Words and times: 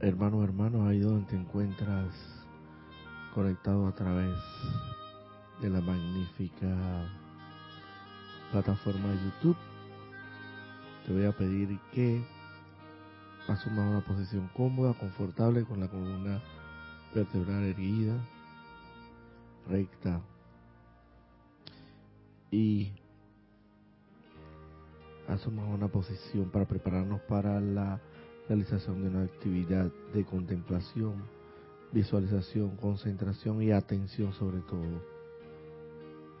hermano, 0.00 0.44
hermano, 0.44 0.86
ahí 0.86 1.00
donde 1.00 1.26
te 1.26 1.36
encuentras 1.36 2.14
conectado 3.34 3.86
a 3.86 3.94
través 3.94 4.36
de 5.60 5.70
la 5.70 5.80
magnífica 5.80 7.08
plataforma 8.52 9.08
de 9.08 9.24
YouTube. 9.24 9.56
Te 11.06 11.12
voy 11.12 11.24
a 11.24 11.32
pedir 11.32 11.78
que 11.92 12.24
asumas 13.48 13.88
una 13.88 14.04
posición 14.04 14.50
cómoda, 14.54 14.92
confortable, 14.94 15.64
con 15.64 15.80
la 15.80 15.88
columna 15.88 16.42
vertebral 17.14 17.64
erguida, 17.64 18.14
recta 19.68 20.20
y 22.50 22.92
asumas 25.28 25.66
una 25.68 25.88
posición 25.88 26.50
para 26.50 26.66
prepararnos 26.66 27.20
para 27.22 27.60
la 27.60 28.00
realización 28.48 29.02
de 29.02 29.08
una 29.08 29.22
actividad 29.24 29.90
de 30.14 30.24
contemplación, 30.24 31.24
visualización, 31.92 32.76
concentración 32.76 33.62
y 33.62 33.72
atención 33.72 34.32
sobre 34.32 34.60
todo 34.60 35.02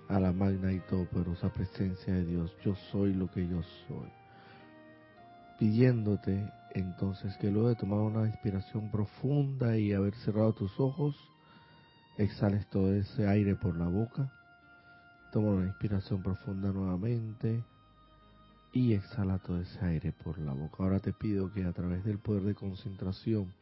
a 0.08 0.20
la 0.20 0.32
magna 0.32 0.72
y 0.72 0.80
todopoderosa 0.80 1.52
presencia 1.52 2.14
de 2.14 2.24
Dios. 2.24 2.52
Yo 2.64 2.74
soy 2.92 3.12
lo 3.12 3.28
que 3.30 3.46
yo 3.46 3.62
soy. 3.88 4.08
Pidiéndote 5.58 6.52
entonces 6.74 7.36
que 7.38 7.50
luego 7.50 7.70
de 7.70 7.76
tomar 7.76 7.98
una 8.00 8.28
inspiración 8.28 8.90
profunda 8.90 9.76
y 9.78 9.92
haber 9.92 10.14
cerrado 10.16 10.52
tus 10.52 10.78
ojos, 10.78 11.16
exhales 12.18 12.68
todo 12.68 12.92
ese 12.94 13.26
aire 13.26 13.56
por 13.56 13.76
la 13.76 13.88
boca. 13.88 14.30
Toma 15.32 15.48
una 15.48 15.66
inspiración 15.66 16.22
profunda 16.22 16.70
nuevamente 16.70 17.64
y 18.72 18.92
exhala 18.94 19.38
todo 19.38 19.60
ese 19.60 19.84
aire 19.84 20.12
por 20.12 20.38
la 20.38 20.52
boca. 20.52 20.82
Ahora 20.82 21.00
te 21.00 21.12
pido 21.12 21.52
que 21.52 21.64
a 21.64 21.72
través 21.72 22.04
del 22.04 22.18
poder 22.18 22.42
de 22.42 22.54
concentración, 22.54 23.52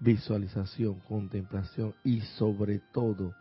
visualización, 0.00 1.00
contemplación 1.00 1.94
y 2.04 2.20
sobre 2.20 2.80
todo 2.92 3.34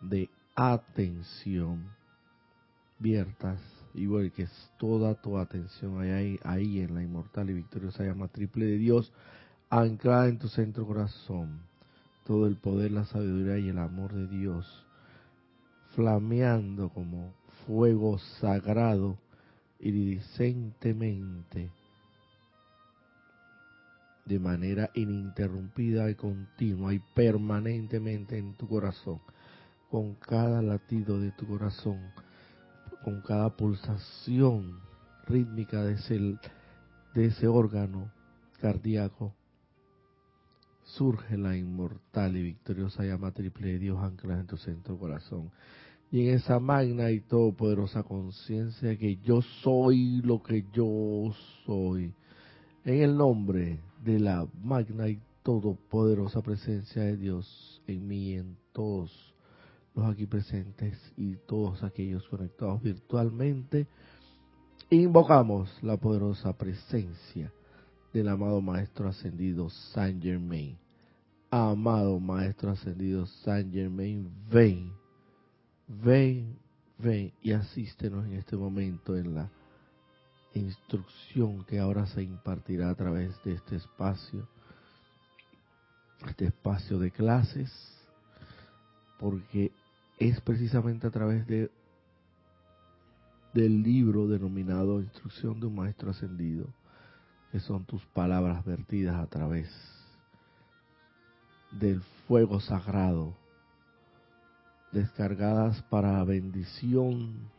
de 0.00 0.30
atención, 0.54 1.84
viertas 2.98 3.60
y 3.94 4.06
vuelques 4.06 4.50
toda 4.78 5.14
tu 5.14 5.38
atención 5.38 6.00
ahí, 6.00 6.38
ahí 6.42 6.80
en 6.80 6.94
la 6.94 7.02
inmortal 7.02 7.50
y 7.50 7.54
victoriosa 7.54 8.04
llama 8.04 8.28
triple 8.28 8.66
de 8.66 8.78
Dios, 8.78 9.12
anclada 9.70 10.28
en 10.28 10.38
tu 10.38 10.48
centro 10.48 10.86
corazón, 10.86 11.60
todo 12.24 12.46
el 12.46 12.56
poder, 12.56 12.92
la 12.92 13.04
sabiduría 13.04 13.58
y 13.58 13.68
el 13.68 13.78
amor 13.78 14.12
de 14.12 14.26
Dios, 14.28 14.86
flameando 15.94 16.88
como 16.90 17.32
fuego 17.66 18.18
sagrado 18.40 19.18
iridicentemente, 19.80 21.70
de 24.24 24.38
manera 24.38 24.90
ininterrumpida 24.94 26.10
y 26.10 26.14
continua 26.14 26.92
y 26.92 26.98
permanentemente 27.14 28.36
en 28.36 28.54
tu 28.54 28.68
corazón 28.68 29.20
con 29.90 30.14
cada 30.16 30.60
latido 30.60 31.18
de 31.18 31.30
tu 31.32 31.46
corazón, 31.46 31.98
con 33.02 33.22
cada 33.22 33.56
pulsación 33.56 34.80
rítmica 35.26 35.82
de 35.82 35.94
ese, 35.94 36.18
de 37.14 37.26
ese 37.26 37.48
órgano 37.48 38.10
cardíaco, 38.60 39.32
surge 40.84 41.36
la 41.36 41.56
inmortal 41.56 42.36
y 42.36 42.42
victoriosa 42.42 43.04
llama 43.04 43.32
triple 43.32 43.68
de 43.68 43.78
Dios 43.78 43.98
anclada 44.02 44.40
en 44.40 44.46
tu 44.46 44.56
centro 44.56 44.98
corazón. 44.98 45.50
Y 46.10 46.28
en 46.28 46.36
esa 46.36 46.58
magna 46.58 47.10
y 47.10 47.20
todopoderosa 47.20 48.02
conciencia 48.02 48.96
que 48.96 49.16
yo 49.16 49.42
soy 49.62 50.22
lo 50.22 50.42
que 50.42 50.64
yo 50.72 51.32
soy. 51.66 52.14
En 52.84 53.02
el 53.02 53.16
nombre 53.16 53.80
de 54.02 54.18
la 54.18 54.46
magna 54.62 55.08
y 55.08 55.20
todopoderosa 55.42 56.40
presencia 56.40 57.02
de 57.02 57.16
Dios 57.16 57.82
en 57.86 58.06
mí 58.06 58.34
en 58.34 58.56
todos 58.72 59.34
aquí 60.06 60.26
presentes 60.26 60.96
y 61.16 61.36
todos 61.46 61.82
aquellos 61.82 62.26
conectados 62.28 62.82
virtualmente, 62.82 63.86
invocamos 64.90 65.70
la 65.82 65.96
poderosa 65.96 66.52
presencia 66.56 67.52
del 68.12 68.28
amado 68.28 68.60
Maestro 68.60 69.08
Ascendido 69.08 69.68
Saint 69.92 70.22
Germain. 70.22 70.76
Amado 71.50 72.20
Maestro 72.20 72.70
Ascendido 72.70 73.26
Saint 73.26 73.72
Germain, 73.72 74.30
ven, 74.50 74.92
ven, 75.88 76.58
ven 76.98 77.32
y 77.42 77.52
asístenos 77.52 78.26
en 78.26 78.34
este 78.34 78.56
momento 78.56 79.16
en 79.16 79.34
la 79.34 79.50
instrucción 80.54 81.64
que 81.64 81.78
ahora 81.78 82.06
se 82.06 82.22
impartirá 82.22 82.90
a 82.90 82.94
través 82.94 83.42
de 83.44 83.54
este 83.54 83.76
espacio, 83.76 84.46
este 86.26 86.46
espacio 86.46 86.98
de 86.98 87.10
clases, 87.10 87.70
porque 89.18 89.72
es 90.18 90.40
precisamente 90.40 91.06
a 91.06 91.10
través 91.10 91.46
de 91.46 91.70
del 93.54 93.82
libro 93.82 94.28
denominado 94.28 95.00
Instrucción 95.00 95.58
de 95.58 95.66
un 95.66 95.74
Maestro 95.74 96.10
Ascendido, 96.10 96.66
que 97.50 97.60
son 97.60 97.84
tus 97.86 98.04
palabras 98.06 98.64
vertidas 98.64 99.16
a 99.16 99.26
través 99.26 99.68
del 101.72 102.02
fuego 102.26 102.60
sagrado, 102.60 103.34
descargadas 104.92 105.82
para 105.84 106.22
bendición 106.24 107.50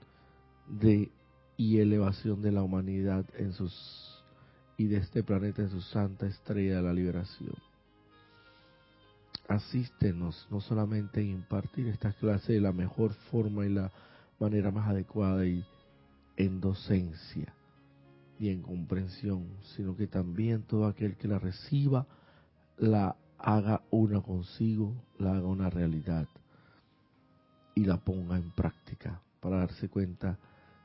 de 0.67 1.11
y 1.57 1.79
elevación 1.79 2.41
de 2.41 2.51
la 2.51 2.63
humanidad 2.63 3.25
en 3.37 3.53
sus 3.53 4.23
y 4.77 4.87
de 4.87 4.97
este 4.97 5.23
planeta 5.23 5.61
en 5.61 5.69
su 5.69 5.81
santa 5.81 6.25
estrella 6.25 6.77
de 6.77 6.81
la 6.81 6.93
liberación. 6.93 7.53
Asístenos 9.47 10.47
no 10.49 10.61
solamente 10.61 11.19
en 11.19 11.27
impartir 11.31 11.87
estas 11.87 12.15
clases 12.15 12.47
de 12.47 12.61
la 12.61 12.71
mejor 12.71 13.13
forma 13.29 13.65
y 13.65 13.69
la 13.69 13.91
manera 14.39 14.71
más 14.71 14.87
adecuada 14.87 15.45
y 15.45 15.65
en 16.37 16.61
docencia 16.61 17.53
y 18.39 18.49
en 18.49 18.61
comprensión, 18.61 19.47
sino 19.75 19.97
que 19.97 20.07
también 20.07 20.63
todo 20.63 20.85
aquel 20.85 21.17
que 21.17 21.27
la 21.27 21.39
reciba 21.39 22.07
la 22.77 23.17
haga 23.37 23.81
una 23.91 24.21
consigo, 24.21 24.95
la 25.17 25.31
haga 25.33 25.47
una 25.47 25.69
realidad 25.69 26.27
y 27.79 27.85
la 27.85 27.97
ponga 27.97 28.35
en 28.35 28.51
práctica 28.51 29.21
para 29.39 29.57
darse 29.57 29.87
cuenta 29.87 30.37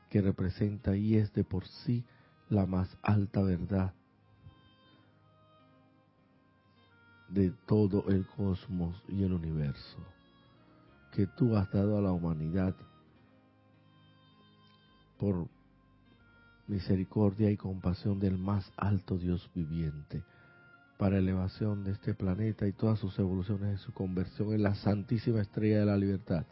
que 0.09 0.21
representa 0.21 0.95
y 0.95 1.15
es 1.15 1.33
de 1.33 1.43
por 1.43 1.67
sí 1.67 2.05
la 2.49 2.65
más 2.65 2.97
alta 3.01 3.41
verdad 3.41 3.93
de 7.27 7.51
todo 7.65 8.05
el 8.07 8.25
cosmos 8.27 9.03
y 9.09 9.23
el 9.23 9.33
universo 9.33 9.97
que 11.11 11.27
tú 11.27 11.57
has 11.57 11.69
dado 11.71 11.97
a 11.97 12.01
la 12.01 12.13
humanidad 12.13 12.73
por 15.17 15.47
misericordia 16.67 17.51
y 17.51 17.57
compasión 17.57 18.19
del 18.19 18.37
más 18.37 18.71
alto 18.77 19.17
Dios 19.17 19.49
viviente, 19.53 20.23
para 20.97 21.17
elevación 21.17 21.83
de 21.83 21.91
este 21.91 22.13
planeta 22.13 22.67
y 22.67 22.71
todas 22.71 22.99
sus 22.99 23.19
evoluciones 23.19 23.81
y 23.81 23.83
su 23.83 23.93
conversión 23.93 24.53
en 24.53 24.63
la 24.63 24.75
santísima 24.75 25.41
estrella 25.41 25.79
de 25.79 25.85
la 25.85 25.97
libertad. 25.97 26.45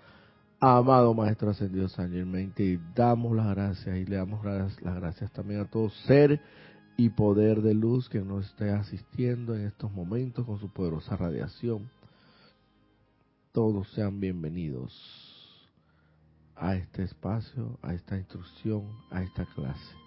Amado 0.66 1.14
Maestro 1.14 1.50
Ascendido 1.50 1.90
San 1.90 2.54
te 2.54 2.80
damos 2.96 3.36
las 3.36 3.48
gracias 3.48 3.98
y 3.98 4.06
le 4.06 4.16
damos 4.16 4.46
las, 4.46 4.78
gracias 4.80 5.30
también 5.34 5.60
a 5.60 5.66
todos 5.66 5.94
ser 6.08 6.40
y 6.96 7.10
poder 7.10 7.62
de 7.62 7.74
luz 7.74 8.08
que 8.08 8.22
nos 8.22 8.46
esté 8.46 8.72
asistiendo 8.72 9.56
en 9.56 9.66
estos 9.66 9.92
momentos 9.92 10.46
con 10.46 10.60
su 10.60 10.70
poderosa 10.70 11.18
radiación. 11.18 11.90
Todos 13.52 13.92
sean 13.92 14.22
bienvenidos 14.22 15.70
a 16.56 16.76
este 16.78 17.04
espacio, 17.04 17.78
a 17.82 17.94
esta 17.94 18.18
instrucción, 18.18 18.88
a 19.12 19.22
esta 19.22 19.44
clase. 19.44 20.03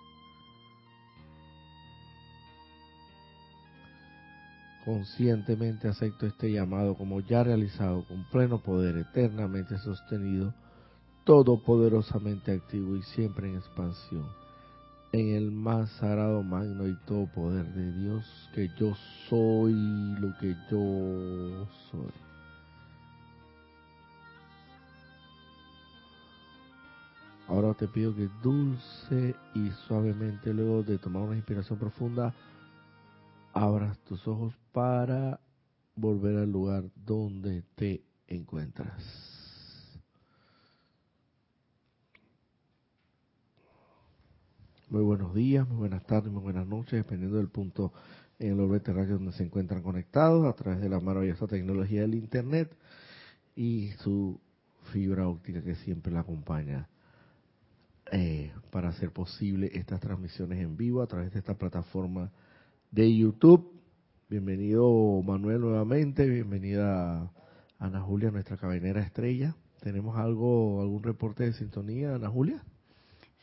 Conscientemente 4.87 5.89
acepto 5.89 6.25
este 6.25 6.51
llamado 6.51 6.95
como 6.95 7.21
ya 7.21 7.45
realizado 7.45 8.07
con 8.07 8.25
pleno 8.31 8.63
poder, 8.63 8.97
eternamente 8.97 9.77
sostenido, 9.77 10.55
todopoderosamente 11.25 12.53
activo 12.53 12.97
y 12.97 13.03
siempre 13.03 13.51
en 13.51 13.57
expansión 13.57 14.25
en 15.13 15.35
el 15.35 15.51
más 15.51 15.91
sagrado, 15.93 16.43
magno 16.43 16.87
y 16.87 16.95
todo 17.07 17.27
poder 17.27 17.67
de 17.73 17.93
Dios, 17.93 18.51
que 18.55 18.69
yo 18.79 18.95
soy 19.29 19.73
lo 20.21 20.37
que 20.39 20.55
yo 20.71 21.67
soy. 21.91 22.13
Ahora 27.49 27.75
te 27.75 27.87
pido 27.87 28.15
que 28.15 28.29
dulce 28.43 29.37
y 29.55 29.71
suavemente, 29.87 30.53
luego 30.53 30.83
de 30.83 30.99
tomar 30.99 31.23
una 31.23 31.37
inspiración 31.37 31.79
profunda, 31.79 32.35
abras 33.57 33.99
tus 34.01 34.29
ojos 34.29 34.55
para 34.71 35.41
volver 35.95 36.37
al 36.37 36.53
lugar 36.53 36.85
donde 36.95 37.63
te 37.75 38.03
encuentras. 38.29 39.03
Muy 44.91 45.03
buenos 45.03 45.35
días, 45.35 45.67
muy 45.67 45.79
buenas 45.79 46.05
tardes, 46.05 46.31
muy 46.31 46.43
buenas 46.43 46.67
noches, 46.67 46.93
dependiendo 46.93 47.39
del 47.39 47.49
punto 47.49 47.95
en 48.39 48.53
el 48.53 48.61
orbe 48.61 48.79
terráqueo 48.81 49.15
donde 49.15 49.33
se 49.33 49.45
encuentran 49.45 49.83
conectados 49.83 50.47
a 50.47 50.53
través 50.53 50.83
de 50.83 50.91
la 50.91 51.01
maravillosa 51.01 51.47
tecnología 51.47 52.03
del 52.03 52.15
Internet 52.15 52.71
y 53.57 53.93
su 54.01 54.39
fibra 54.93 55.29
óptica 55.29 55.63
que 55.63 55.77
siempre 55.77 56.13
la 56.13 56.21
acompaña 56.21 56.89
eh, 58.13 58.53
para 58.71 58.91
hacer 58.91 59.13
posible 59.13 59.71
estas 59.73 60.01
transmisiones 60.01 60.61
en 60.61 60.77
vivo 60.77 61.01
a 61.01 61.07
través 61.07 61.33
de 61.33 61.39
esta 61.39 61.55
plataforma 61.55 62.31
de 62.97 63.15
YouTube. 63.15 63.79
Bienvenido 64.31 65.21
Manuel 65.23 65.61
nuevamente, 65.61 66.27
bienvenida 66.27 67.31
Ana 67.79 68.01
Julia, 68.01 68.31
nuestra 68.31 68.57
cabinera 68.57 69.03
estrella. 69.03 69.55
¿Tenemos 69.83 70.17
algo, 70.17 70.81
algún 70.81 71.03
reporte 71.03 71.45
de 71.45 71.53
sintonía, 71.53 72.15
Ana 72.15 72.31
Julia? 72.31 72.65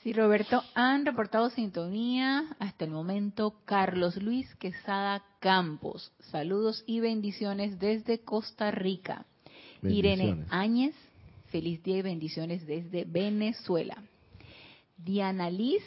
Sí, 0.01 0.11
Roberto, 0.11 0.63
han 0.73 1.05
reportado 1.05 1.51
sintonía 1.51 2.55
hasta 2.57 2.85
el 2.85 2.89
momento 2.89 3.53
Carlos 3.65 4.17
Luis 4.17 4.47
Quesada 4.55 5.23
Campos. 5.39 6.11
Saludos 6.31 6.83
y 6.87 6.99
bendiciones 6.99 7.77
desde 7.77 8.21
Costa 8.21 8.71
Rica. 8.71 9.27
Irene 9.83 10.45
Áñez, 10.49 10.95
feliz 11.51 11.83
día 11.83 11.97
y 11.97 12.01
bendiciones 12.01 12.65
desde 12.65 13.05
Venezuela. 13.05 14.01
Diana 14.97 15.51
Liz 15.51 15.83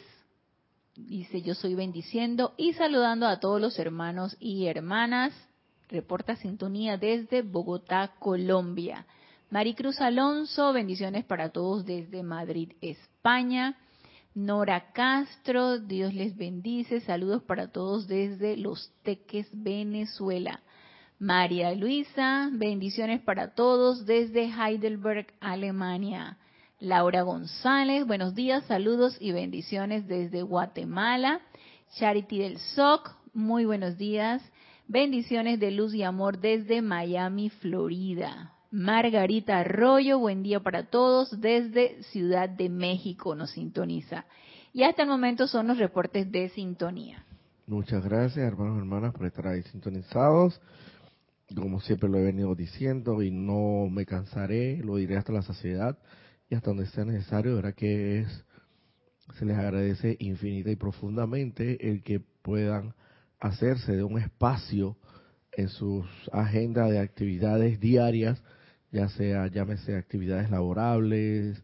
dice 0.97 1.41
yo 1.41 1.53
soy 1.53 1.75
bendiciendo 1.75 2.53
y 2.57 2.73
saludando 2.73 3.27
a 3.27 3.39
todos 3.39 3.61
los 3.61 3.77
hermanos 3.79 4.35
y 4.39 4.65
hermanas. 4.65 5.33
Reporta 5.89 6.35
sintonía 6.35 6.97
desde 6.97 7.43
Bogotá, 7.43 8.15
Colombia. 8.19 9.05
Maricruz 9.49 10.01
Alonso, 10.01 10.73
bendiciones 10.73 11.23
para 11.23 11.49
todos 11.49 11.85
desde 11.85 12.23
Madrid, 12.23 12.73
España. 12.81 13.77
Nora 14.35 14.91
Castro, 14.91 15.79
Dios 15.79 16.13
les 16.13 16.35
bendice. 16.35 16.99
Saludos 16.99 17.43
para 17.43 17.71
todos 17.71 18.07
desde 18.07 18.57
Los 18.57 18.91
Teques, 19.03 19.47
Venezuela. 19.53 20.61
María 21.19 21.73
Luisa, 21.73 22.49
bendiciones 22.51 23.21
para 23.21 23.55
todos 23.55 24.05
desde 24.05 24.51
Heidelberg, 24.51 25.27
Alemania. 25.39 26.37
Laura 26.79 27.23
González, 27.23 28.05
buenos 28.05 28.35
días, 28.35 28.63
saludos 28.65 29.17
y 29.19 29.31
bendiciones 29.31 30.07
desde 30.07 30.43
Guatemala. 30.43 31.41
Charity 31.95 32.37
del 32.37 32.59
SOC, 32.59 33.15
muy 33.33 33.65
buenos 33.65 33.97
días. 33.97 34.43
Bendiciones 34.87 35.59
de 35.59 35.71
luz 35.71 35.95
y 35.95 36.03
amor 36.03 36.37
desde 36.37 36.83
Miami, 36.83 37.49
Florida. 37.49 38.53
Margarita 38.69 39.57
Arroyo, 39.57 40.19
buen 40.19 40.43
día 40.43 40.59
para 40.59 40.83
todos 40.83 41.41
desde 41.41 42.03
Ciudad 42.11 42.47
de 42.47 42.69
México, 42.69 43.33
nos 43.33 43.49
sintoniza. 43.51 44.25
Y 44.71 44.83
hasta 44.83 45.01
el 45.01 45.09
momento 45.09 45.47
son 45.47 45.65
los 45.65 45.79
reportes 45.79 46.31
de 46.31 46.49
sintonía. 46.49 47.25
Muchas 47.65 48.03
gracias, 48.05 48.37
hermanos 48.37 48.75
y 48.75 48.79
hermanas, 48.81 49.15
por 49.15 49.25
estar 49.25 49.47
ahí 49.47 49.63
sintonizados. 49.63 50.61
Como 51.55 51.79
siempre 51.79 52.07
lo 52.07 52.19
he 52.19 52.23
venido 52.23 52.53
diciendo 52.53 53.23
y 53.23 53.31
no 53.31 53.89
me 53.89 54.05
cansaré, 54.05 54.77
lo 54.83 54.97
diré 54.97 55.17
hasta 55.17 55.33
la 55.33 55.41
saciedad 55.41 55.97
y 56.49 56.55
hasta 56.55 56.71
donde 56.71 56.87
sea 56.87 57.05
necesario, 57.05 57.55
verá 57.55 57.73
que 57.73 58.21
es, 58.21 58.45
se 59.37 59.45
les 59.45 59.57
agradece 59.57 60.15
infinita 60.19 60.71
y 60.71 60.75
profundamente 60.75 61.89
el 61.89 62.03
que 62.03 62.19
puedan 62.19 62.93
hacerse 63.39 63.95
de 63.95 64.03
un 64.03 64.19
espacio 64.19 64.97
en 65.51 65.69
sus 65.69 66.05
agendas 66.31 66.89
de 66.89 66.99
actividades 66.99 67.79
diarias 67.79 68.41
ya 68.91 69.09
sea, 69.09 69.47
llámese 69.47 69.95
actividades 69.95 70.49
laborables, 70.49 71.61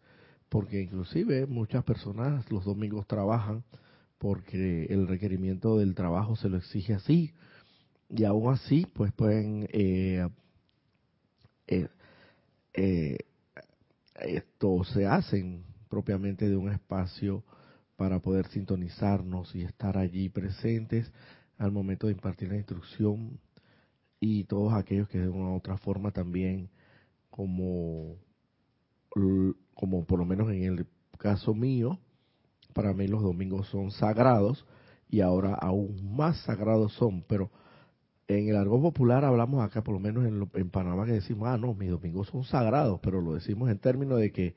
porque 0.49 0.81
inclusive 0.81 1.47
muchas 1.47 1.83
personas 1.83 2.49
los 2.51 2.65
domingos 2.65 3.07
trabajan 3.07 3.63
porque 4.17 4.85
el 4.85 5.07
requerimiento 5.07 5.77
del 5.77 5.95
trabajo 5.95 6.35
se 6.35 6.49
lo 6.49 6.57
exige 6.57 6.93
así, 6.93 7.33
y 8.09 8.23
aún 8.25 8.53
así, 8.53 8.85
pues 8.93 9.11
pueden 9.11 9.67
eh, 9.73 10.27
eh, 11.67 11.87
eh, 12.73 13.17
esto 14.15 14.83
se 14.83 15.05
hacen 15.05 15.63
propiamente 15.89 16.49
de 16.49 16.57
un 16.57 16.71
espacio 16.71 17.43
para 17.95 18.19
poder 18.19 18.47
sintonizarnos 18.47 19.55
y 19.55 19.61
estar 19.61 19.97
allí 19.97 20.29
presentes 20.29 21.11
al 21.57 21.71
momento 21.71 22.07
de 22.07 22.13
impartir 22.13 22.49
la 22.49 22.57
instrucción 22.57 23.39
y 24.19 24.45
todos 24.45 24.73
aquellos 24.73 25.07
que 25.09 25.19
de 25.19 25.29
una 25.29 25.49
u 25.49 25.55
otra 25.55 25.77
forma 25.77 26.11
también 26.11 26.69
como, 27.29 28.15
como 29.73 30.05
por 30.05 30.19
lo 30.19 30.25
menos 30.25 30.49
en 30.51 30.63
el 30.63 30.87
caso 31.17 31.53
mío, 31.53 31.99
para 32.73 32.93
mí 32.93 33.07
los 33.07 33.21
domingos 33.21 33.67
son 33.67 33.91
sagrados 33.91 34.65
y 35.09 35.21
ahora 35.21 35.53
aún 35.55 36.15
más 36.15 36.37
sagrados 36.43 36.93
son, 36.93 37.23
pero 37.23 37.51
en 38.27 38.47
el 38.47 38.55
argot 38.55 38.81
popular 38.81 39.25
hablamos 39.25 39.63
acá, 39.63 39.83
por 39.83 39.93
lo 39.93 39.99
menos 39.99 40.25
en, 40.25 40.49
en 40.53 40.69
Panamá, 40.69 41.05
que 41.05 41.13
decimos, 41.13 41.47
ah, 41.49 41.57
no, 41.57 41.73
mis 41.73 41.89
domingos 41.89 42.27
son 42.29 42.43
sagrados, 42.43 42.99
pero 43.01 43.21
lo 43.21 43.33
decimos 43.33 43.69
en 43.69 43.79
términos 43.79 44.19
de 44.19 44.31
que 44.31 44.55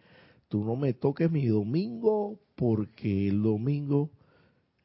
tú 0.48 0.64
no 0.64 0.76
me 0.76 0.92
toques 0.92 1.30
mi 1.30 1.46
domingo 1.46 2.38
porque 2.54 3.28
el 3.28 3.42
domingo 3.42 4.10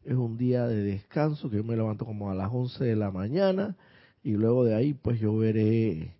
es 0.03 0.15
un 0.15 0.37
día 0.37 0.67
de 0.67 0.83
descanso, 0.83 1.49
que 1.49 1.57
yo 1.57 1.63
me 1.63 1.75
levanto 1.75 2.05
como 2.05 2.31
a 2.31 2.35
las 2.35 2.49
11 2.51 2.83
de 2.83 2.95
la 2.95 3.11
mañana 3.11 3.77
y 4.23 4.31
luego 4.31 4.63
de 4.63 4.75
ahí 4.75 4.93
pues 4.93 5.19
yo 5.19 5.37
veré 5.37 6.15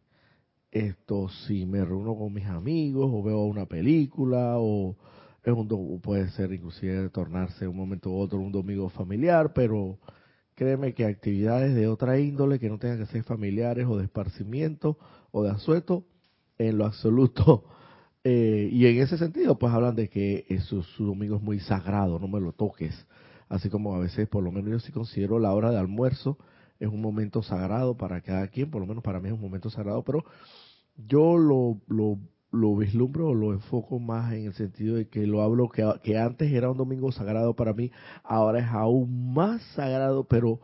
esto 0.71 1.29
si 1.47 1.65
me 1.65 1.83
reúno 1.83 2.15
con 2.15 2.31
mis 2.31 2.45
amigos 2.45 3.09
o 3.11 3.23
veo 3.23 3.43
una 3.43 3.65
película 3.65 4.55
o 4.57 4.95
es 5.43 5.53
un 5.53 5.99
puede 6.01 6.29
ser 6.31 6.53
inclusive 6.53 7.09
tornarse 7.09 7.67
un 7.67 7.75
momento 7.75 8.11
u 8.11 8.19
otro 8.19 8.39
un 8.39 8.51
domingo 8.51 8.89
familiar, 8.89 9.53
pero 9.53 9.97
créeme 10.61 10.93
que 10.93 11.05
actividades 11.05 11.73
de 11.73 11.87
otra 11.87 12.19
índole 12.19 12.59
que 12.59 12.69
no 12.69 12.77
tengan 12.77 12.99
que 12.99 13.07
ser 13.07 13.23
familiares 13.23 13.87
o 13.89 13.97
de 13.97 14.03
esparcimiento 14.03 14.95
o 15.31 15.41
de 15.41 15.49
asueto, 15.49 16.05
en 16.59 16.77
lo 16.77 16.85
absoluto. 16.85 17.65
Eh, 18.23 18.69
y 18.71 18.85
en 18.85 19.01
ese 19.01 19.17
sentido, 19.17 19.57
pues 19.57 19.73
hablan 19.73 19.95
de 19.95 20.07
que 20.07 20.45
su, 20.67 20.83
su 20.83 21.07
domingo 21.07 21.37
es 21.37 21.41
muy 21.41 21.59
sagrado, 21.59 22.19
no 22.19 22.27
me 22.27 22.39
lo 22.39 22.51
toques. 22.51 22.93
Así 23.49 23.67
como 23.67 23.95
a 23.95 23.97
veces, 23.97 24.27
por 24.27 24.43
lo 24.43 24.51
menos 24.51 24.69
yo 24.69 24.79
sí 24.79 24.91
considero 24.91 25.39
la 25.39 25.51
hora 25.53 25.71
de 25.71 25.79
almuerzo 25.79 26.37
es 26.79 26.87
un 26.87 27.01
momento 27.01 27.41
sagrado 27.41 27.97
para 27.97 28.21
cada 28.21 28.47
quien, 28.49 28.69
por 28.69 28.79
lo 28.79 28.85
menos 28.85 29.03
para 29.03 29.19
mí 29.19 29.29
es 29.29 29.33
un 29.33 29.41
momento 29.41 29.71
sagrado, 29.71 30.03
pero 30.03 30.23
yo 30.95 31.35
lo, 31.35 31.81
lo, 31.87 32.19
lo 32.51 32.75
vislumbro 32.75 33.29
o 33.29 33.33
lo 33.33 33.53
enfoco 33.53 33.99
más 33.99 34.33
en 34.33 34.45
el 34.45 34.53
sentido 34.53 34.95
de 34.95 35.07
que 35.07 35.25
lo 35.25 35.41
hablo 35.41 35.69
que, 35.69 36.17
antes 36.17 36.51
era 36.51 36.69
un 36.69 36.77
domingo 36.77 37.11
sagrado 37.11 37.55
para 37.55 37.73
mí, 37.73 37.91
ahora 38.23 38.59
es 38.59 38.67
aún 38.67 39.33
más 39.33 39.61
sagrado, 39.75 40.25
pero 40.25 40.59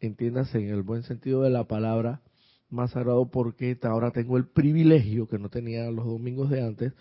entiéndase 0.00 0.58
en 0.58 0.70
el 0.70 0.82
buen 0.82 1.04
sentido 1.04 1.42
de 1.42 1.50
la 1.50 1.64
palabra, 1.64 2.22
más 2.68 2.90
sagrado 2.90 3.30
porque 3.30 3.78
ahora 3.82 4.10
tengo 4.10 4.36
el 4.36 4.46
privilegio 4.46 5.28
que 5.28 5.38
no 5.38 5.48
tenía 5.48 5.90
los 5.90 6.06
domingos 6.06 6.50
de 6.50 6.62
antes 6.62 6.92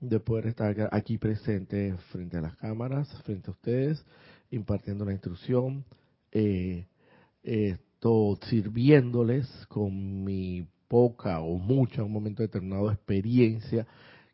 de 0.00 0.20
poder 0.20 0.48
estar 0.48 0.88
aquí 0.92 1.16
presente 1.16 1.94
frente 2.10 2.36
a 2.36 2.42
las 2.42 2.56
cámaras, 2.56 3.08
frente 3.22 3.48
a 3.48 3.52
ustedes, 3.52 4.04
impartiendo 4.50 5.06
la 5.06 5.12
instrucción, 5.12 5.84
eh, 6.32 6.86
esto 7.42 8.38
sirviéndoles 8.48 9.48
con 9.68 10.24
mi 10.24 10.66
poca 10.94 11.40
o 11.40 11.58
mucha, 11.58 12.02
en 12.02 12.06
un 12.06 12.12
momento 12.12 12.44
determinado, 12.44 12.88
experiencia 12.88 13.84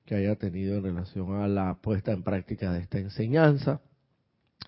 que 0.04 0.14
haya 0.14 0.36
tenido 0.36 0.76
en 0.76 0.82
relación 0.82 1.40
a 1.40 1.48
la 1.48 1.78
puesta 1.80 2.12
en 2.12 2.22
práctica 2.22 2.70
de 2.70 2.80
esta 2.80 2.98
enseñanza. 2.98 3.80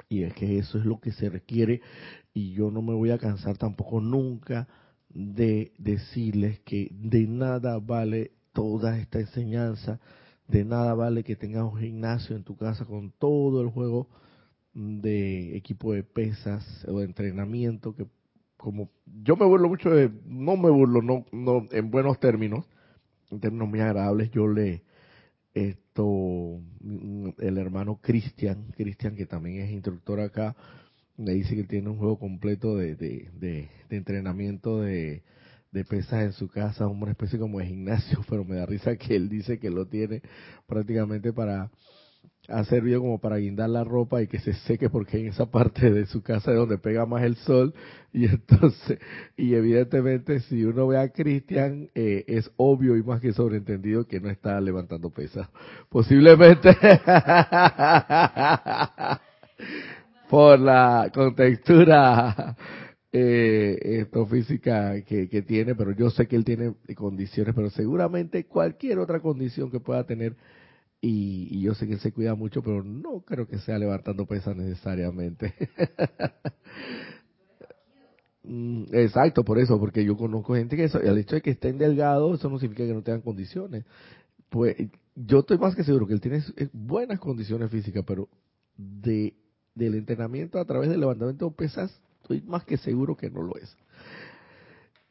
Y 0.09 0.23
es 0.23 0.33
que 0.33 0.57
eso 0.57 0.79
es 0.79 0.87
lo 0.87 1.01
que 1.01 1.13
se 1.13 1.29
requiere 1.29 1.83
y 2.33 2.55
yo 2.55 2.71
no 2.71 2.81
me 2.81 2.95
voy 2.95 3.11
a 3.11 3.19
cansar 3.19 3.59
tampoco 3.59 4.01
nunca 4.01 4.69
de 5.11 5.75
decirles 5.77 6.61
que 6.61 6.89
de 6.93 7.27
nada 7.27 7.79
vale 7.79 8.31
toda 8.55 8.99
esta 8.99 9.21
enseñanza, 9.21 10.01
de 10.49 10.65
nada 10.65 10.95
vale 10.95 11.25
que 11.25 11.37
tengas 11.37 11.65
un 11.65 11.79
gimnasio 11.79 12.37
en 12.37 12.45
tu 12.45 12.57
casa 12.57 12.87
con 12.87 13.11
todo 13.11 13.61
el 13.61 13.69
juego 13.69 14.09
de 14.73 15.59
equipo 15.59 15.93
de 15.93 16.05
pesas 16.05 16.65
o 16.89 17.01
de 17.01 17.05
entrenamiento 17.05 17.95
que 17.95 18.07
como 18.63 18.91
yo 19.25 19.37
me 19.37 19.45
burlo 19.45 19.69
mucho 19.69 19.91
de, 19.91 20.09
no 20.25 20.57
me 20.57 20.71
burlo, 20.71 21.03
no, 21.03 21.27
no, 21.33 21.67
en 21.73 21.91
buenos 21.91 22.21
términos, 22.21 22.65
en 23.31 23.41
términos 23.41 23.69
muy 23.69 23.81
agradables, 23.81 24.31
yo 24.31 24.47
le, 24.47 24.85
esto, 25.53 26.61
el 27.39 27.59
hermano 27.59 27.99
Cristian, 28.01 28.73
Cristian 28.77 29.17
que 29.17 29.27
también 29.27 29.63
es 29.63 29.73
instructor 29.73 30.21
acá, 30.21 30.55
me 31.17 31.33
dice 31.33 31.57
que 31.57 31.65
tiene 31.65 31.91
un 31.91 31.99
juego 31.99 32.21
completo 32.21 32.77
de, 32.77 32.95
de, 32.95 33.31
de, 33.35 33.69
de 33.91 33.97
entrenamiento 33.97 34.81
de, 34.81 35.25
de 35.73 35.85
pesas 35.85 36.23
en 36.23 36.33
su 36.33 36.49
casa, 36.49 36.87
una 36.87 37.11
especie 37.11 37.41
como 37.41 37.59
de 37.59 37.67
gimnasio, 37.67 38.21
pero 38.31 38.45
me 38.45 38.55
da 38.55 38.65
risa 38.65 38.97
que 38.97 39.17
él 39.17 39.29
dice 39.29 39.59
que 39.59 39.71
lo 39.71 39.87
tiene 39.87 40.23
prácticamente 40.69 41.33
para 41.33 41.69
ha 42.49 42.65
servido 42.65 43.01
como 43.01 43.21
para 43.21 43.37
guindar 43.37 43.71
la 43.71 43.85
ropa 43.85 44.21
y 44.21 44.27
que 44.27 44.41
se 44.41 44.53
seque 44.53 44.91
porque 44.91 45.19
en 45.21 45.29
esa 45.29 45.47
parte 45.47 45.91
de 45.93 46.07
su 46.07 46.23
casa 46.23 46.51
es 46.51 46.57
donde 46.57 46.79
pega 46.79 47.07
más 47.07 47.23
el 47.23 47.37
sol. 47.37 47.75
Y 48.15 48.27
entonces 48.27 48.99
y 49.39 49.55
evidentemente 49.55 50.41
si 50.41 50.65
uno 50.65 50.87
ve 50.87 50.99
a 50.99 51.09
Cristian 51.09 51.89
eh, 51.95 52.25
es 52.27 52.51
obvio 52.57 52.95
y 52.99 53.03
más 53.03 53.23
que 53.23 53.33
sobreentendido 53.33 54.07
que 54.07 54.21
no 54.21 54.29
está 54.29 54.61
levantando 54.61 55.09
pesas 55.09 55.49
posiblemente. 55.89 56.77
Por 60.29 60.59
la 60.59 61.11
contextura 61.15 62.55
eh, 63.13 64.07
física 64.31 65.03
que, 65.03 65.29
que, 65.29 65.43
tiene, 65.43 65.75
pero 65.75 65.93
yo 65.93 66.11
sé 66.11 66.27
que 66.27 66.37
él 66.37 66.45
tiene 66.45 66.75
condiciones, 66.97 67.55
pero 67.55 67.71
seguramente 67.71 68.45
cualquier 68.45 68.99
otra 68.99 69.21
condición 69.21 69.71
que 69.71 69.81
pueda 69.81 70.05
tener, 70.05 70.35
y, 71.05 71.49
y 71.51 71.61
yo 71.61 71.75
sé 71.75 71.87
que 71.87 71.95
él 71.95 72.01
se 72.01 72.13
cuida 72.13 72.35
mucho, 72.35 72.63
pero 72.63 72.83
no 72.83 73.21
creo 73.21 73.47
que 73.47 73.59
sea 73.59 73.77
levantando 73.79 74.25
pesas 74.25 74.57
necesariamente. 74.57 75.55
Mm, 78.45 78.87
exacto, 78.93 79.45
por 79.45 79.61
eso, 79.61 79.79
porque 79.79 80.05
yo 80.05 80.17
conozco 80.17 80.55
gente 80.57 80.77
que 80.77 80.85
eso, 80.85 81.01
el 81.01 81.17
hecho 81.19 81.37
de 81.37 81.43
que 81.43 81.51
estén 81.51 81.79
delgados, 81.79 82.41
eso 82.41 82.51
no 82.51 82.59
significa 82.59 82.87
que 82.89 82.95
no 82.95 83.03
tengan 83.03 83.21
condiciones. 83.21 83.85
Pues 84.49 84.77
yo 85.15 85.41
estoy 85.41 85.59
más 85.59 85.77
que 85.77 85.85
seguro 85.85 86.07
que 86.09 86.15
él 86.15 86.21
tiene 86.21 86.43
buenas 86.73 87.21
condiciones 87.21 87.71
físicas, 87.71 88.05
pero 88.05 88.29
de 88.77 89.35
del 89.75 89.95
entrenamiento 89.95 90.59
a 90.59 90.65
través 90.65 90.91
del 90.91 91.01
levantamiento 91.01 91.49
de 91.49 91.57
pesas, 91.57 92.01
estoy 92.21 92.43
más 92.43 92.65
que 92.65 92.77
seguro 92.77 93.17
que 93.17 93.31
no 93.31 93.43
lo 93.43 93.57
es. 93.57 93.77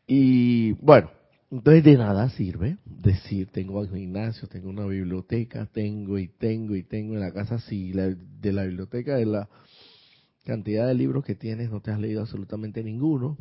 Y 0.06 0.74
bueno, 0.74 1.10
entonces 1.52 1.84
de 1.84 1.98
nada 1.98 2.30
sirve 2.30 2.78
decir 2.86 3.50
tengo 3.52 3.82
un 3.82 3.94
gimnasio, 3.94 4.48
tengo 4.48 4.70
una 4.70 4.86
biblioteca, 4.86 5.66
tengo 5.66 6.18
y 6.18 6.28
tengo 6.28 6.76
y 6.76 6.84
tengo 6.84 7.14
en 7.14 7.20
la 7.20 7.34
casa, 7.34 7.60
si 7.60 7.92
de 7.92 8.54
la 8.54 8.64
biblioteca 8.64 9.18
de 9.18 9.26
la 9.26 9.50
cantidad 10.46 10.88
de 10.88 10.94
libros 10.94 11.26
que 11.26 11.36
tienes 11.36 11.70
no 11.70 11.82
te 11.82 11.92
has 11.92 12.00
leído 12.00 12.22
absolutamente 12.22 12.84
ninguno. 12.84 13.38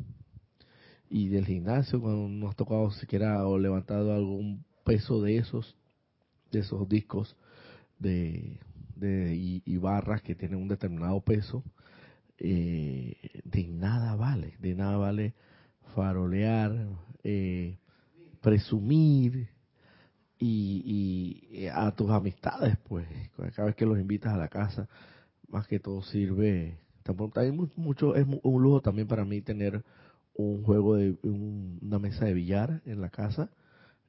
Y 1.08 1.28
del 1.28 1.46
gimnasio, 1.46 2.00
cuando 2.00 2.28
no 2.28 2.48
has 2.48 2.56
tocado 2.56 2.90
siquiera 2.92 3.44
o 3.46 3.58
levantado 3.58 4.14
algún 4.14 4.64
peso 4.84 5.20
de 5.20 5.38
esos, 5.38 5.76
de 6.52 6.60
esos 6.60 6.88
discos 6.88 7.36
de, 7.98 8.58
de 8.96 9.34
y, 9.34 9.76
barras 9.78 10.22
que 10.22 10.34
tienen 10.34 10.60
un 10.60 10.68
determinado 10.68 11.20
peso, 11.20 11.64
eh, 12.38 13.16
de 13.44 13.66
nada 13.68 14.14
vale, 14.14 14.54
de 14.60 14.74
nada 14.74 14.96
vale 14.96 15.34
farolear, 15.94 16.88
eh, 17.24 17.76
presumir 18.40 19.48
y, 20.38 21.42
y, 21.52 21.66
a 21.66 21.90
tus 21.92 22.10
amistades, 22.10 22.76
pues, 22.88 23.06
cada 23.54 23.66
vez 23.66 23.76
que 23.76 23.86
los 23.86 23.98
invitas 23.98 24.32
a 24.32 24.38
la 24.38 24.48
casa, 24.48 24.88
más 25.48 25.66
que 25.66 25.78
todo 25.78 26.02
sirve 26.02 26.78
hay 27.36 27.52
mucho, 27.52 28.14
es 28.14 28.26
un 28.42 28.62
lujo 28.62 28.80
también 28.80 29.08
para 29.08 29.24
mí 29.24 29.40
tener 29.40 29.82
un 30.34 30.62
juego 30.62 30.96
de 30.96 31.16
una 31.22 31.98
mesa 31.98 32.24
de 32.24 32.34
billar 32.34 32.82
en 32.86 33.00
la 33.00 33.10
casa. 33.10 33.50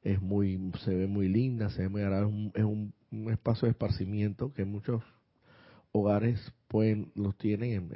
Es 0.04 0.22
muy, 0.22 0.72
se 0.84 0.96
ve 0.96 1.08
muy 1.08 1.28
linda, 1.28 1.70
se 1.70 1.84
ve 1.84 1.90
muy 1.90 2.02
agradable, 2.02 2.52
es 2.56 2.64
un, 2.64 2.94
espacio 3.30 3.66
de 3.66 3.72
esparcimiento 3.72 4.54
que 4.54 4.66
muchos 4.66 5.04
hogares 5.92 6.40
pueden, 6.68 7.12
los 7.16 7.38
tienen, 7.38 7.90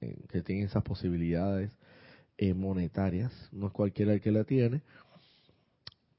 en, 0.00 0.22
que 0.28 0.42
tienen 0.42 0.66
esas 0.66 0.82
posibilidades 0.82 1.70
eh, 2.38 2.54
monetarias. 2.54 3.32
No 3.52 3.66
es 3.66 3.72
cualquiera 3.72 4.14
el 4.14 4.20
que 4.20 4.32
la 4.32 4.44
tiene, 4.44 4.82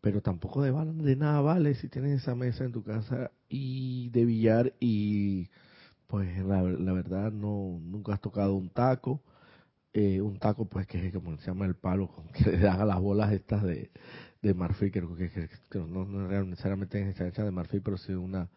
pero 0.02 0.22
tampoco 0.22 0.62
de, 0.62 0.72
de 0.72 1.16
nada 1.16 1.42
vale 1.42 1.76
si 1.76 1.90
tienes 1.90 2.22
esa 2.22 2.36
mesa 2.36 2.64
en 2.66 2.72
tu 2.72 2.84
casa 2.84 3.32
y 3.50 4.10
de 4.10 4.26
billar 4.26 4.74
y 4.80 5.50
pues 6.08 6.44
la, 6.46 6.62
verdad 6.62 7.32
no 7.32 7.80
nunca 7.82 8.14
has 8.14 8.22
tocado 8.22 8.56
un 8.56 8.70
taco 8.70 9.22
eh, 9.94 10.22
un 10.22 10.40
taco 10.40 10.66
pues 10.66 10.88
que 10.88 11.08
es 11.08 11.14
como 11.14 11.38
se 11.38 11.48
llama 11.48 11.66
el 11.66 11.76
palo 11.76 12.12
que 12.34 12.52
le 12.52 12.60
dan 12.60 12.88
las 12.88 13.00
bolas 13.00 13.32
estas 13.34 13.64
de, 13.64 13.92
de 14.42 14.54
marfil 14.54 14.92
que, 14.92 15.02
que, 15.02 15.80
no, 15.80 16.06
no, 16.06 16.46
necesariamente 16.46 17.10
es 17.10 17.20
hecha 17.22 17.44
de 17.44 17.52
marfil 17.52 17.82
pero 17.82 17.98
sí 17.98 18.14
de 18.14 18.18
una 18.18 18.50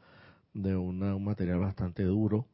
de 0.54 0.76
una, 0.76 1.14
un 1.14 1.24
material 1.24 1.58
bastante 1.58 2.02
duro. 2.04 2.46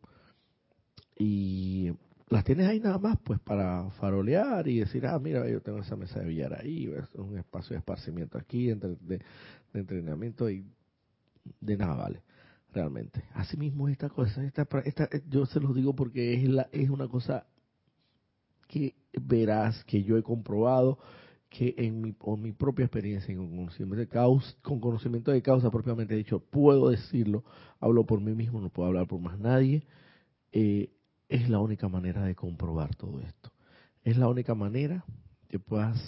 Y 1.17 1.93
las 2.31 2.45
tienes 2.45 2.69
ahí 2.69 2.81
nada 2.81 2.99
más 2.99 3.19
pues 3.25 3.41
para 3.41 3.91
farolear 3.93 4.69
y 4.69 4.81
decir 4.81 5.07
ah 5.07 5.19
mira 5.19 5.49
yo 5.49 5.61
tengo 5.61 5.79
esa 5.79 5.97
mesa 5.97 6.21
de 6.21 6.27
billar 6.27 6.61
ahí 6.61 6.93
es 6.95 7.15
un 7.15 7.39
espacio 7.39 7.75
de 7.75 7.79
esparcimiento 7.79 8.39
aquí 8.39 8.67
de, 8.67 8.97
de 9.01 9.21
entrenamiento 9.73 10.51
y 10.51 10.65
de 11.61 11.77
nada 11.77 11.95
vale 11.95 12.23
realmente. 12.73 13.25
Asimismo, 13.35 13.89
esta 13.89 14.09
cosa, 14.09 14.45
esta, 14.45 14.69
yo 15.29 15.47
se 15.47 15.61
los 15.61 15.75
digo 15.75 15.95
porque 15.95 16.35
es, 16.35 16.49
la, 16.49 16.69
es 16.73 16.91
una 16.91 17.09
cosa 17.09 17.47
que 18.69 18.95
verás, 19.21 19.85
que 19.85 20.03
yo 20.03 20.17
he 20.17 20.23
comprobado, 20.23 20.99
que 21.49 21.75
en 21.79 22.03
mi 22.03 22.53
propia 22.53 22.85
experiencia, 22.85 23.35
con 23.35 23.49
conocimiento, 23.49 23.97
de 23.97 24.09
causa, 24.09 24.55
con 24.63 24.81
conocimiento 24.81 25.31
de 25.31 25.41
causa 25.41 25.71
propiamente 25.71 26.15
dicho, 26.15 26.41
puedo 26.41 26.91
decirlo, 26.91 27.45
hablo 27.81 28.05
por 28.05 28.21
mí 28.21 28.35
mismo, 28.35 28.61
no 28.61 28.69
puedo 28.69 28.89
hablar 28.89 29.07
por 29.07 29.21
más 29.21 29.39
nadie, 29.39 29.87
eh, 30.53 30.91
es 31.29 31.49
la 31.49 31.59
única 31.59 31.89
manera 31.89 32.25
de 32.25 32.35
comprobar 32.35 32.95
todo 32.95 33.21
esto. 33.21 33.53
Es 34.03 34.17
la 34.17 34.29
única 34.29 34.55
manera 34.55 35.05
que 35.49 35.59
puedas 35.59 35.99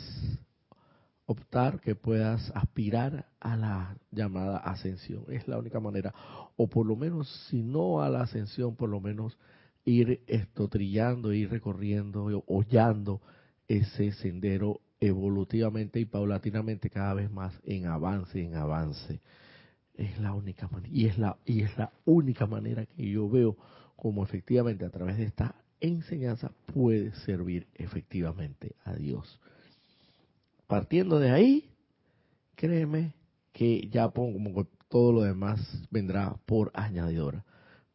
optar, 1.26 1.80
que 1.80 1.94
puedas 1.94 2.50
aspirar 2.54 3.26
a 3.38 3.56
la 3.56 3.96
llamada 4.10 4.58
ascensión. 4.58 5.24
Es 5.28 5.46
la 5.46 5.58
única 5.58 5.78
manera. 5.78 6.12
O 6.56 6.66
por 6.66 6.86
lo 6.86 6.96
menos, 6.96 7.28
si 7.48 7.62
no 7.62 8.02
a 8.02 8.08
la 8.08 8.22
ascensión, 8.22 8.74
por 8.74 8.88
lo 8.88 9.00
menos 9.00 9.38
ir 9.84 10.22
esto 10.26 10.68
trillando, 10.68 11.32
ir 11.32 11.50
recorriendo, 11.50 12.44
hollando 12.46 13.20
ese 13.68 14.12
sendero 14.12 14.80
evolutivamente 14.98 16.00
y 16.00 16.04
paulatinamente 16.04 16.90
cada 16.90 17.14
vez 17.14 17.30
más 17.30 17.54
en 17.64 17.86
avance, 17.86 18.42
en 18.42 18.56
avance. 18.56 19.20
Es 19.94 20.18
la 20.18 20.32
única 20.32 20.68
manera. 20.68 20.92
Y 20.92 21.06
es 21.06 21.18
la, 21.18 21.36
y 21.44 21.62
es 21.62 21.76
la 21.78 21.92
única 22.06 22.46
manera 22.46 22.86
que 22.86 23.08
yo 23.08 23.28
veo 23.28 23.56
como 24.00 24.24
efectivamente 24.24 24.84
a 24.84 24.90
través 24.90 25.16
de 25.18 25.24
esta 25.24 25.54
enseñanza 25.80 26.50
puede 26.72 27.12
servir 27.14 27.66
efectivamente 27.74 28.74
a 28.84 28.94
Dios 28.94 29.40
partiendo 30.70 31.18
de 31.18 31.32
ahí, 31.32 31.68
créeme 32.54 33.12
que 33.52 33.88
ya 33.90 34.08
pongo 34.10 34.68
todo 34.88 35.12
lo 35.12 35.22
demás 35.22 35.60
vendrá 35.90 36.36
por 36.46 36.70
añadidura. 36.74 37.44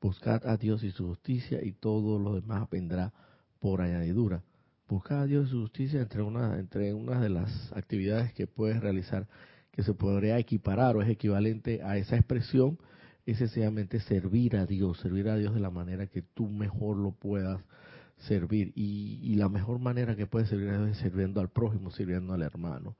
Buscad 0.01 0.45
a 0.45 0.57
Dios 0.57 0.83
y 0.83 0.91
su 0.91 1.07
justicia 1.07 1.63
y 1.63 1.71
todo 1.71 2.19
lo 2.19 2.35
demás 2.35 2.69
vendrá 2.69 3.13
por 3.61 3.81
añadidura. 3.81 4.43
Buscad 4.89 5.21
a 5.21 5.25
Dios 5.25 5.47
y 5.47 5.51
su 5.51 5.61
justicia 5.61 6.01
entre 6.01 6.21
una, 6.21 6.59
entre 6.59 6.93
una 6.93 7.21
de 7.21 7.29
las 7.29 7.71
actividades 7.71 8.33
que 8.33 8.45
puedes 8.45 8.81
realizar 8.81 9.25
que 9.71 9.81
se 9.81 9.93
podría 9.93 10.37
equiparar 10.37 10.97
o 10.97 11.01
es 11.01 11.07
equivalente 11.07 11.81
a 11.81 11.95
esa 11.95 12.17
expresión 12.17 12.77
es 13.25 13.39
sencillamente 13.39 13.99
servir 13.99 14.55
a 14.55 14.65
Dios, 14.65 14.99
servir 14.99 15.29
a 15.29 15.35
Dios 15.35 15.53
de 15.53 15.59
la 15.59 15.71
manera 15.71 16.07
que 16.07 16.21
tú 16.21 16.47
mejor 16.47 16.97
lo 16.97 17.11
puedas 17.11 17.61
servir. 18.17 18.71
Y, 18.75 19.35
la 19.35 19.49
mejor 19.49 19.79
manera 19.79 20.15
que 20.15 20.27
puede 20.27 20.45
servir 20.45 20.69
es 20.89 20.97
sirviendo 20.97 21.41
al 21.41 21.49
prójimo, 21.49 21.91
sirviendo 21.91 22.33
al 22.33 22.43
hermano. 22.43 22.95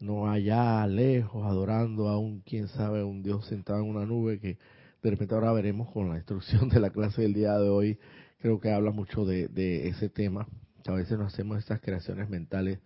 No 0.00 0.28
allá 0.28 0.86
lejos, 0.86 1.46
adorando 1.46 2.08
a 2.08 2.18
un, 2.18 2.40
quién 2.40 2.68
sabe, 2.68 3.04
un 3.04 3.22
Dios 3.22 3.46
sentado 3.46 3.80
en 3.80 3.88
una 3.88 4.04
nube 4.04 4.40
que 4.40 4.58
de 5.02 5.10
repente 5.10 5.34
ahora 5.34 5.52
veremos 5.52 5.90
con 5.92 6.08
la 6.08 6.16
instrucción 6.16 6.68
de 6.68 6.80
la 6.80 6.90
clase 6.90 7.22
del 7.22 7.34
día 7.34 7.56
de 7.58 7.68
hoy. 7.68 7.98
Creo 8.40 8.60
que 8.60 8.72
habla 8.72 8.90
mucho 8.90 9.24
de, 9.24 9.88
ese 9.88 10.08
tema. 10.08 10.48
A 10.86 10.92
veces 10.92 11.16
nos 11.16 11.32
hacemos 11.32 11.58
estas 11.58 11.80
creaciones 11.80 12.28
mentales 12.28 12.80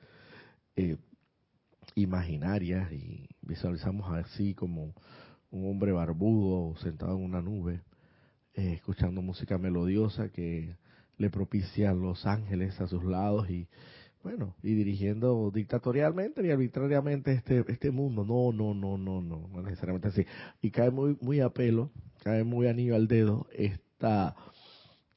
eh, 0.77 0.99
imaginarias 1.95 2.93
y 2.93 3.27
visualizamos 3.41 4.13
así 4.13 4.55
como 4.55 4.95
un 5.51 5.71
hombre 5.71 5.93
barbudo 5.93 6.77
sentado 6.77 7.17
en 7.17 7.25
una 7.25 7.41
nube 7.41 7.81
eh, 8.55 8.73
escuchando 8.75 9.23
música 9.23 9.59
melodiosa 9.59 10.31
que 10.31 10.77
le 11.19 11.31
propicia 11.31 11.91
a 11.91 11.95
los 11.95 12.27
ángeles 12.27 12.81
a 12.81 12.87
sus 12.87 13.05
lados 13.05 13.49
y 13.51 13.69
bueno, 14.23 14.57
y 14.63 14.75
dirigiendo 14.75 15.53
dictatorialmente 15.55 16.45
y 16.45 16.51
arbitrariamente 16.51 17.33
este 17.33 17.65
este 17.69 17.93
mundo. 17.93 18.25
No, 18.25 18.51
no, 18.53 18.75
no, 18.75 18.99
no, 18.99 19.23
no, 19.23 19.49
no 19.49 19.63
necesariamente 19.63 20.09
así. 20.09 20.27
Y 20.61 20.73
cae 20.73 20.91
muy 20.91 21.17
muy 21.21 21.41
a 21.41 21.51
pelo, 21.51 21.93
cae 22.25 22.43
muy 22.43 22.67
anillo 22.67 22.97
al 22.97 23.07
dedo 23.07 23.47
esta 23.53 24.35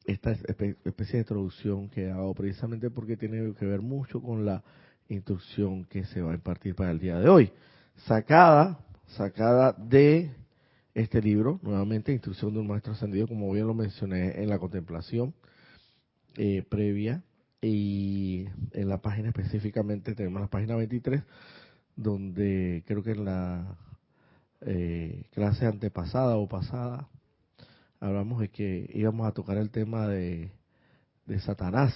esta 0.05 0.31
especie 0.31 1.13
de 1.13 1.19
introducción 1.19 1.89
que 1.89 2.11
hago 2.11 2.33
precisamente 2.35 2.89
porque 2.89 3.17
tiene 3.17 3.53
que 3.55 3.65
ver 3.65 3.81
mucho 3.81 4.21
con 4.21 4.45
la 4.45 4.63
instrucción 5.07 5.85
que 5.85 6.05
se 6.05 6.21
va 6.21 6.31
a 6.31 6.35
impartir 6.35 6.75
para 6.75 6.91
el 6.91 6.99
día 6.99 7.19
de 7.19 7.29
hoy. 7.29 7.51
Sacada, 8.05 8.79
sacada 9.09 9.73
de 9.73 10.31
este 10.93 11.21
libro, 11.21 11.59
nuevamente, 11.63 12.11
Instrucción 12.11 12.53
de 12.53 12.59
un 12.59 12.67
Maestro 12.67 12.93
Ascendido, 12.93 13.27
como 13.27 13.51
bien 13.51 13.67
lo 13.67 13.73
mencioné 13.73 14.41
en 14.41 14.49
la 14.49 14.59
contemplación 14.59 15.33
eh, 16.35 16.63
previa, 16.69 17.23
y 17.61 18.45
en 18.71 18.87
la 18.87 19.01
página 19.01 19.29
específicamente 19.29 20.15
tenemos 20.15 20.41
la 20.41 20.47
página 20.47 20.75
23, 20.75 21.21
donde 21.95 22.83
creo 22.85 23.03
que 23.03 23.11
en 23.11 23.25
la 23.25 23.77
eh, 24.61 25.25
clase 25.31 25.65
antepasada 25.65 26.37
o 26.37 26.47
pasada 26.47 27.09
hablamos 27.99 28.39
de 28.39 28.49
que 28.49 28.89
íbamos 28.93 29.27
a 29.27 29.33
tocar 29.33 29.57
el 29.57 29.71
tema 29.71 30.07
de, 30.07 30.51
Satanás, 31.45 31.93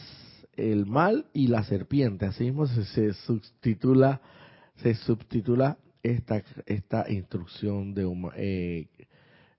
el 0.56 0.86
mal 0.86 1.26
y 1.34 1.48
la 1.48 1.64
serpiente, 1.64 2.26
así 2.26 2.44
mismo 2.44 2.68
se, 2.68 2.86
se 2.86 3.14
subtitula, 3.14 4.22
se 4.76 4.94
subtitula 4.94 5.78
esta, 6.04 6.44
esta 6.66 7.10
instrucción 7.10 7.94
de 7.94 8.06
eh, 8.36 8.90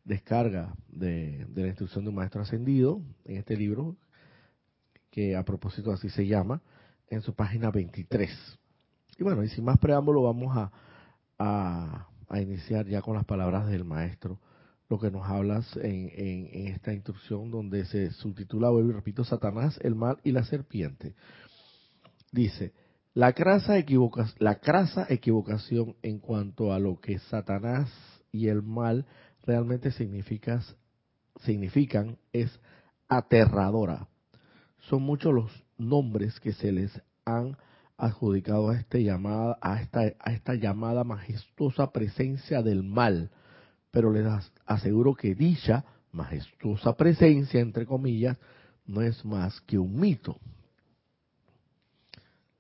descarga 0.05 0.75
de, 0.89 1.47
la 1.55 1.67
instrucción 1.67 2.05
de 2.05 2.11
un 2.11 2.17
maestro 2.17 2.43
ascendido 2.43 3.01
en 3.25 3.39
este 3.39 3.57
libro 3.57 3.97
que 5.11 5.37
a 5.37 5.45
propósito 5.45 5.91
así 5.93 6.11
se 6.11 6.27
llama, 6.27 6.61
en 7.09 7.23
su 7.23 7.35
página 7.35 7.71
23. 7.71 8.59
Y 9.17 9.23
bueno, 9.23 9.45
y 9.45 9.49
sin 9.49 9.65
más 9.65 9.79
preámbulo 9.79 10.23
vamos 10.23 10.57
a, 10.57 10.73
a, 11.39 12.41
iniciar 12.41 12.87
ya 12.87 13.01
con 13.01 13.15
las 13.15 13.25
palabras 13.25 13.69
del 13.69 13.85
maestro, 13.85 14.41
lo 14.89 14.99
que 14.99 15.13
nos 15.13 15.25
hablas 15.27 15.77
en, 15.77 16.11
en, 16.15 16.67
esta 16.67 16.93
instrucción 16.93 17.51
donde 17.51 17.85
se 17.85 18.11
subtitula, 18.11 18.71
vuelvo 18.71 18.91
y 18.91 18.95
repito, 18.95 19.23
Satanás, 19.25 19.79
el 19.83 19.95
mal 19.95 20.19
y 20.25 20.33
la 20.33 20.45
serpiente. 20.45 21.15
Dice, 22.33 22.73
la 23.15 23.33
crasa, 23.33 23.79
equivocación 25.09 25.95
en 26.03 26.19
cuanto 26.19 26.73
a 26.73 26.81
lo 26.81 27.01
que 27.01 27.21
Satanás 27.21 27.89
y 28.33 28.49
el 28.49 28.63
mal 28.63 29.07
realmente 29.45 29.93
significan 29.93 30.65
es 32.33 32.61
aterradora. 33.09 34.09
Son 34.89 35.03
muchos 35.03 35.33
los 35.33 35.65
nombres 35.79 36.41
que 36.41 36.55
se 36.55 36.73
les 36.73 36.91
han 37.25 37.57
adjudicado 37.97 38.71
a, 38.71 38.77
este 38.77 39.05
llamada, 39.05 39.59
a, 39.61 39.81
esta, 39.81 40.01
a 40.19 40.33
esta 40.33 40.55
llamada 40.55 41.05
majestuosa 41.05 41.93
presencia 41.93 42.63
del 42.63 42.83
mal, 42.83 43.31
pero 43.93 44.13
les 44.13 44.27
aseguro 44.67 45.15
que 45.15 45.37
dicha 45.37 45.85
majestuosa 46.11 46.97
presencia, 46.97 47.61
entre 47.61 47.87
comillas, 47.87 48.37
no 48.87 49.03
es 49.03 49.25
más 49.25 49.61
que 49.61 49.79
un 49.79 50.01
mito. 50.01 50.41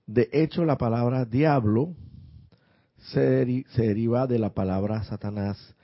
De 0.06 0.28
hecho, 0.32 0.66
la 0.66 0.76
palabra 0.76 1.24
diablo 1.24 1.94
se, 3.12 3.22
deriva 3.76 4.26
de 4.26 4.38
la 4.38 4.52
palabra 4.52 5.02
Satanás 5.04 5.74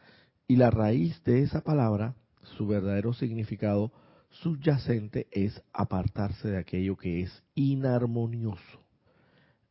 y 0.47 0.57
la 0.57 0.71
raíz 0.71 1.23
de 1.25 1.43
esa 1.43 1.63
palabra, 1.63 2.15
su 2.57 2.67
verdadero 2.67 3.15
significado 3.15 3.93
subyacente 4.29 5.27
es 5.31 5.63
apartarse 5.73 6.49
de 6.49 6.59
aquello 6.59 6.97
que 6.97 7.23
es 7.23 7.43
inarmonioso. 7.55 8.85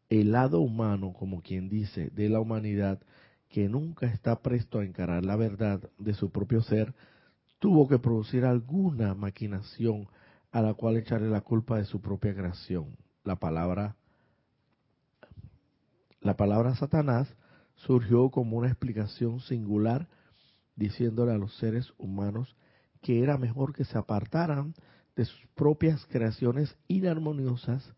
El 0.10 0.32
lado 0.32 0.62
humano, 0.62 1.14
como 1.14 1.42
quien 1.42 1.70
dice, 1.70 2.10
de 2.10 2.30
la 2.30 2.40
humanidad, 2.40 3.00
que 3.50 3.70
nunca 3.70 4.08
está 4.08 4.42
presto 4.42 4.80
a 4.80 4.86
encarar 4.86 5.26
la 5.26 5.36
verdad 5.36 5.80
de 6.00 6.14
su 6.16 6.32
propio 6.32 6.64
ser, 6.64 6.96
tuvo 7.60 7.88
que 7.88 8.00
producir 8.00 8.46
alguna 8.46 9.14
maquinación 9.14 10.08
a 10.52 10.62
la 10.64 10.74
cual 10.74 10.98
echarle 10.98 11.30
la 11.30 11.42
culpa 11.42 11.78
de 11.78 11.86
su 11.86 12.02
propia 12.02 12.34
creación. 12.34 12.98
La 13.24 13.36
palabra 13.36 13.96
la 16.22 16.36
palabra 16.36 16.76
Satanás 16.76 17.28
surgió 17.76 18.30
como 18.30 18.58
una 18.58 18.68
explicación 18.68 19.40
singular 19.42 20.08
diciéndole 20.76 21.34
a 21.34 21.38
los 21.38 21.56
seres 21.58 21.94
humanos 21.98 22.56
que 23.02 23.24
era 23.24 23.38
mejor 23.38 23.74
que 23.74 23.86
se 23.86 23.98
apartaran 23.98 24.74
de 25.16 25.26
sus 25.26 25.48
propias 25.56 26.06
creaciones 26.08 26.76
inarmoniosas 26.88 27.94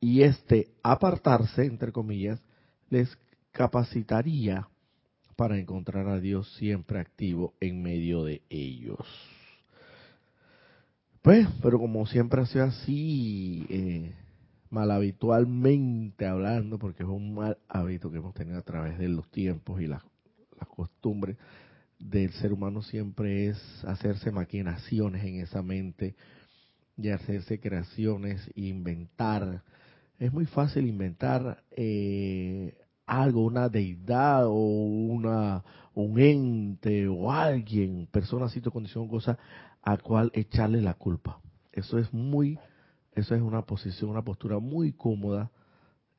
y 0.00 0.22
este 0.22 0.68
apartarse, 0.82 1.64
entre 1.64 1.92
comillas, 1.92 2.42
les 2.90 3.16
capacitaría 3.52 4.68
para 5.36 5.58
encontrar 5.58 6.08
a 6.08 6.20
Dios 6.20 6.52
siempre 6.56 6.98
activo 6.98 7.54
en 7.60 7.82
medio 7.82 8.24
de 8.24 8.42
ellos. 8.50 8.98
Pues, 11.22 11.46
pero 11.62 11.78
como 11.78 12.04
siempre 12.06 12.42
ha 12.42 12.46
sido 12.46 12.64
así, 12.64 13.64
eh, 13.68 14.14
mal 14.72 14.90
habitualmente 14.90 16.26
hablando, 16.26 16.78
porque 16.78 17.02
es 17.02 17.08
un 17.08 17.34
mal 17.34 17.58
hábito 17.68 18.10
que 18.10 18.18
hemos 18.18 18.34
tenido 18.34 18.58
a 18.58 18.62
través 18.62 18.98
de 18.98 19.08
los 19.08 19.30
tiempos 19.30 19.80
y 19.80 19.86
las, 19.86 20.02
costumbres, 20.76 21.36
del 21.98 22.32
ser 22.34 22.52
humano 22.52 22.82
siempre 22.82 23.48
es 23.48 23.84
hacerse 23.84 24.30
maquinaciones 24.30 25.24
en 25.24 25.40
esa 25.40 25.60
mente 25.62 26.14
y 26.96 27.08
hacerse 27.08 27.58
creaciones, 27.60 28.48
inventar. 28.54 29.62
Es 30.18 30.32
muy 30.32 30.46
fácil 30.46 30.86
inventar 30.86 31.64
eh, 31.72 32.78
algo, 33.06 33.44
una 33.44 33.68
deidad 33.68 34.46
o 34.46 34.54
una 34.54 35.64
un 35.94 36.18
ente 36.18 37.08
o 37.08 37.30
alguien, 37.30 38.08
persona, 38.10 38.48
sitio, 38.48 38.72
condición, 38.72 39.08
cosa, 39.08 39.38
a 39.82 39.96
cual 39.98 40.30
echarle 40.34 40.80
la 40.80 40.94
culpa. 40.94 41.40
Eso 41.72 41.98
es 41.98 42.12
muy, 42.12 42.58
eso 43.14 43.34
es 43.34 43.42
una 43.42 43.62
posición, 43.62 44.10
una 44.10 44.22
postura 44.22 44.58
muy 44.58 44.92
cómoda. 44.92 45.50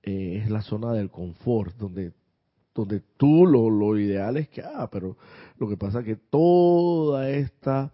Eh, 0.02 0.42
es 0.44 0.50
la 0.50 0.62
zona 0.62 0.94
del 0.94 1.10
confort, 1.10 1.76
donde 1.78 2.14
donde 2.76 3.02
tú 3.18 3.46
lo, 3.46 3.70
lo 3.70 4.00
ideal 4.00 4.36
es 4.38 4.50
que, 4.50 4.62
ah, 4.64 4.90
pero 4.92 5.16
lo 5.60 5.70
que 5.70 5.78
pasa 5.78 6.00
es 6.00 6.06
que 6.06 6.16
toda 6.16 7.30
esta 7.30 7.94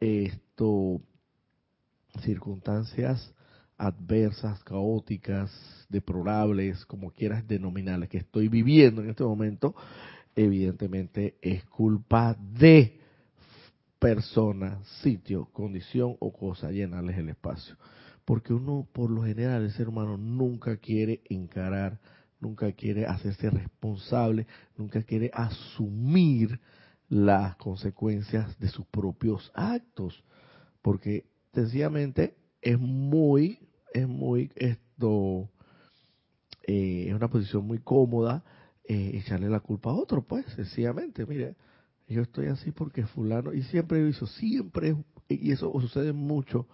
esto, 0.00 1.00
circunstancias 2.20 3.34
adversas, 3.76 4.62
caóticas, 4.64 5.86
deplorables, 5.88 6.84
como 6.86 7.10
quieras 7.10 7.46
denominarlas, 7.46 8.08
que 8.08 8.18
estoy 8.18 8.48
viviendo 8.48 9.02
en 9.02 9.10
este 9.10 9.24
momento, 9.24 9.74
evidentemente 10.34 11.36
es 11.40 11.64
culpa 11.64 12.36
de 12.38 13.00
persona, 13.98 14.80
sitio, 15.02 15.46
condición 15.52 16.16
o 16.18 16.32
cosa, 16.32 16.70
llenarles 16.70 17.18
el 17.18 17.28
espacio. 17.28 17.76
Porque 18.28 18.52
uno, 18.52 18.86
por 18.92 19.10
lo 19.10 19.24
general, 19.24 19.62
el 19.62 19.72
ser 19.72 19.88
humano 19.88 20.18
nunca 20.18 20.76
quiere 20.76 21.22
encarar 21.30 21.98
nunca 22.40 22.72
quiere 22.72 23.06
hacerse 23.06 23.50
responsable, 23.50 24.46
nunca 24.76 25.02
quiere 25.02 25.30
asumir 25.32 26.60
las 27.08 27.56
consecuencias 27.56 28.58
de 28.58 28.68
sus 28.68 28.86
propios 28.86 29.50
actos, 29.54 30.22
porque 30.82 31.24
sencillamente 31.54 32.34
es 32.60 32.78
muy, 32.78 33.58
es 33.92 34.06
muy 34.06 34.52
esto, 34.56 35.48
eh, 36.66 37.06
es 37.08 37.14
una 37.14 37.28
posición 37.28 37.66
muy 37.66 37.78
cómoda 37.78 38.44
eh, 38.84 39.12
echarle 39.14 39.48
la 39.48 39.60
culpa 39.60 39.90
a 39.90 39.94
otro, 39.94 40.22
pues, 40.22 40.46
sencillamente, 40.54 41.26
mire, 41.26 41.56
yo 42.06 42.22
estoy 42.22 42.46
así 42.46 42.70
porque 42.70 43.06
fulano, 43.06 43.52
y 43.52 43.62
siempre 43.64 44.00
he 44.00 44.04
visto, 44.04 44.26
siempre, 44.26 44.96
y 45.28 45.50
eso 45.50 45.72
sucede 45.80 46.12
mucho, 46.12 46.68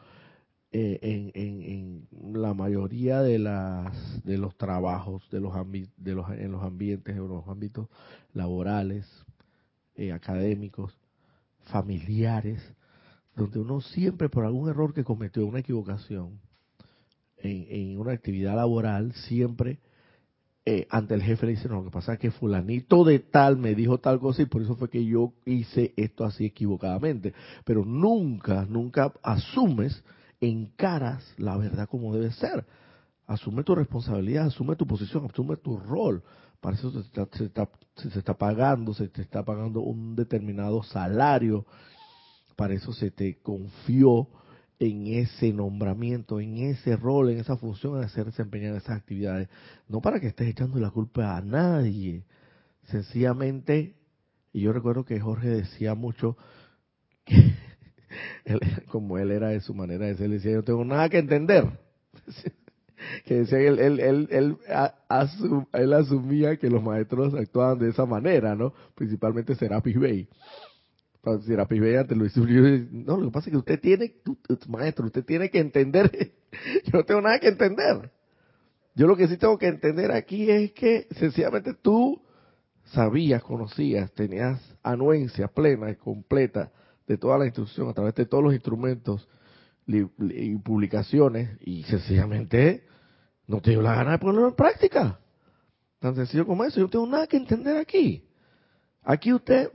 eh, 0.76 0.98
en, 1.02 2.08
en, 2.10 2.42
la 2.42 2.52
mayoría 2.52 3.22
de 3.22 3.38
las 3.38 4.24
de 4.24 4.38
los 4.38 4.56
trabajos 4.56 5.22
de 5.30 5.38
los 5.38 5.54
de 5.96 6.14
los 6.16 6.28
en 6.30 6.50
los 6.50 6.64
ambientes 6.64 7.14
en 7.14 7.28
los 7.28 7.46
ámbitos 7.46 7.86
laborales 8.32 9.06
eh, 9.94 10.10
académicos 10.10 10.92
familiares 11.70 12.60
donde 13.36 13.60
uno 13.60 13.82
siempre 13.82 14.28
por 14.28 14.44
algún 14.44 14.68
error 14.68 14.92
que 14.92 15.04
cometió 15.04 15.46
una 15.46 15.60
equivocación 15.60 16.40
en, 17.38 17.66
en 17.68 18.00
una 18.00 18.10
actividad 18.10 18.56
laboral 18.56 19.12
siempre 19.12 19.78
eh, 20.66 20.88
ante 20.90 21.14
el 21.14 21.22
jefe 21.22 21.46
le 21.46 21.52
dice 21.52 21.68
no 21.68 21.76
lo 21.76 21.84
que 21.84 21.90
pasa 21.90 22.14
es 22.14 22.18
que 22.18 22.32
fulanito 22.32 23.04
de 23.04 23.20
tal 23.20 23.58
me 23.58 23.76
dijo 23.76 23.98
tal 23.98 24.18
cosa 24.18 24.42
y 24.42 24.46
por 24.46 24.60
eso 24.60 24.74
fue 24.74 24.90
que 24.90 25.04
yo 25.04 25.34
hice 25.44 25.94
esto 25.96 26.24
así 26.24 26.46
equivocadamente 26.46 27.32
pero 27.64 27.84
nunca 27.84 28.66
nunca 28.68 29.12
asumes 29.22 30.02
encaras 30.48 31.22
la 31.38 31.56
verdad 31.56 31.88
como 31.88 32.14
debe 32.14 32.32
ser. 32.32 32.64
Asume 33.26 33.64
tu 33.64 33.74
responsabilidad, 33.74 34.46
asume 34.46 34.76
tu 34.76 34.86
posición, 34.86 35.26
asume 35.30 35.56
tu 35.56 35.78
rol. 35.78 36.22
Para 36.60 36.76
eso 36.76 36.90
se 36.90 37.00
está, 37.00 37.22
está, 37.22 37.68
se 37.96 38.18
está 38.18 38.34
pagando, 38.34 38.94
se 38.94 39.08
te 39.08 39.22
está 39.22 39.44
pagando 39.44 39.80
un 39.80 40.14
determinado 40.14 40.82
salario. 40.82 41.66
Para 42.56 42.74
eso 42.74 42.92
se 42.92 43.10
te 43.10 43.40
confió 43.40 44.28
en 44.78 45.06
ese 45.06 45.52
nombramiento, 45.52 46.40
en 46.40 46.58
ese 46.58 46.96
rol, 46.96 47.30
en 47.30 47.38
esa 47.38 47.56
función, 47.56 47.98
de 47.98 48.06
hacer 48.06 48.26
desempeñar 48.26 48.76
esas 48.76 48.98
actividades. 48.98 49.48
No 49.88 50.00
para 50.00 50.20
que 50.20 50.28
estés 50.28 50.48
echando 50.48 50.78
la 50.78 50.90
culpa 50.90 51.36
a 51.36 51.40
nadie. 51.40 52.24
Sencillamente, 52.84 53.96
y 54.52 54.60
yo 54.60 54.72
recuerdo 54.72 55.04
que 55.04 55.20
Jorge 55.20 55.48
decía 55.48 55.94
mucho 55.94 56.36
que 57.24 57.54
como 58.88 59.18
él 59.18 59.30
era 59.30 59.48
de 59.48 59.60
su 59.60 59.74
manera 59.74 60.06
de 60.06 60.16
ser, 60.16 60.30
decía, 60.30 60.52
yo 60.52 60.62
tengo 60.62 60.84
nada 60.84 61.08
que 61.08 61.18
entender. 61.18 61.64
que 63.24 63.34
decía 63.34 63.58
él, 63.58 63.78
él, 63.78 64.00
él, 64.00 64.28
él, 64.30 64.56
él, 65.72 65.92
asumía 65.92 66.56
que 66.56 66.70
los 66.70 66.82
maestros 66.82 67.34
actuaban 67.34 67.78
de 67.78 67.90
esa 67.90 68.06
manera, 68.06 68.54
¿no? 68.54 68.72
Principalmente 68.94 69.54
Serapis 69.54 69.98
Bey. 69.98 70.28
Serapis 71.46 71.80
Bey 71.80 71.96
ante 71.96 72.14
Luis 72.14 72.36
no, 72.36 73.16
lo 73.16 73.26
que 73.26 73.32
pasa 73.32 73.48
es 73.48 73.52
que 73.52 73.58
usted 73.58 73.80
tiene, 73.80 74.14
maestro, 74.68 75.06
usted 75.06 75.24
tiene 75.24 75.50
que 75.50 75.58
entender, 75.58 76.10
yo 76.84 76.98
no 76.98 77.04
tengo 77.04 77.20
nada 77.20 77.38
que 77.38 77.48
entender. 77.48 78.10
Yo 78.94 79.06
lo 79.06 79.16
que 79.16 79.26
sí 79.26 79.36
tengo 79.36 79.58
que 79.58 79.66
entender 79.66 80.12
aquí 80.12 80.48
es 80.50 80.72
que 80.72 81.08
sencillamente 81.18 81.74
tú 81.74 82.22
sabías, 82.84 83.42
conocías, 83.42 84.12
tenías 84.12 84.60
anuencia 84.82 85.48
plena 85.48 85.90
y 85.90 85.96
completa 85.96 86.70
de 87.06 87.18
toda 87.18 87.38
la 87.38 87.46
instrucción, 87.46 87.88
a 87.88 87.94
través 87.94 88.14
de 88.14 88.26
todos 88.26 88.42
los 88.42 88.54
instrumentos 88.54 89.28
y 89.86 90.56
publicaciones, 90.56 91.58
y 91.60 91.82
sencillamente 91.84 92.84
no 93.46 93.60
te 93.60 93.70
dio 93.70 93.82
la 93.82 93.94
gana 93.94 94.12
de 94.12 94.18
ponerlo 94.18 94.48
en 94.48 94.54
práctica. 94.54 95.18
Tan 95.98 96.14
sencillo 96.14 96.46
como 96.46 96.64
eso. 96.64 96.80
Yo 96.80 96.88
tengo 96.88 97.06
nada 97.06 97.26
que 97.26 97.36
entender 97.36 97.76
aquí. 97.76 98.24
Aquí 99.02 99.32
usted, 99.32 99.70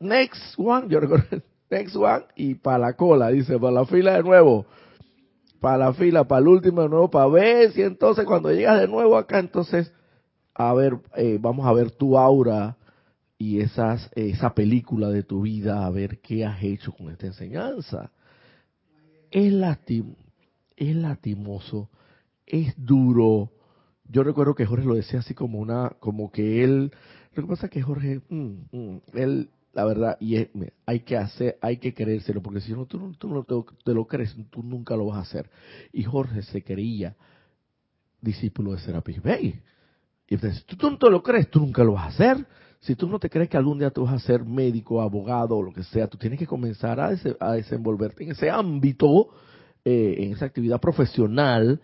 next 0.00 0.54
one, 0.56 0.88
yo 0.88 0.98
recuerdo, 0.98 1.42
next 1.70 1.94
one, 1.94 2.24
y 2.34 2.54
para 2.54 2.78
la 2.78 2.92
cola, 2.94 3.28
dice, 3.28 3.58
para 3.58 3.72
la 3.72 3.86
fila 3.86 4.14
de 4.14 4.22
nuevo. 4.22 4.66
para 5.60 5.78
la 5.78 5.94
fila, 5.94 6.24
para 6.24 6.40
el 6.40 6.48
último 6.48 6.82
de 6.82 6.88
nuevo, 6.88 7.10
para 7.10 7.28
ver 7.28 7.72
si 7.72 7.82
entonces 7.82 8.24
cuando 8.24 8.52
llegas 8.52 8.80
de 8.80 8.88
nuevo 8.88 9.16
acá, 9.16 9.38
entonces, 9.38 9.92
a 10.54 10.74
ver, 10.74 10.98
eh, 11.16 11.38
vamos 11.40 11.66
a 11.66 11.72
ver 11.72 11.90
tu 11.92 12.18
aura 12.18 12.76
y 13.38 13.60
esas, 13.60 14.10
esa 14.14 14.54
película 14.54 15.08
de 15.10 15.22
tu 15.22 15.42
vida, 15.42 15.84
a 15.84 15.90
ver 15.90 16.20
qué 16.20 16.44
has 16.44 16.62
hecho 16.62 16.92
con 16.92 17.10
esta 17.10 17.26
enseñanza. 17.26 18.10
Es, 19.30 19.52
lastim, 19.52 20.14
es 20.76 20.96
lastimoso, 20.96 21.90
es 22.46 22.74
duro. 22.76 23.52
Yo 24.08 24.22
recuerdo 24.22 24.54
que 24.54 24.66
Jorge 24.66 24.86
lo 24.86 24.94
decía 24.94 25.20
así 25.20 25.34
como 25.34 25.58
una, 25.58 25.90
como 26.00 26.30
que 26.30 26.64
él, 26.64 26.92
lo 27.34 27.42
que 27.42 27.48
pasa 27.48 27.66
es 27.66 27.72
que 27.72 27.82
Jorge, 27.82 28.22
mm, 28.28 28.52
mm, 28.72 29.00
él 29.14 29.50
la 29.76 29.84
verdad, 29.84 30.16
y 30.20 30.48
hay 30.86 31.00
que 31.00 31.18
hacer, 31.18 31.58
hay 31.60 31.76
que 31.76 31.92
creérselo, 31.92 32.40
porque 32.40 32.62
si 32.62 32.72
no, 32.72 32.86
tú, 32.86 33.12
tú 33.18 33.28
no 33.28 33.44
te, 33.44 33.92
lo 33.92 34.06
crees, 34.06 34.34
tú 34.48 34.62
nunca 34.62 34.96
lo 34.96 35.04
vas 35.08 35.18
a 35.18 35.20
hacer. 35.20 35.50
Y 35.92 36.02
Jorge 36.02 36.40
se 36.44 36.64
creía 36.64 37.14
discípulo 38.22 38.72
de 38.72 38.78
Serapis 38.78 39.22
Bey. 39.22 39.60
Y 40.28 40.34
entonces, 40.34 40.64
si 40.66 40.76
tú 40.76 40.90
no 40.90 40.96
te 40.96 41.10
lo 41.10 41.22
crees, 41.22 41.50
tú 41.50 41.60
nunca 41.60 41.84
lo 41.84 41.92
vas 41.92 42.04
a 42.04 42.08
hacer. 42.08 42.46
Si 42.86 42.94
tú 42.94 43.08
no 43.08 43.18
te 43.18 43.28
crees 43.28 43.48
que 43.48 43.56
algún 43.56 43.80
día 43.80 43.90
tú 43.90 44.04
vas 44.04 44.14
a 44.14 44.18
ser 44.20 44.44
médico, 44.44 45.00
abogado 45.02 45.56
o 45.56 45.62
lo 45.62 45.72
que 45.72 45.82
sea, 45.82 46.06
tú 46.06 46.16
tienes 46.16 46.38
que 46.38 46.46
comenzar 46.46 47.00
a, 47.00 47.10
a 47.40 47.52
desenvolverte 47.54 48.22
en 48.22 48.30
ese 48.30 48.48
ámbito, 48.48 49.30
eh, 49.84 50.14
en 50.18 50.32
esa 50.34 50.44
actividad 50.44 50.80
profesional, 50.80 51.80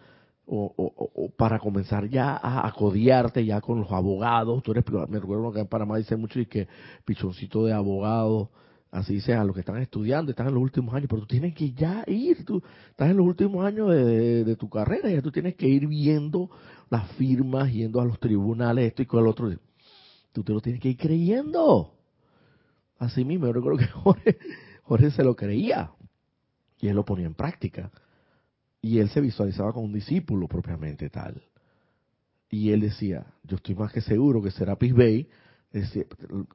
o, 0.47 1.33
para 1.37 1.59
comenzar 1.59 2.09
ya 2.09 2.37
a, 2.37 2.69
acodiarte 2.69 3.45
ya 3.45 3.61
con 3.61 3.81
los 3.81 3.91
abogados. 3.91 4.63
Tú 4.63 4.71
eres, 4.71 4.85
me 5.09 5.19
recuerdo 5.19 5.51
que 5.53 5.61
en 5.61 5.67
Panamá 5.67 5.97
dicen 5.97 6.21
mucho 6.21 6.39
y 6.39 6.47
que 6.47 6.69
pichoncito 7.05 7.65
de 7.65 7.73
abogado, 7.73 8.51
así 8.93 9.21
sea, 9.21 9.41
a 9.41 9.45
los 9.45 9.55
que 9.55 9.61
están 9.61 9.79
estudiando, 9.79 10.31
están 10.31 10.47
en 10.47 10.55
los 10.55 10.63
últimos 10.63 10.95
años, 10.95 11.09
pero 11.11 11.23
tú 11.23 11.27
tienes 11.27 11.53
que 11.53 11.73
ya 11.73 12.05
ir, 12.07 12.45
tú 12.45 12.63
estás 12.91 13.11
en 13.11 13.17
los 13.17 13.27
últimos 13.27 13.67
años 13.67 13.91
de, 13.91 14.55
tu 14.55 14.71
carrera, 14.71 15.11
ya 15.11 15.21
tú 15.21 15.33
tienes 15.33 15.57
que 15.57 15.67
ir 15.67 15.89
viendo 15.89 16.49
las 16.91 17.11
firmas, 17.13 17.73
yendo 17.73 18.01
a 18.01 18.05
los 18.05 18.21
tribunales, 18.21 18.87
esto 18.87 19.03
y 19.03 19.07
con 19.07 19.21
el 19.21 19.27
otro. 19.27 19.51
Tú 20.33 20.43
te 20.43 20.53
lo 20.53 20.61
tienes 20.61 20.81
que 20.81 20.91
ir 20.91 20.97
creyendo. 20.97 21.95
Así 22.99 23.25
mismo, 23.25 23.47
yo 23.47 23.53
recuerdo 23.53 23.79
que 23.79 23.87
Jorge, 24.83 25.11
se 25.11 25.25
lo 25.25 25.37
creía 25.37 25.91
y 26.81 26.89
él 26.89 26.97
lo 26.97 27.05
ponía 27.05 27.27
en 27.27 27.35
práctica. 27.35 27.91
Y 28.81 28.99
él 28.99 29.09
se 29.11 29.21
visualizaba 29.21 29.73
como 29.73 29.87
un 29.87 29.93
discípulo 29.93 30.49
propiamente 30.49 31.09
tal. 31.09 31.43
Y 32.51 32.71
él 32.71 32.81
decía, 32.81 33.25
yo 33.45 33.57
estoy 33.57 33.75
más 33.75 33.93
que 33.93 34.01
seguro 34.01 34.43
que 34.43 34.51
será 34.51 34.75
Bay, 34.75 35.29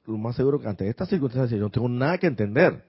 lo 0.05 0.17
más 0.17 0.35
seguro 0.35 0.59
que 0.59 0.67
ante 0.67 0.87
estas 0.87 1.09
circunstancias 1.09 1.57
yo 1.57 1.65
no 1.65 1.71
tengo 1.71 1.89
nada 1.89 2.17
que 2.17 2.27
entender. 2.27 2.83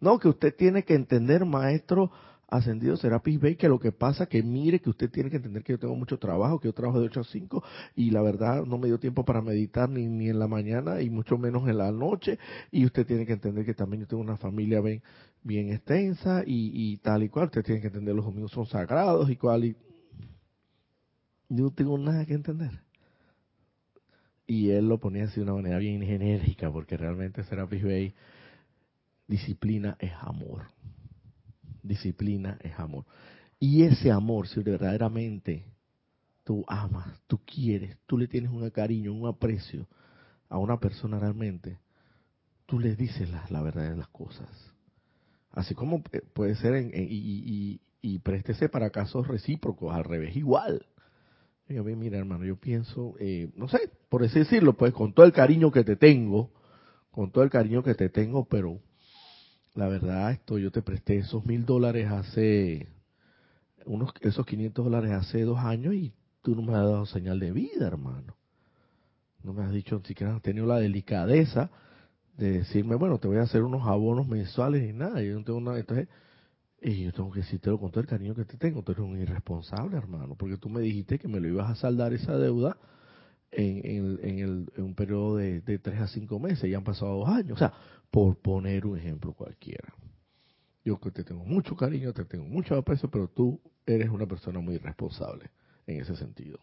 No, 0.00 0.18
que 0.18 0.28
usted 0.28 0.54
tiene 0.54 0.82
que 0.82 0.94
entender, 0.94 1.44
maestro 1.44 2.10
ascendido 2.52 2.98
Serapis 2.98 3.40
Bay, 3.40 3.56
que 3.56 3.66
lo 3.66 3.80
que 3.80 3.92
pasa 3.92 4.26
que 4.26 4.42
mire 4.42 4.80
que 4.80 4.90
usted 4.90 5.10
tiene 5.10 5.30
que 5.30 5.36
entender 5.36 5.64
que 5.64 5.72
yo 5.72 5.78
tengo 5.78 5.96
mucho 5.96 6.18
trabajo, 6.18 6.60
que 6.60 6.68
yo 6.68 6.74
trabajo 6.74 7.00
de 7.00 7.06
8 7.06 7.20
a 7.20 7.24
5 7.24 7.64
y 7.96 8.10
la 8.10 8.20
verdad 8.20 8.66
no 8.66 8.76
me 8.76 8.88
dio 8.88 9.00
tiempo 9.00 9.24
para 9.24 9.40
meditar 9.40 9.88
ni, 9.88 10.06
ni 10.06 10.28
en 10.28 10.38
la 10.38 10.46
mañana 10.46 11.00
y 11.00 11.08
mucho 11.08 11.38
menos 11.38 11.66
en 11.66 11.78
la 11.78 11.90
noche 11.90 12.38
y 12.70 12.84
usted 12.84 13.06
tiene 13.06 13.24
que 13.24 13.32
entender 13.32 13.64
que 13.64 13.72
también 13.72 14.02
yo 14.02 14.06
tengo 14.06 14.22
una 14.22 14.36
familia 14.36 14.82
bien, 14.82 15.02
bien 15.42 15.72
extensa 15.72 16.42
y, 16.46 16.98
tal 16.98 17.22
y 17.22 17.30
cual, 17.30 17.46
usted 17.46 17.64
tiene 17.64 17.80
que 17.80 17.86
entender 17.86 18.14
los 18.14 18.26
domingos 18.26 18.52
son 18.52 18.66
sagrados 18.66 19.30
y 19.30 19.36
cual 19.36 19.64
y 19.64 19.76
yo 21.48 21.64
no 21.64 21.70
tengo 21.70 21.96
nada 21.96 22.26
que 22.26 22.34
entender. 22.34 22.82
Y 24.46 24.70
él 24.70 24.88
lo 24.88 24.98
ponía 24.98 25.24
así 25.24 25.36
de 25.36 25.44
una 25.44 25.54
manera 25.54 25.78
bien 25.78 26.02
genérica, 26.02 26.70
porque 26.70 26.98
realmente 26.98 27.44
Serapis 27.44 27.82
Bay, 27.82 28.14
disciplina 29.26 29.96
es 30.00 30.12
amor 30.20 30.66
disciplina 31.82 32.58
es 32.62 32.78
amor. 32.78 33.04
Y 33.58 33.84
ese 33.84 34.10
amor, 34.10 34.48
si 34.48 34.60
verdaderamente 34.60 35.64
tú 36.44 36.64
amas, 36.66 37.20
tú 37.26 37.40
quieres, 37.44 37.96
tú 38.06 38.18
le 38.18 38.26
tienes 38.26 38.50
un 38.50 38.68
cariño, 38.70 39.12
un 39.12 39.28
aprecio 39.28 39.86
a 40.48 40.58
una 40.58 40.78
persona 40.78 41.18
realmente, 41.18 41.78
tú 42.66 42.78
le 42.78 42.96
dices 42.96 43.28
la, 43.50 43.62
verdad 43.62 43.90
de 43.90 43.96
las 43.96 44.08
cosas. 44.08 44.48
Así 45.50 45.74
como 45.74 46.02
puede 46.34 46.56
ser, 46.56 46.74
en, 46.74 46.90
y, 46.94 47.80
y, 48.00 48.18
préstese 48.18 48.68
para 48.68 48.90
casos 48.90 49.28
recíprocos, 49.28 49.94
al 49.94 50.04
revés, 50.04 50.36
igual. 50.36 50.86
mira 51.68 52.18
hermano, 52.18 52.44
yo 52.44 52.56
pienso, 52.56 53.14
eh, 53.20 53.50
no 53.56 53.68
sé, 53.68 53.90
por 54.08 54.24
así 54.24 54.40
decirlo, 54.40 54.76
pues 54.76 54.92
con 54.92 55.12
todo 55.12 55.24
el 55.24 55.32
cariño 55.32 55.70
que 55.70 55.84
te 55.84 55.96
tengo, 55.96 56.50
con 57.10 57.30
todo 57.30 57.44
el 57.44 57.50
cariño 57.50 57.82
que 57.82 57.94
te 57.94 58.08
tengo, 58.08 58.46
pero 58.46 58.80
la 59.74 59.88
verdad, 59.88 60.32
esto 60.32 60.58
yo 60.58 60.70
te 60.70 60.82
presté 60.82 61.18
esos 61.18 61.44
mil 61.46 61.64
dólares 61.64 62.10
hace, 62.10 62.88
unos, 63.86 64.12
esos 64.20 64.44
500 64.44 64.84
dólares 64.84 65.12
hace 65.12 65.42
dos 65.42 65.58
años 65.58 65.94
y 65.94 66.12
tú 66.42 66.54
no 66.54 66.62
me 66.62 66.74
has 66.74 66.82
dado 66.82 67.06
señal 67.06 67.40
de 67.40 67.52
vida, 67.52 67.86
hermano. 67.86 68.36
No 69.42 69.52
me 69.52 69.64
has 69.64 69.72
dicho, 69.72 69.98
ni 69.98 70.04
siquiera 70.04 70.36
has 70.36 70.42
tenido 70.42 70.66
la 70.66 70.78
delicadeza 70.78 71.70
de 72.36 72.58
decirme, 72.58 72.96
bueno, 72.96 73.18
te 73.18 73.28
voy 73.28 73.38
a 73.38 73.42
hacer 73.42 73.62
unos 73.62 73.86
abonos 73.86 74.28
mensuales 74.28 74.88
y 74.88 74.92
nada, 74.92 75.22
yo 75.22 75.38
no 75.38 75.44
tengo 75.44 75.60
nada. 75.60 75.78
Entonces, 75.78 76.08
y 76.80 77.04
yo 77.04 77.12
tengo 77.12 77.30
que 77.30 77.40
decirte 77.40 77.70
con 77.70 77.90
todo 77.90 78.00
el 78.00 78.06
cariño 78.06 78.34
que 78.34 78.44
te 78.44 78.56
tengo, 78.56 78.82
tú 78.82 78.92
eres 78.92 79.04
un 79.04 79.18
irresponsable, 79.18 79.96
hermano, 79.96 80.34
porque 80.36 80.56
tú 80.56 80.68
me 80.68 80.80
dijiste 80.80 81.18
que 81.18 81.28
me 81.28 81.40
lo 81.40 81.48
ibas 81.48 81.70
a 81.70 81.74
saldar 81.76 82.12
esa 82.12 82.36
deuda 82.36 82.76
en, 83.52 84.18
en, 84.22 84.38
el, 84.38 84.72
en 84.76 84.84
un 84.84 84.94
periodo 84.94 85.36
de, 85.36 85.60
de 85.60 85.78
tres 85.78 86.00
a 86.00 86.08
cinco 86.08 86.38
meses, 86.38 86.70
ya 86.70 86.78
han 86.78 86.84
pasado 86.84 87.18
dos 87.18 87.28
años. 87.28 87.52
O 87.52 87.58
sea, 87.58 87.72
por 88.10 88.36
poner 88.36 88.86
un 88.86 88.98
ejemplo 88.98 89.32
cualquiera. 89.32 89.94
Yo 90.84 90.98
que 90.98 91.10
te 91.10 91.22
tengo 91.22 91.44
mucho 91.44 91.76
cariño, 91.76 92.12
te 92.12 92.24
tengo 92.24 92.44
mucho 92.44 92.76
aprecio, 92.76 93.10
pero 93.10 93.28
tú 93.28 93.60
eres 93.86 94.08
una 94.08 94.26
persona 94.26 94.60
muy 94.60 94.78
responsable 94.78 95.50
en 95.86 96.00
ese 96.00 96.16
sentido. 96.16 96.58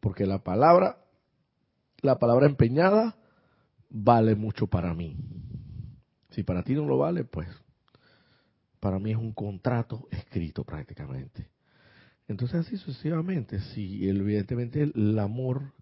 Porque 0.00 0.26
la 0.26 0.42
palabra, 0.42 0.98
la 2.00 2.18
palabra 2.18 2.46
empeñada 2.46 3.16
vale 3.90 4.34
mucho 4.34 4.66
para 4.66 4.94
mí. 4.94 5.16
Si 6.30 6.42
para 6.42 6.62
ti 6.62 6.74
no 6.74 6.86
lo 6.86 6.98
vale, 6.98 7.24
pues 7.24 7.48
para 8.80 8.98
mí 8.98 9.10
es 9.10 9.16
un 9.16 9.32
contrato 9.32 10.08
escrito 10.10 10.64
prácticamente. 10.64 11.48
Entonces 12.28 12.66
así 12.66 12.76
sucesivamente, 12.76 13.60
si 13.60 14.08
evidentemente 14.08 14.82
el 14.82 15.18
amor 15.18 15.72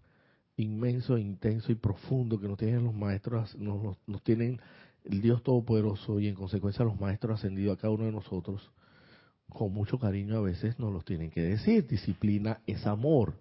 inmenso, 0.57 1.17
intenso 1.17 1.71
y 1.71 1.75
profundo 1.75 2.39
que 2.39 2.47
nos 2.47 2.57
tienen 2.57 2.83
los 2.83 2.93
maestros, 2.93 3.55
nos, 3.55 3.97
nos, 4.07 4.23
tienen 4.23 4.59
el 5.05 5.21
Dios 5.21 5.43
Todopoderoso 5.43 6.19
y 6.19 6.27
en 6.27 6.35
consecuencia 6.35 6.83
los 6.83 6.99
maestros 6.99 7.39
ascendidos 7.39 7.77
a 7.77 7.81
cada 7.81 7.93
uno 7.93 8.05
de 8.05 8.11
nosotros, 8.11 8.71
con 9.49 9.71
mucho 9.71 9.97
cariño 9.99 10.37
a 10.37 10.41
veces 10.41 10.77
nos 10.79 10.91
los 10.91 11.05
tienen 11.05 11.29
que 11.29 11.41
decir. 11.41 11.87
Disciplina 11.87 12.59
es 12.65 12.85
amor 12.85 13.35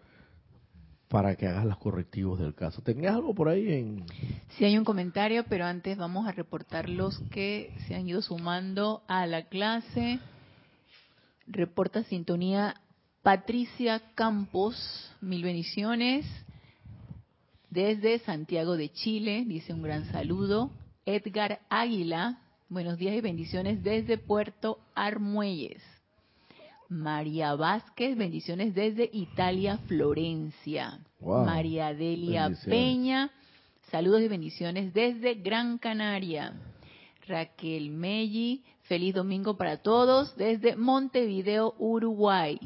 para 1.09 1.37
que 1.37 1.47
hagas 1.47 1.65
los 1.65 1.79
correctivos 1.79 2.39
del 2.39 2.55
caso. 2.55 2.83
¿Tenías 2.83 3.15
algo 3.15 3.35
por 3.35 3.49
ahí 3.49 3.73
en...? 3.73 4.05
Sí, 4.51 4.65
hay 4.65 4.77
un 4.77 4.85
comentario, 4.85 5.45
pero 5.49 5.65
antes 5.65 5.97
vamos 5.97 6.27
a 6.27 6.33
reportar 6.33 6.89
los 6.89 7.19
que 7.31 7.73
se 7.87 7.95
han 7.95 8.09
ido 8.09 8.23
sumando 8.23 9.03
a 9.09 9.27
la 9.27 9.47
clase. 9.47 10.19
Reporta 11.47 12.03
sintonía 12.05 12.75
Patricia 13.23 14.03
Campos, 14.15 14.77
mil 15.21 15.43
bendiciones. 15.43 16.27
Desde 17.77 18.21
Santiago 18.21 18.79
de 18.79 18.89
Chile, 18.89 19.45
dice 19.47 19.75
un 19.75 19.83
gran 19.83 20.11
saludo. 20.11 20.71
Edgar 21.05 21.61
Águila, 21.69 22.41
buenos 22.71 22.97
días 22.97 23.15
y 23.15 23.21
bendiciones 23.21 23.83
desde 23.83 24.17
Puerto 24.17 24.79
Armuelles. 24.95 25.83
María 26.89 27.55
Vázquez, 27.55 28.17
bendiciones 28.17 28.75
desde 28.75 29.11
Italia, 29.13 29.77
Florencia. 29.89 31.01
María 31.21 31.93
Delia 31.93 32.51
Peña, 32.65 33.31
saludos 33.91 34.23
y 34.23 34.29
bendiciones 34.29 34.95
desde 34.95 35.35
Gran 35.35 35.77
Canaria. 35.77 36.55
Raquel 37.29 37.91
Melli, 37.91 38.65
feliz 38.85 39.15
domingo 39.15 39.59
para 39.59 39.83
todos 39.83 40.35
desde 40.39 40.77
Montevideo, 40.77 41.75
Uruguay. 41.79 42.59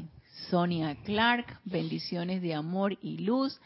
Sonia 0.49 0.95
Clark, 1.03 1.59
bendiciones 1.65 2.41
de 2.41 2.53
amor 2.53 2.97
y 3.01 3.17
luz 3.17 3.59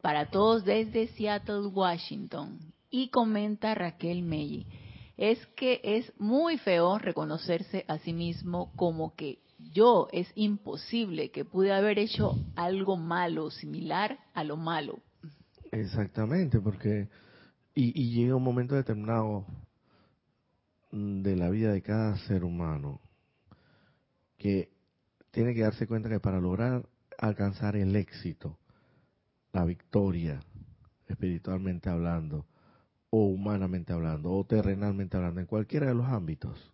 para 0.00 0.30
todos 0.30 0.64
desde 0.64 1.08
Seattle, 1.08 1.66
Washington. 1.66 2.58
Y 2.90 3.10
comenta 3.10 3.74
Raquel 3.74 4.22
Melli, 4.22 4.66
es 5.16 5.44
que 5.56 5.80
es 5.82 6.12
muy 6.18 6.58
feo 6.58 6.98
reconocerse 6.98 7.84
a 7.88 7.98
sí 7.98 8.12
mismo 8.12 8.72
como 8.76 9.14
que 9.14 9.40
yo 9.72 10.08
es 10.12 10.30
imposible 10.34 11.30
que 11.30 11.44
pude 11.44 11.72
haber 11.72 11.98
hecho 11.98 12.36
algo 12.56 12.96
malo, 12.96 13.50
similar 13.50 14.18
a 14.32 14.44
lo 14.44 14.56
malo. 14.56 15.00
Exactamente, 15.72 16.60
porque 16.60 17.08
y, 17.74 18.00
y 18.00 18.12
llega 18.12 18.36
un 18.36 18.42
momento 18.42 18.74
determinado 18.74 19.44
de 20.90 21.36
la 21.36 21.50
vida 21.50 21.72
de 21.72 21.82
cada 21.82 22.16
ser 22.26 22.44
humano 22.44 23.00
que 24.38 24.70
tiene 25.30 25.54
que 25.54 25.62
darse 25.62 25.86
cuenta 25.86 26.08
que 26.08 26.20
para 26.20 26.40
lograr 26.40 26.88
alcanzar 27.18 27.76
el 27.76 27.94
éxito, 27.96 28.58
la 29.58 29.64
victoria, 29.64 30.40
espiritualmente 31.08 31.90
hablando, 31.90 32.46
o 33.10 33.26
humanamente 33.26 33.92
hablando, 33.92 34.30
o 34.30 34.44
terrenalmente 34.44 35.16
hablando, 35.16 35.40
en 35.40 35.46
cualquiera 35.46 35.88
de 35.88 35.94
los 35.94 36.06
ámbitos, 36.06 36.72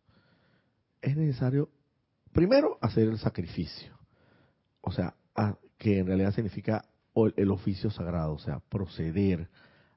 es 1.00 1.16
necesario 1.16 1.70
primero, 2.32 2.76
hacer 2.82 3.08
el 3.08 3.18
sacrificio. 3.18 3.96
O 4.82 4.92
sea, 4.92 5.14
que 5.78 5.98
en 5.98 6.06
realidad 6.06 6.34
significa 6.34 6.84
el 7.36 7.50
oficio 7.50 7.90
sagrado, 7.90 8.34
o 8.34 8.38
sea, 8.38 8.60
proceder 8.60 9.48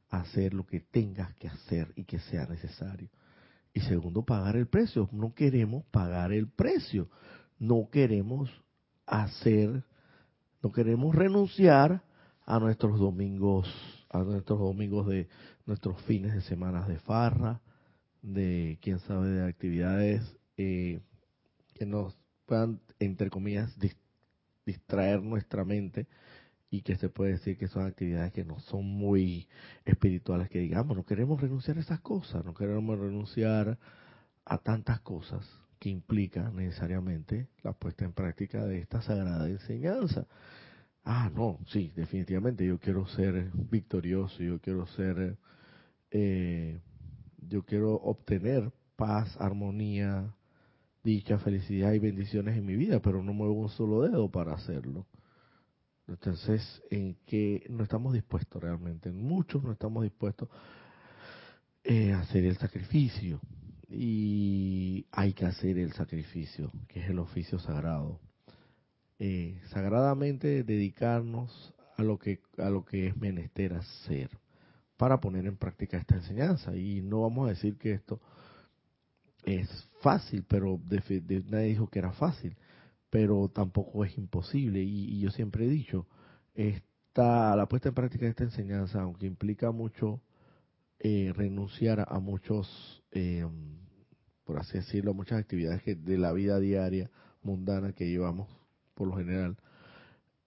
a 0.09 0.21
hacer 0.21 0.53
lo 0.53 0.65
que 0.65 0.79
tengas 0.79 1.33
que 1.35 1.49
hacer 1.49 1.91
y 1.95 2.05
que 2.05 2.19
sea 2.19 2.45
necesario. 2.45 3.09
Y 3.73 3.81
segundo, 3.81 4.23
pagar 4.23 4.55
el 4.55 4.67
precio. 4.67 5.09
No 5.11 5.33
queremos 5.33 5.83
pagar 5.91 6.31
el 6.31 6.47
precio. 6.47 7.09
No 7.59 7.89
queremos 7.91 8.49
hacer, 9.05 9.83
no 10.63 10.71
queremos 10.71 11.13
renunciar 11.13 12.01
a 12.47 12.59
nuestros 12.59 12.97
domingos, 12.97 13.67
a 14.09 14.19
nuestros 14.19 14.57
domingos 14.57 15.05
de 15.05 15.27
nuestros 15.65 16.01
fines 16.03 16.33
de 16.33 16.41
semanas 16.41 16.87
de 16.87 16.97
farra, 16.97 17.61
de 18.21 18.79
quién 18.81 18.99
sabe 18.99 19.27
de 19.27 19.47
actividades 19.47 20.23
eh, 20.55 21.01
que 21.73 21.85
nos 21.85 22.17
puedan, 22.45 22.79
entre 22.99 23.29
comillas, 23.29 23.77
distraer 24.65 25.21
nuestra 25.21 25.65
mente 25.65 26.07
y 26.69 26.81
que 26.81 26.95
se 26.95 27.09
puede 27.09 27.33
decir 27.33 27.57
que 27.57 27.67
son 27.67 27.85
actividades 27.85 28.31
que 28.31 28.45
no 28.45 28.59
son 28.61 28.85
muy 28.85 29.47
espirituales, 29.83 30.49
que 30.49 30.59
digamos, 30.59 30.95
no 30.95 31.05
queremos 31.05 31.41
renunciar 31.41 31.77
a 31.77 31.81
esas 31.81 31.99
cosas, 31.99 32.45
no 32.45 32.53
queremos 32.53 32.97
renunciar 32.97 33.77
a 34.45 34.57
tantas 34.57 35.01
cosas 35.01 35.45
que 35.79 35.89
implica 35.89 36.49
necesariamente 36.49 37.49
la 37.61 37.73
puesta 37.73 38.05
en 38.05 38.13
práctica 38.13 38.65
de 38.65 38.79
esta 38.79 39.01
sagrada 39.01 39.49
enseñanza. 39.49 40.25
Ah, 41.09 41.31
no, 41.33 41.57
sí, 41.67 41.93
definitivamente 41.95 42.65
yo 42.65 42.79
quiero 42.79 43.07
ser 43.07 43.49
victorioso, 43.71 44.43
yo 44.43 44.59
quiero 44.59 44.85
ser, 44.87 45.37
eh, 46.11 46.81
yo 47.47 47.63
quiero 47.63 47.93
obtener 47.93 48.73
paz, 48.97 49.33
armonía, 49.39 50.35
dicha, 51.05 51.37
felicidad 51.39 51.93
y 51.93 51.99
bendiciones 51.99 52.57
en 52.57 52.65
mi 52.65 52.75
vida, 52.75 52.99
pero 53.01 53.23
no 53.23 53.31
muevo 53.31 53.53
un 53.53 53.69
solo 53.69 54.01
dedo 54.01 54.29
para 54.29 54.53
hacerlo. 54.53 55.07
Entonces, 56.09 56.83
¿en 56.91 57.15
qué 57.25 57.65
no 57.69 57.85
estamos 57.85 58.11
dispuestos 58.13 58.61
realmente? 58.61 59.09
Muchos 59.09 59.63
no 59.63 59.71
estamos 59.71 60.03
dispuestos 60.03 60.49
eh, 61.85 62.11
a 62.11 62.19
hacer 62.19 62.43
el 62.43 62.57
sacrificio. 62.57 63.39
Y 63.89 65.05
hay 65.13 65.31
que 65.31 65.45
hacer 65.45 65.77
el 65.77 65.93
sacrificio, 65.93 66.69
que 66.89 66.99
es 66.99 67.09
el 67.09 67.19
oficio 67.19 67.59
sagrado. 67.59 68.19
Eh, 69.19 69.59
sagradamente 69.69 70.63
dedicarnos 70.63 71.73
a 71.97 72.03
lo 72.03 72.19
que 72.19 72.39
a 72.57 72.69
lo 72.69 72.85
que 72.85 73.07
es 73.07 73.17
menester 73.17 73.73
hacer 73.73 74.29
para 74.95 75.19
poner 75.19 75.47
en 75.47 75.57
práctica 75.57 75.97
esta 75.97 76.15
enseñanza 76.15 76.75
y 76.75 77.01
no 77.01 77.21
vamos 77.21 77.47
a 77.47 77.49
decir 77.49 77.77
que 77.77 77.93
esto 77.93 78.21
es 79.43 79.67
fácil 80.01 80.45
pero 80.47 80.79
nadie 81.49 81.69
dijo 81.69 81.87
que 81.89 81.97
era 81.97 82.11
fácil 82.11 82.55
pero 83.09 83.49
tampoco 83.49 84.05
es 84.05 84.17
imposible. 84.17 84.81
Y, 84.81 85.19
yo 85.19 85.31
siempre 85.31 85.65
he 85.65 85.69
dicho, 85.69 86.07
esta, 86.53 87.55
la 87.55 87.67
puesta 87.67 87.89
en 87.89 87.95
práctica 87.95 88.25
de 88.25 88.31
esta 88.31 88.43
enseñanza, 88.43 89.01
aunque 89.01 89.25
implica 89.25 89.71
mucho 89.71 90.21
eh, 90.99 91.31
renunciar 91.35 92.05
a, 92.07 92.19
muchos, 92.19 93.03
eh, 93.11 93.45
por 94.43 94.59
así 94.59 94.77
decirlo, 94.77 95.11
a 95.11 95.13
muchas 95.13 95.39
actividades 95.39 95.81
que, 95.83 95.95
de 95.95 96.17
la 96.17 96.33
vida 96.33 96.59
diaria 96.59 97.09
mundana 97.43 97.93
que 97.93 98.09
llevamos 98.09 98.49
por 98.97 99.07
lo 99.07 99.15
general, 99.15 99.55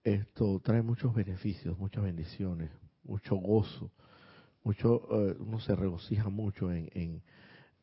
esto 0.03 0.59
trae 0.63 0.81
muchos 0.81 1.15
beneficios, 1.15 1.77
muchas 1.79 2.03
bendiciones, 2.03 2.69
mucho 3.03 3.35
gozo, 3.35 3.89
mucho, 4.63 5.07
eh, 5.11 5.37
uno 5.39 5.59
se 5.61 5.73
regocija 5.73 6.29
mucho 6.29 6.71
en, 6.71 6.89
en, 6.93 7.23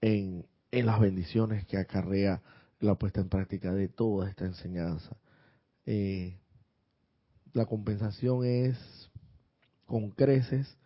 en, 0.02 0.46
en 0.70 0.86
las 0.86 1.00
bendiciones 1.00 1.64
que 1.66 1.78
acarrea 1.78 2.42
la 2.80 2.96
puesta 2.96 3.20
en 3.20 3.30
práctica 3.30 3.72
de 3.72 3.88
toda 3.88 4.28
esta 4.28 4.44
enseñanza. 4.44 5.16
Eh, 5.86 6.38
la 7.54 7.64
compensación 7.64 8.44
es 8.44 9.10
con 9.86 10.10
creces 10.10 10.76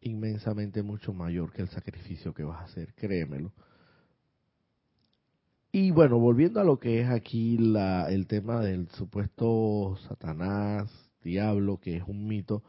inmensamente 0.00 0.82
mucho 0.82 1.12
mayor 1.12 1.52
que 1.52 1.62
el 1.62 1.68
sacrificio 1.68 2.32
que 2.32 2.44
vas 2.44 2.60
a 2.60 2.64
hacer, 2.64 2.94
créemelo. 2.94 3.52
Y 5.74 5.90
bueno, 5.90 6.18
volviendo 6.18 6.60
a 6.60 6.64
lo 6.64 6.78
que 6.78 7.00
es 7.00 7.08
aquí 7.08 7.56
la, 7.56 8.10
el 8.10 8.26
tema 8.26 8.60
del 8.60 8.90
supuesto 8.90 9.96
Satanás, 10.06 10.92
diablo, 11.24 11.80
que 11.80 11.96
es 11.96 12.02
un 12.06 12.28
mito, 12.28 12.62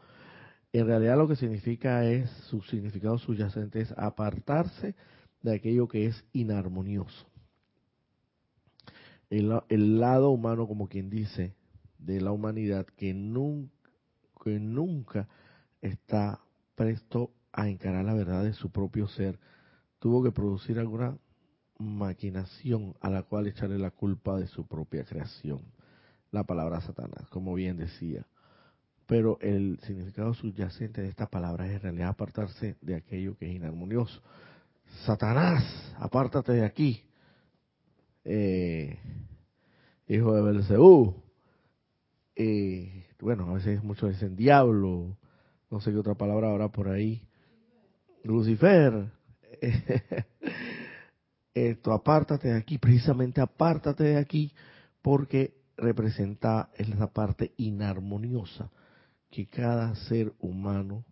en 0.72 0.86
realidad 0.86 1.18
lo 1.18 1.28
que 1.28 1.36
significa 1.36 2.06
es, 2.06 2.30
su 2.48 2.62
significado 2.62 3.18
subyacente 3.18 3.82
es 3.82 3.92
apartarse 3.98 4.94
de 5.42 5.54
aquello 5.54 5.86
que 5.86 6.06
es 6.06 6.24
inarmonioso. 6.32 7.26
El, 9.28 10.00
lado 10.00 10.30
humano, 10.30 10.66
como 10.66 10.88
quien 10.88 11.10
dice, 11.10 11.54
de 11.98 12.22
la 12.22 12.32
humanidad 12.32 12.86
que 12.86 13.12
nunca, 13.12 13.70
que 14.42 14.58
nunca 14.58 15.28
está 15.82 16.40
presto 16.74 17.32
a 17.52 17.68
encarar 17.68 18.06
la 18.06 18.14
verdad 18.14 18.44
de 18.44 18.54
su 18.54 18.70
propio 18.70 19.08
ser, 19.08 19.38
tuvo 19.98 20.22
que 20.22 20.32
producir 20.32 20.78
alguna 20.78 21.18
maquinación 21.78 22.94
a 23.00 23.10
la 23.10 23.22
cual 23.22 23.46
echarle 23.46 23.78
la 23.78 23.90
culpa 23.90 24.36
de 24.36 24.46
su 24.46 24.66
propia 24.66 25.04
creación. 25.04 25.60
La 26.30 26.44
palabra 26.44 26.80
Satanás, 26.80 27.28
como 27.30 27.54
bien 27.54 27.76
decía. 27.76 28.26
Pero 29.06 29.38
el 29.40 29.78
significado 29.82 30.34
subyacente 30.34 31.02
de 31.02 31.08
esta 31.08 31.26
palabra 31.26 31.66
es 31.66 31.74
en 31.74 31.82
realidad 31.82 32.08
apartarse 32.08 32.76
de 32.80 32.96
aquello 32.96 33.36
que 33.36 33.46
es 33.46 33.54
inarmonioso. 33.54 34.22
Satanás, 35.04 35.62
apártate 35.98 36.52
de 36.52 36.64
aquí 36.64 37.04
eh, 38.24 38.98
hijo 40.08 40.34
de 40.34 40.42
Belcebú. 40.42 41.14
Eh, 42.36 43.06
bueno, 43.20 43.50
a 43.50 43.54
veces 43.54 43.82
muchos 43.82 44.10
dicen 44.10 44.34
diablo, 44.34 45.16
no 45.70 45.80
sé 45.80 45.92
qué 45.92 45.98
otra 45.98 46.14
palabra 46.14 46.50
habrá 46.50 46.68
por 46.68 46.88
ahí. 46.88 47.22
Lucifer. 48.22 49.10
Esto, 51.54 51.92
apártate 51.92 52.48
de 52.48 52.58
aquí, 52.58 52.78
precisamente 52.78 53.40
apártate 53.40 54.04
de 54.04 54.16
aquí, 54.16 54.52
porque 55.00 55.54
representa 55.76 56.70
esa 56.76 57.12
parte 57.12 57.52
inarmoniosa 57.56 58.70
que 59.30 59.46
cada 59.46 59.94
ser 59.94 60.32
humano 60.40 61.04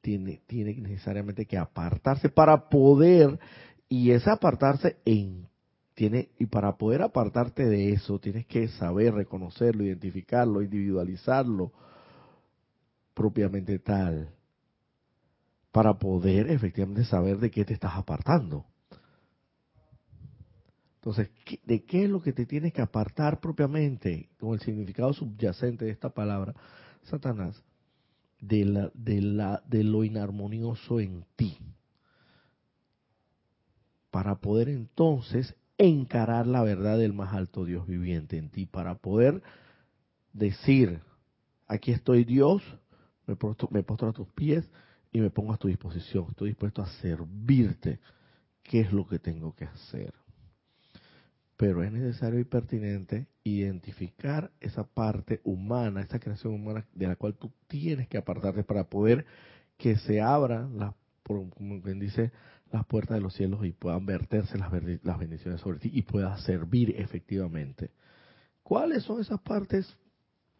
tiene, 0.00 0.42
tiene 0.46 0.74
necesariamente 0.74 1.46
que 1.46 1.56
apartarse 1.56 2.28
para 2.28 2.68
poder, 2.68 3.38
y 3.88 4.10
es 4.10 4.26
apartarse 4.26 4.96
en 5.04 5.48
tiene, 5.94 6.30
y 6.38 6.46
para 6.46 6.76
poder 6.76 7.02
apartarte 7.02 7.64
de 7.64 7.92
eso, 7.92 8.18
tienes 8.18 8.46
que 8.46 8.66
saber 8.68 9.14
reconocerlo, 9.14 9.84
identificarlo, 9.84 10.60
individualizarlo 10.60 11.72
propiamente 13.14 13.78
tal, 13.78 14.28
para 15.70 15.94
poder 15.94 16.50
efectivamente 16.50 17.04
saber 17.04 17.38
de 17.38 17.50
qué 17.50 17.64
te 17.64 17.74
estás 17.74 17.94
apartando. 17.94 18.66
Entonces, 21.04 21.28
¿de 21.66 21.84
qué 21.84 22.04
es 22.04 22.10
lo 22.10 22.22
que 22.22 22.32
te 22.32 22.46
tienes 22.46 22.72
que 22.72 22.80
apartar 22.80 23.38
propiamente, 23.38 24.30
con 24.40 24.54
el 24.54 24.60
significado 24.60 25.12
subyacente 25.12 25.84
de 25.84 25.90
esta 25.90 26.08
palabra, 26.08 26.54
Satanás? 27.02 27.62
De, 28.40 28.64
la, 28.64 29.62
de, 29.66 29.84
lo 29.84 30.02
inarmonioso 30.02 31.00
en 31.00 31.26
ti. 31.36 31.58
Para 34.10 34.36
poder 34.36 34.70
entonces 34.70 35.54
encarar 35.76 36.46
la 36.46 36.62
verdad 36.62 36.96
del 36.96 37.12
más 37.12 37.34
alto 37.34 37.66
Dios 37.66 37.86
viviente 37.86 38.38
en 38.38 38.48
ti 38.48 38.64
para 38.64 38.94
poder 38.94 39.42
decir, 40.32 41.00
aquí 41.66 41.92
estoy 41.92 42.24
Dios, 42.24 42.62
me 43.26 43.36
postro, 43.36 43.68
me 43.70 43.82
postro 43.82 44.08
a 44.08 44.14
tus 44.14 44.28
pies 44.28 44.70
y 45.12 45.20
me 45.20 45.28
pongo 45.28 45.52
a 45.52 45.58
tu 45.58 45.68
disposición, 45.68 46.28
estoy 46.30 46.48
dispuesto 46.48 46.80
a 46.80 46.86
servirte, 46.86 48.00
¿qué 48.62 48.80
es 48.80 48.90
lo 48.90 49.06
que 49.06 49.18
tengo 49.18 49.54
que 49.54 49.66
hacer? 49.66 50.23
Pero 51.56 51.82
es 51.84 51.92
necesario 51.92 52.40
y 52.40 52.44
pertinente 52.44 53.28
identificar 53.44 54.50
esa 54.60 54.84
parte 54.84 55.40
humana, 55.44 56.00
esa 56.00 56.18
creación 56.18 56.54
humana 56.54 56.84
de 56.94 57.06
la 57.06 57.16
cual 57.16 57.34
tú 57.34 57.52
tienes 57.68 58.08
que 58.08 58.18
apartarte 58.18 58.64
para 58.64 58.84
poder 58.84 59.24
que 59.76 59.96
se 59.96 60.20
abran 60.20 60.78
las, 60.78 60.94
como 61.22 61.80
quien 61.82 62.00
dice, 62.00 62.32
las 62.72 62.84
puertas 62.86 63.16
de 63.16 63.20
los 63.20 63.34
cielos 63.34 63.64
y 63.64 63.72
puedan 63.72 64.04
verterse 64.04 64.58
las, 64.58 64.70
bendiciones 64.70 65.60
sobre 65.60 65.78
ti 65.78 65.90
y 65.92 66.02
puedas 66.02 66.42
servir 66.42 66.94
efectivamente. 66.98 67.90
¿Cuáles 68.62 69.04
son 69.04 69.20
esas 69.20 69.40
partes 69.40 69.96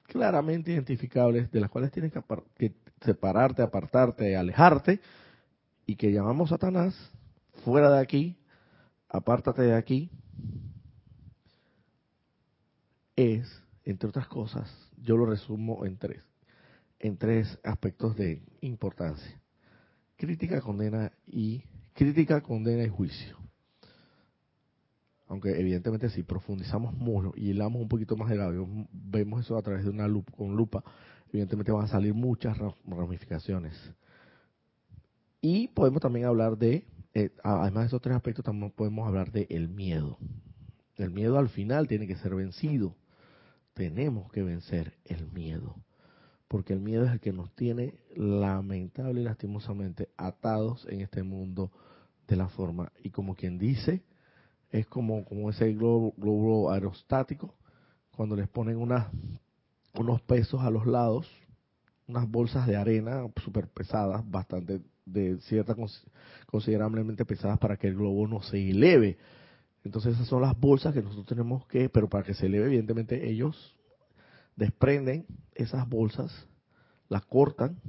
claramente 0.04 0.70
identificables 0.72 1.50
de 1.50 1.61
las 1.61 1.70
cuales 1.70 1.90
tienes 1.90 2.12
que, 2.12 2.72
separarte, 3.00 3.62
apartarte, 3.62 4.37
alejarte 4.37 5.00
y 5.87 5.96
que 5.96 6.12
llamamos 6.12 6.50
Satanás 6.50 6.94
fuera 7.64 7.90
de 7.90 8.00
aquí, 8.00 8.37
apártate 9.09 9.62
de 9.62 9.74
aquí? 9.74 10.11
Es, 13.16 13.62
entre 13.85 14.09
otras 14.09 14.27
cosas, 14.29 14.68
yo 14.96 15.16
lo 15.16 15.27
resumo 15.27 15.85
en 15.87 15.98
tres, 15.98 16.22
en 16.98 17.16
tres 17.16 17.59
aspectos 17.62 18.16
de 18.16 18.42
importancia. 18.61 19.40
Crítica, 20.16 20.61
condena 20.61 21.12
y 21.27 21.64
Crítica, 21.94 22.40
condena 22.40 22.83
y 22.83 22.88
juicio. 22.88 23.38
aunque 25.29 25.59
evidentemente 25.59 26.11
si 26.11 26.24
profundizamos 26.24 26.92
mucho 26.92 27.33
y 27.37 27.50
hilamos 27.50 27.81
un 27.81 27.88
poquito 27.88 28.16
más 28.16 28.29
de 28.29 28.37
labio, 28.37 28.68
vemos 28.92 29.44
eso 29.44 29.57
a 29.57 29.62
través 29.62 29.85
de 29.85 29.90
una 29.90 30.09
lupa, 30.09 30.33
con 30.37 30.57
lupa, 30.57 30.83
evidentemente 31.29 31.70
van 31.70 31.85
a 31.85 31.88
salir 31.88 32.12
muchas 32.12 32.59
ramificaciones. 32.85 33.74
Y 35.40 35.68
podemos 35.68 36.03
también 36.03 36.27
hablar 36.27 36.59
de, 36.59 36.85
eh, 37.14 37.31
además 37.44 37.85
de 37.85 37.87
esos 37.87 38.03
tres 38.03 38.16
aspectos, 38.16 38.44
también 38.44 38.72
podemos 38.72 39.07
hablar 39.07 39.31
de 39.31 39.46
el 39.50 39.68
miedo. 39.68 40.18
El 40.96 41.11
miedo 41.11 41.38
al 41.38 41.48
final 41.48 41.87
tiene 41.87 42.09
que 42.09 42.16
ser 42.16 42.35
vencido. 42.35 42.96
Tenemos 43.75 44.31
que 44.33 44.43
vencer 44.43 44.95
el 45.05 45.31
miedo. 45.33 45.77
Porque 46.49 46.73
el 46.73 46.81
miedo 46.81 47.05
es 47.05 47.13
el 47.13 47.21
que 47.21 47.33
nos 47.33 47.55
tiene 47.55 47.95
lamentable 48.15 49.21
y 49.21 49.25
lastimosamente 49.25 50.09
atados 50.17 50.87
en 50.89 51.01
este 51.01 51.23
mundo 51.23 51.73
de 52.29 52.37
la 52.37 52.49
forma. 52.49 52.93
Y 53.03 53.11
como 53.11 53.35
quien 53.35 53.59
dice, 53.59 54.03
es 54.71 54.87
como, 54.87 55.25
como 55.25 55.51
ese 55.51 55.73
globo, 55.73 56.15
globo 56.17 56.71
aerostático, 56.71 57.55
cuando 58.17 58.37
les 58.37 58.49
ponen 58.49 58.77
unas, 58.77 59.09
unos 59.95 60.23
pesos 60.23 60.61
a 60.63 60.71
los 60.71 60.87
lados, 60.87 61.29
unas 62.07 62.29
bolsas 62.29 62.67
de 62.67 62.77
arena 62.77 63.27
súper 63.43 63.69
pesadas, 63.69 64.29
bastante 64.29 64.81
de 65.07 65.39
cierta 65.41 65.77
considerablemente 66.47 67.25
pesadas 67.25 67.59
para 67.59 67.77
que 67.77 67.89
el 67.89 67.95
globo 67.95 68.27
no 68.27 68.43
se 68.43 68.71
eleve. 68.71 69.19
Entonces 69.85 70.14
esas 70.14 70.27
son 70.29 70.42
las 70.42 70.59
bolsas 70.59 70.94
que 70.94 71.03
nosotros 71.03 71.27
tenemos 71.27 71.66
que, 71.66 71.88
pero 71.88 72.09
para 72.09 72.25
que 72.25 72.35
se 72.35 72.47
eleve, 72.47 72.66
evidentemente 72.66 73.29
ellos 73.29 73.77
desprenden 74.57 75.27
esas 75.55 75.88
bolsas, 75.88 76.49
las 77.09 77.25
cortan, 77.27 77.81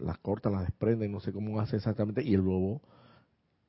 las 0.00 0.18
cortan, 0.18 0.52
las 0.52 0.64
desprenden, 0.64 1.12
no 1.12 1.20
sé 1.20 1.32
cómo 1.32 1.60
hace 1.60 1.76
exactamente, 1.76 2.22
y 2.22 2.34
el 2.34 2.42
globo, 2.42 2.80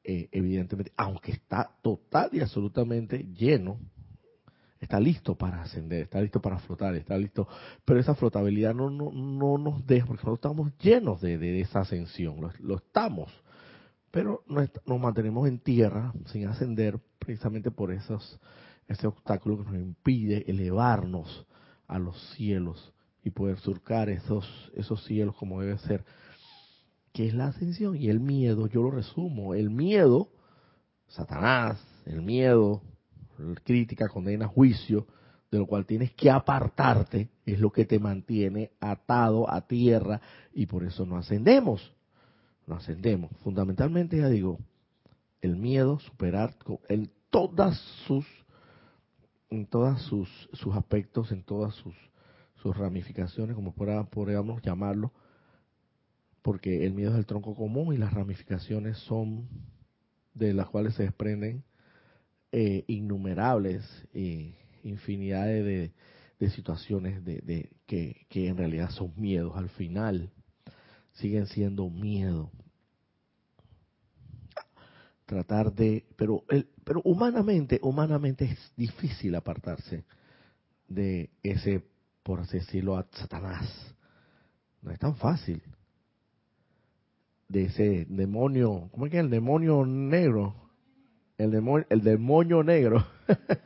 eh, 0.04 0.30
evidentemente, 0.32 0.94
aunque 0.96 1.34
está 1.34 1.72
total 1.82 2.30
y 2.32 2.40
absolutamente 2.40 3.26
lleno, 3.34 3.80
está 4.80 5.00
listo 5.00 5.36
para 5.36 5.62
ascender, 5.62 6.04
está 6.04 6.22
listo 6.22 6.42
para 6.42 6.60
flotar, 6.60 6.96
está 6.96 7.18
listo, 7.18 7.48
pero 7.86 8.00
esa 8.00 8.16
flotabilidad 8.16 8.74
no, 8.74 8.90
no, 8.90 9.12
no 9.12 9.58
nos 9.58 9.86
deja, 9.86 10.06
porque 10.06 10.24
nosotros 10.24 10.40
estamos 10.40 10.78
llenos 10.78 11.22
de, 11.22 11.38
de 11.38 11.62
esa 11.62 11.82
ascensión, 11.82 12.38
lo, 12.60 12.78
estamos, 12.78 13.32
pero 14.14 14.44
nos 14.48 15.00
mantenemos 15.02 15.48
en 15.48 15.58
tierra 15.58 16.14
sin 16.28 16.48
ascender 16.48 17.00
precisamente 17.18 17.72
por 17.72 17.92
esos, 17.92 18.40
ese 18.88 19.08
obstáculo 19.08 19.58
que 19.58 19.64
nos 19.64 19.74
impide 19.74 20.46
elevarnos 20.48 21.48
a 21.88 21.98
los 21.98 22.16
cielos 22.36 22.94
y 23.24 23.32
poder 23.32 23.58
surcar 23.58 24.10
esos, 24.10 24.72
esos 24.76 25.04
cielos 25.06 25.36
como 25.36 25.62
debe 25.62 25.80
ser, 25.80 26.06
que 27.12 27.26
es 27.26 27.34
la 27.34 27.48
ascensión 27.48 27.96
y 27.96 28.10
el 28.10 28.20
miedo, 28.20 28.68
yo 28.68 28.84
lo 28.84 28.92
resumo, 28.92 29.56
el 29.56 29.72
miedo, 29.72 30.30
Satanás, 31.08 31.84
el 32.06 32.22
miedo, 32.22 32.84
crítica, 33.64 34.10
condena, 34.10 34.48
juicio, 34.48 35.08
de 35.50 35.58
lo 35.58 35.66
cual 35.66 35.88
tienes 35.88 36.14
que 36.14 36.30
apartarte, 36.30 37.30
es 37.48 37.60
lo 37.60 37.72
que 37.72 37.86
te 37.86 37.98
mantiene 37.98 38.74
atado 38.80 39.52
a 39.52 39.62
tierra 39.66 40.22
y 40.54 40.68
por 40.68 40.84
eso 40.84 41.04
no 41.04 41.18
ascendemos. 41.18 41.96
No 42.68 42.76
ascendemos. 42.76 43.32
Fundamentalmente, 43.44 44.18
ya 44.18 44.30
digo, 44.30 44.60
el 45.42 45.58
miedo, 45.58 46.00
superar 46.00 46.56
en 46.88 47.12
todas 47.30 47.78
sus, 48.08 48.26
en 49.50 49.66
todas 49.66 50.02
sus, 50.04 50.30
sus 50.54 50.76
aspectos, 50.76 51.32
en 51.32 51.44
todas 51.44 51.76
sus, 51.76 51.96
sus 52.62 52.76
ramificaciones, 52.78 53.56
como 53.56 53.74
podríamos 53.74 54.62
llamarlo, 54.62 55.12
porque 56.42 56.86
el 56.86 56.94
miedo 56.94 57.12
es 57.12 57.18
el 57.18 57.26
tronco 57.26 57.56
común 57.56 57.94
y 57.94 57.98
las 57.98 58.14
ramificaciones 58.14 58.98
son 59.00 59.48
de 60.34 60.54
las 60.54 60.70
cuales 60.70 60.96
se 60.96 61.04
desprenden 61.04 61.64
eh, 62.52 62.84
innumerables 62.88 63.84
eh, 64.14 64.56
infinidades 64.84 65.66
de, 65.66 65.92
de 66.40 66.50
situaciones 66.50 67.24
de, 67.26 67.40
de 67.42 67.70
que, 67.86 68.26
que, 68.30 68.48
en 68.48 68.58
realidad 68.58 68.90
son 68.92 69.14
miedos 69.16 69.56
al 69.56 69.70
final 69.70 70.30
siguen 71.14 71.48
siendo 71.48 71.90
miedo. 71.90 72.52
Tratar 75.26 75.74
de 75.74 76.06
pero 76.16 76.44
el, 76.50 76.68
pero 76.84 77.02
humanamente 77.04 77.80
humanamente 77.82 78.46
es 78.46 78.74
difícil 78.76 79.36
apartarse 79.36 80.04
de 80.88 81.30
ese 81.42 81.84
por 82.24 82.42
así 82.42 82.60
decirlo 82.60 82.98
a 82.98 83.06
Satanás. 83.12 83.96
No 84.82 84.92
es 84.92 85.00
tan 85.00 85.16
fácil. 85.16 85.62
De 87.48 87.66
ese 87.66 88.06
demonio 88.10 88.90
cómo 88.92 89.06
es 89.06 89.12
que 89.12 89.18
es 89.18 89.24
el 89.24 89.30
demonio 89.30 89.86
negro. 89.86 90.56
El 91.38 91.52
demonio, 91.52 91.86
el 91.90 92.02
demonio 92.02 92.64
negro. 92.64 93.06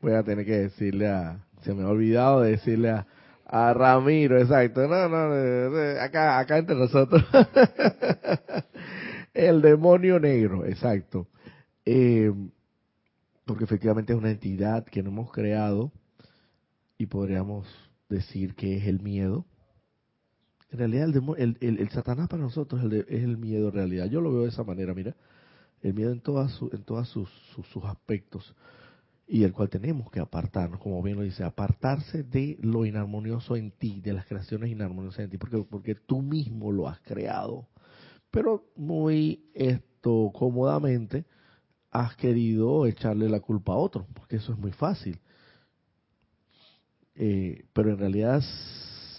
Voy 0.00 0.12
a 0.12 0.22
tener 0.22 0.44
que 0.44 0.58
decirle 0.58 1.08
a, 1.08 1.44
se 1.62 1.72
me 1.72 1.82
ha 1.82 1.88
olvidado 1.88 2.42
de 2.42 2.52
decirle 2.52 2.90
a, 2.90 3.06
a 3.48 3.72
Ramiro, 3.72 4.38
exacto. 4.38 4.86
No, 4.86 5.08
no, 5.08 6.00
acá, 6.00 6.38
acá 6.38 6.58
entre 6.58 6.76
nosotros. 6.76 7.24
el 9.34 9.62
demonio 9.62 10.20
negro, 10.20 10.66
exacto. 10.66 11.26
Eh, 11.84 12.32
porque 13.44 13.64
efectivamente 13.64 14.12
es 14.12 14.18
una 14.18 14.30
entidad 14.30 14.84
que 14.84 15.02
no 15.02 15.10
hemos 15.10 15.32
creado 15.32 15.90
y 16.98 17.06
podríamos 17.06 17.66
decir 18.08 18.54
que 18.54 18.76
es 18.76 18.86
el 18.86 19.00
miedo. 19.00 19.46
En 20.70 20.80
realidad 20.80 21.08
el, 21.38 21.56
el, 21.60 21.90
Satanás 21.90 22.28
para 22.28 22.42
nosotros 22.42 22.82
es 22.82 22.92
el, 22.92 23.06
es 23.08 23.24
el 23.24 23.38
miedo 23.38 23.68
en 23.68 23.74
realidad. 23.74 24.06
Yo 24.06 24.20
lo 24.20 24.30
veo 24.30 24.42
de 24.42 24.50
esa 24.50 24.64
manera, 24.64 24.92
mira 24.92 25.16
el 25.82 25.94
miedo 25.94 26.12
en 26.12 26.20
todas 26.20 26.60
en 26.72 26.82
todas 26.82 27.08
sus, 27.08 27.28
sus, 27.72 27.84
aspectos 27.84 28.54
y 29.30 29.44
el 29.44 29.52
cual 29.52 29.68
tenemos 29.68 30.10
que 30.10 30.20
apartarnos, 30.20 30.80
como 30.80 31.02
bien 31.02 31.18
lo 31.18 31.22
dice, 31.22 31.44
apartarse 31.44 32.22
de 32.22 32.56
lo 32.62 32.86
inarmonioso 32.86 33.56
en 33.56 33.72
ti, 33.72 34.00
de 34.00 34.14
las 34.14 34.24
creaciones 34.24 34.70
inarmoniosas 34.70 35.20
en 35.20 35.30
ti, 35.30 35.36
porque 35.36 35.58
porque 35.58 35.94
tú 35.94 36.22
mismo 36.22 36.72
lo 36.72 36.88
has 36.88 36.98
creado, 37.00 37.68
pero 38.30 38.64
muy 38.74 39.50
esto 39.52 40.32
cómodamente 40.34 41.26
has 41.90 42.16
querido 42.16 42.86
echarle 42.86 43.28
la 43.28 43.40
culpa 43.40 43.72
a 43.74 43.76
otro, 43.76 44.06
porque 44.14 44.36
eso 44.36 44.52
es 44.52 44.58
muy 44.58 44.72
fácil. 44.72 45.20
Eh, 47.14 47.66
pero 47.74 47.90
en 47.90 47.98
realidad, 47.98 48.42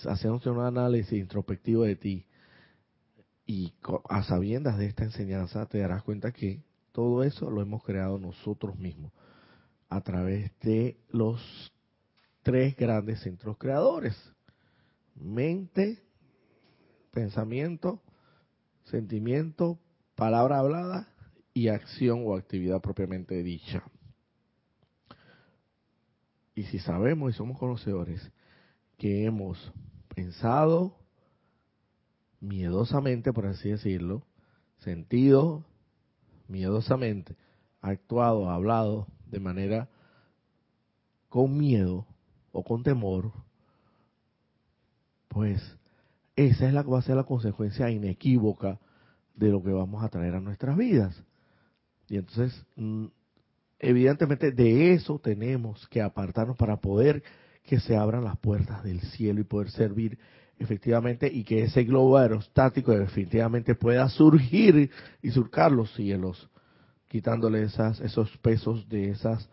haciendo 0.06 0.52
un 0.52 0.60
análisis 0.60 1.20
introspectivo 1.20 1.84
de 1.84 1.96
ti, 1.96 2.26
y 3.46 3.74
a 4.10 4.24
sabiendas 4.24 4.78
de 4.80 4.88
esta 4.88 5.04
enseñanza 5.04 5.68
te 5.68 5.80
darás 5.80 6.04
cuenta 6.04 6.32
que 6.32 6.64
todo 6.92 7.24
eso 7.24 7.50
lo 7.52 7.62
hemos 7.62 7.84
creado 7.84 8.18
nosotros 8.18 8.78
mismos 8.78 9.12
a 9.90 10.02
través 10.02 10.52
de 10.62 10.98
los 11.10 11.72
tres 12.44 12.76
grandes 12.76 13.22
centros 13.22 13.58
creadores. 13.58 14.16
Mente, 15.16 16.02
pensamiento, 17.12 18.02
sentimiento, 18.86 19.80
palabra 20.16 20.60
hablada 20.60 21.10
y 21.54 21.68
acción 21.68 22.24
o 22.26 22.36
actividad 22.36 22.82
propiamente 22.82 23.44
dicha. 23.44 23.84
Y 26.56 26.64
si 26.64 26.80
sabemos 26.80 27.34
y 27.34 27.38
somos 27.38 27.58
conocedores 27.58 28.32
que 28.98 29.26
hemos 29.26 29.74
pensado, 30.14 30.98
miedosamente, 32.42 33.34
por 33.34 33.48
así 33.48 33.70
decirlo, 33.70 34.26
sentido 34.80 35.66
miedosamente, 36.48 37.36
actuado, 37.82 38.50
hablado 38.50 39.08
de 39.30 39.40
manera 39.40 39.90
con 41.30 41.58
miedo 41.58 42.06
o 42.52 42.64
con 42.64 42.84
temor, 42.84 43.32
pues 45.28 45.62
esa 46.36 46.68
es 46.68 46.74
la 46.74 46.82
va 46.84 47.00
a 47.00 47.04
ser 47.04 47.16
la 47.16 47.24
consecuencia 47.24 47.90
inequívoca 47.90 48.80
de 49.36 49.50
lo 49.50 49.62
que 49.64 49.72
vamos 49.72 50.04
a 50.04 50.10
traer 50.10 50.36
a 50.36 50.42
nuestras 50.42 50.76
vidas. 50.76 51.24
Y 52.08 52.18
entonces, 52.18 52.66
mm, 52.76 53.06
evidentemente 53.80 54.52
de 54.52 54.94
eso 54.94 55.20
tenemos 55.20 55.88
que 55.90 56.02
apartarnos 56.02 56.58
para 56.58 56.78
poder 56.78 57.24
que 57.64 57.80
se 57.80 57.96
abran 57.96 58.24
las 58.24 58.38
puertas 58.38 58.84
del 58.84 59.02
cielo 59.02 59.42
y 59.42 59.44
poder 59.44 59.70
servir 59.70 60.18
efectivamente, 60.60 61.32
y 61.32 61.44
que 61.44 61.64
ese 61.64 61.86
globo 61.86 62.18
aerostático 62.18 62.92
definitivamente 62.92 63.76
pueda 63.76 64.10
surgir 64.10 64.92
y 65.22 65.32
surcar 65.32 65.72
los 65.72 65.94
cielos, 65.96 66.50
quitándole 67.10 67.64
esas, 67.64 68.00
esos 68.00 68.38
pesos 68.38 68.88
de 68.88 69.10
esas, 69.10 69.50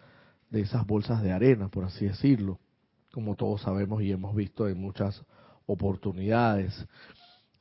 de 0.51 0.61
esas 0.61 0.87
bolsas 0.87 1.23
de 1.23 1.33
arena, 1.33 1.69
por 1.69 1.85
así 1.85 2.05
decirlo, 2.05 2.61
como 3.13 3.35
todos 3.35 3.63
sabemos 3.63 4.03
y 4.03 4.13
hemos 4.13 4.37
visto 4.37 4.69
en 4.69 4.79
muchas 4.79 5.25
oportunidades. 5.65 6.87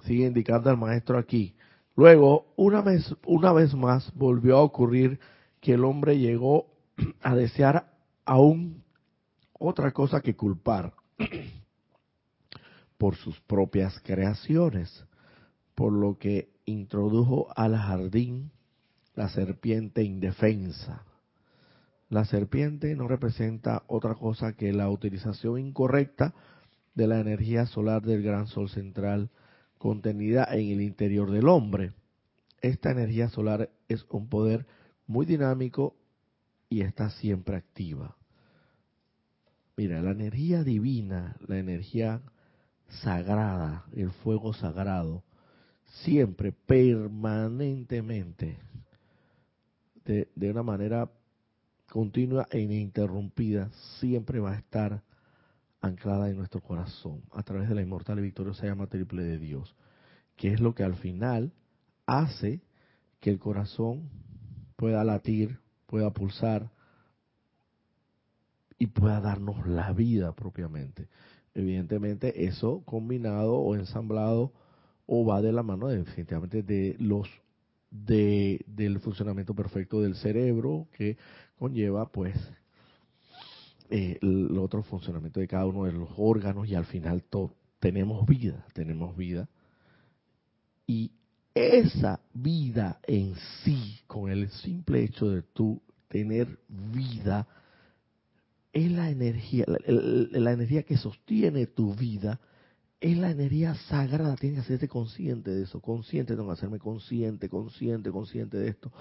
Sigue 0.04 0.28
indicando 0.28 0.70
el 0.70 0.78
maestro 0.78 1.18
aquí. 1.18 1.56
Luego, 1.96 2.54
una 2.58 2.82
vez, 2.82 3.16
una 3.26 3.54
vez 3.54 3.74
más, 3.74 4.12
volvió 4.14 4.58
a 4.58 4.64
ocurrir 4.64 5.18
que 5.62 5.74
el 5.74 5.86
hombre 5.86 6.20
llegó 6.20 6.68
a 7.22 7.34
desear 7.34 7.93
aún 8.26 8.84
otra 9.54 9.91
cosa 9.91 10.20
que 10.20 10.36
culpar 10.36 10.93
por 12.98 13.16
sus 13.16 13.39
propias 13.41 13.98
creaciones, 14.02 15.06
por 15.74 15.93
lo 15.93 16.18
que 16.18 16.50
introdujo 16.66 17.48
al 17.56 17.78
jardín 17.78 18.52
la 19.16 19.30
serpiente 19.30 20.03
indefensa. 20.03 21.03
La 22.09 22.26
serpiente 22.26 22.95
no 22.95 23.07
representa 23.07 23.84
otra 23.88 24.16
cosa 24.16 24.53
que 24.53 24.74
la 24.74 24.89
utilización 24.89 25.59
incorrecta 25.59 26.34
de 26.93 27.07
la 27.07 27.20
energía 27.20 27.66
solar 27.66 28.03
del 28.03 28.22
gran 28.22 28.47
sol 28.47 28.70
central 28.70 29.32
contenida 29.78 30.47
en 30.51 30.72
el 30.72 30.82
interior 30.82 31.32
del 31.32 31.47
hombre. 31.47 31.93
Esta 32.61 32.91
energía 32.91 33.30
solar 33.30 33.70
es 33.88 34.05
un 34.09 34.30
poder 34.30 34.66
muy 35.07 35.26
dinámico 35.26 35.95
y 36.70 36.82
está 36.82 37.09
siempre 37.09 37.55
activa. 37.55 38.16
Mira, 39.78 40.01
la 40.01 40.11
energía 40.11 40.63
divina, 40.63 41.36
la 41.47 41.57
energía 41.57 42.22
sagrada, 42.88 43.86
el 43.93 44.11
fuego 44.11 44.53
sagrado, 44.53 45.24
siempre, 46.03 46.51
permanentemente, 46.51 48.59
de, 50.06 50.49
una 50.49 50.64
manera 50.64 51.10
continua 51.89 52.47
e 52.51 52.60
ininterrumpida, 52.60 53.70
siempre 53.99 54.39
va 54.39 54.53
a 54.53 54.58
estar 54.58 55.03
anclada 55.82 56.30
en 56.30 56.38
nuestro 56.38 56.62
corazón 56.62 57.24
a 57.32 57.43
través 57.43 57.70
de 57.70 57.76
la 57.76 57.82
inmortal 57.82 58.20
y 58.20 58.24
victoriosa 58.24 58.66
llama 58.66 58.88
triple 58.88 59.24
de 59.24 59.38
Dios, 59.38 59.76
que 60.36 60.53
es 60.53 60.60
lo 60.60 60.74
que 60.74 60.84
al 60.84 60.95
final 60.95 61.53
hace 62.06 62.62
que 63.20 63.30
el 63.30 63.39
corazón 63.39 64.10
pueda 64.76 65.03
latir, 65.03 65.60
pueda 65.86 66.12
pulsar 66.12 66.72
y 68.78 68.88
pueda 68.88 69.22
darnos 69.22 69.68
la 69.68 69.93
vida 69.93 70.34
propiamente. 70.34 71.08
Evidentemente 71.53 72.45
eso 72.45 72.84
combinado 72.86 73.56
o 73.56 73.76
ensamblado 73.76 74.51
o 75.06 75.26
va 75.26 75.41
de 75.41 75.53
la 75.53 75.64
mano 75.64 75.88
definitivamente 75.88 76.64
de 76.64 76.95
los 76.99 77.30
de, 78.04 78.64
del 78.68 79.00
funcionamiento 79.00 79.54
perfecto 79.54 80.02
del 80.02 80.16
cerebro 80.16 80.88
que 80.98 81.18
conlleva 81.58 82.12
pues 82.12 82.36
eh, 83.89 84.18
el 84.22 84.58
otro 84.58 84.84
funcionamiento 84.84 85.39
de 85.39 85.48
cada 85.48 85.66
uno 85.66 85.86
de 85.86 85.93
los 85.93 86.10
órganos 86.18 86.68
y 86.68 86.76
al 86.76 86.86
final 86.86 87.24
tenemos 87.80 88.26
vida, 88.26 88.66
tenemos 88.74 89.16
vida. 89.16 89.48
Y 90.88 91.12
esa 91.54 92.20
vida 92.34 93.00
en 93.04 93.36
sí, 93.64 94.00
con 94.08 94.30
el 94.30 94.50
simple 94.50 95.04
hecho 95.04 95.30
de 95.30 95.41
tú 95.41 95.82
tener 96.08 96.60
vida, 96.68 97.48
es 98.74 98.91
la 98.91 99.10
energía, 99.10 99.66
la 99.88 100.52
energía 100.52 100.84
que 100.84 100.98
sostiene 100.98 101.66
tu 101.66 101.96
vida, 101.96 102.39
es 103.06 103.20
la 103.20 103.30
energía 103.30 103.76
sagrada, 103.88 104.36
tienes 104.36 104.58
que 104.58 104.66
hacerte 104.66 104.88
consciente 104.88 105.51
de 105.51 105.62
eso, 105.62 105.80
consciente, 105.80 106.36
tengo 106.36 106.47
que 106.47 106.53
hacerme 106.53 106.80
consciente, 106.80 107.49
consciente, 107.49 108.10
consciente 108.10 108.58
de 108.58 108.70
esto. 108.70 108.91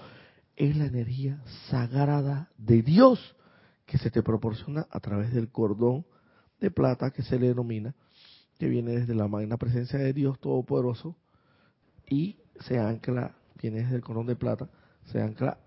Es 0.55 0.77
la 0.77 0.85
energía 0.85 1.41
sagrada 1.71 2.51
de 2.55 2.83
Dios 2.83 3.35
que 3.87 3.97
se 3.97 4.11
te 4.11 4.21
proporciona 4.21 4.85
a 4.91 4.99
través 4.99 5.33
del 5.33 5.49
cordón 5.49 6.05
de 6.59 6.69
plata 6.69 7.09
que 7.09 7.23
se 7.23 7.39
le 7.39 7.47
denomina, 7.47 7.95
que 8.59 8.67
viene 8.67 8.91
desde 8.91 9.15
la 9.15 9.27
magna 9.27 9.57
presencia 9.57 9.97
de 9.97 10.13
Dios 10.13 10.39
Todopoderoso 10.39 11.17
y 12.07 12.37
se 12.59 12.77
ancla, 12.77 13.35
viene 13.59 13.81
desde 13.81 13.95
el 13.95 14.01
cordón 14.03 14.27
de 14.27 14.35
plata, 14.35 14.69
se 15.05 15.19
ancla 15.19 15.57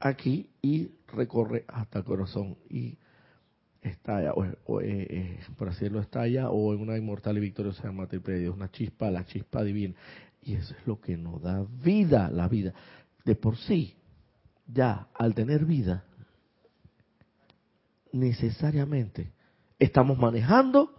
aquí 0.00 0.50
y 0.60 0.90
recorre 1.06 1.64
hasta 1.68 2.00
el 2.00 2.04
corazón 2.04 2.58
y 2.68 2.98
estalla, 3.88 4.32
o, 4.32 4.44
eh, 4.44 5.06
eh, 5.10 5.40
por 5.56 5.68
así 5.68 5.80
decirlo, 5.80 6.00
estalla, 6.00 6.50
o 6.50 6.74
en 6.74 6.80
una 6.80 6.96
inmortal 6.96 7.36
y 7.38 7.40
victoriosa 7.40 7.92
triple 8.08 8.38
de 8.38 8.50
una 8.50 8.70
chispa, 8.70 9.10
la 9.10 9.24
chispa 9.24 9.62
divina. 9.62 9.94
Y 10.42 10.54
eso 10.54 10.74
es 10.78 10.86
lo 10.86 11.00
que 11.00 11.16
nos 11.16 11.42
da 11.42 11.64
vida, 11.82 12.30
la 12.30 12.48
vida. 12.48 12.72
De 13.24 13.34
por 13.34 13.56
sí, 13.56 13.96
ya 14.66 15.08
al 15.14 15.34
tener 15.34 15.64
vida, 15.64 16.04
necesariamente 18.12 19.32
estamos 19.78 20.18
manejando 20.18 20.94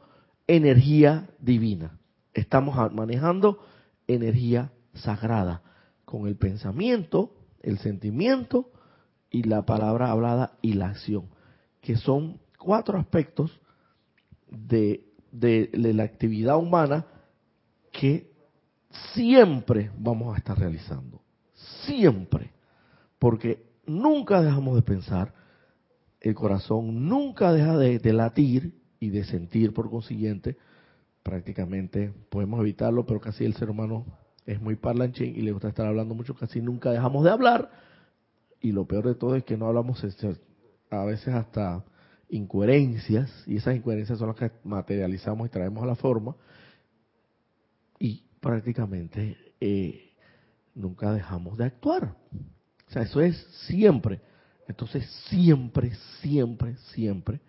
energía 0.47 1.29
divina, 1.39 1.97
estamos 2.33 2.93
manejando 2.93 3.59
energía 4.07 4.71
sagrada, 4.93 5.61
con 6.05 6.25
el 6.25 6.37
pensamiento, 6.37 7.33
el 7.61 7.79
sentimiento 7.79 8.71
y 9.29 9.43
la 9.43 9.65
palabra 9.65 10.09
hablada 10.09 10.57
y 10.61 10.73
la 10.73 10.87
acción, 10.87 11.25
que 11.81 11.97
son 11.97 12.39
cuatro 12.67 12.99
aspectos 12.99 13.61
de, 14.49 15.05
de, 15.31 15.69
la 15.93 16.03
actividad 16.03 16.57
humana 16.57 17.05
que 17.93 18.29
siempre 19.13 19.89
vamos 19.97 20.35
a 20.35 20.37
estar 20.37 20.59
realizando, 20.59 21.21
siempre, 21.85 22.51
porque 23.19 23.63
nunca 23.85 24.41
dejamos 24.41 24.75
de 24.75 24.81
pensar, 24.81 25.33
el 26.19 26.35
corazón 26.35 27.07
nunca 27.07 27.53
deja 27.53 27.77
de, 27.77 28.11
latir 28.11 28.73
y 28.99 29.11
de 29.11 29.23
sentir 29.23 29.73
por 29.73 29.89
consiguiente, 29.89 30.57
prácticamente 31.23 32.11
podemos 32.29 32.59
evitarlo, 32.59 33.05
pero 33.05 33.21
casi 33.21 33.45
el 33.45 33.53
ser 33.53 33.69
humano 33.69 34.05
es 34.45 34.61
muy 34.61 34.75
parlanchín 34.75 35.37
y 35.37 35.41
le 35.41 35.53
gusta 35.53 35.69
estar 35.69 35.85
hablando 35.85 36.15
mucho, 36.15 36.35
casi 36.35 36.59
nunca 36.59 36.91
dejamos 36.91 37.23
de 37.23 37.29
hablar, 37.29 37.71
y 38.59 38.73
lo 38.73 38.85
peor 38.85 39.07
de 39.07 39.15
todo 39.15 39.37
es 39.37 39.45
que 39.45 39.55
no 39.55 39.67
hablamos 39.67 40.03
a 40.89 41.05
veces 41.05 41.33
hasta 41.33 41.85
incoherencias, 42.29 43.31
y 43.45 43.57
esas 43.57 43.75
incoherencias 43.75 44.19
son 44.19 44.27
las 44.27 44.37
que 44.37 44.51
materializamos 44.63 45.47
y 45.47 45.51
traemos 45.51 45.83
a 45.83 45.87
la 45.87 45.95
forma, 45.95 46.35
y 47.99 48.23
prácticamente 48.39 49.37
eh, 49.59 50.11
nunca 50.75 51.11
dejamos 51.13 51.57
de 51.57 51.65
actuar. 51.65 52.15
O 52.87 52.91
sea, 52.91 53.01
eso 53.01 53.21
es 53.21 53.37
siempre. 53.67 54.21
Entonces 54.67 55.05
siempre, 55.29 55.93
siempre, 56.21 56.75
siempre 56.93 57.39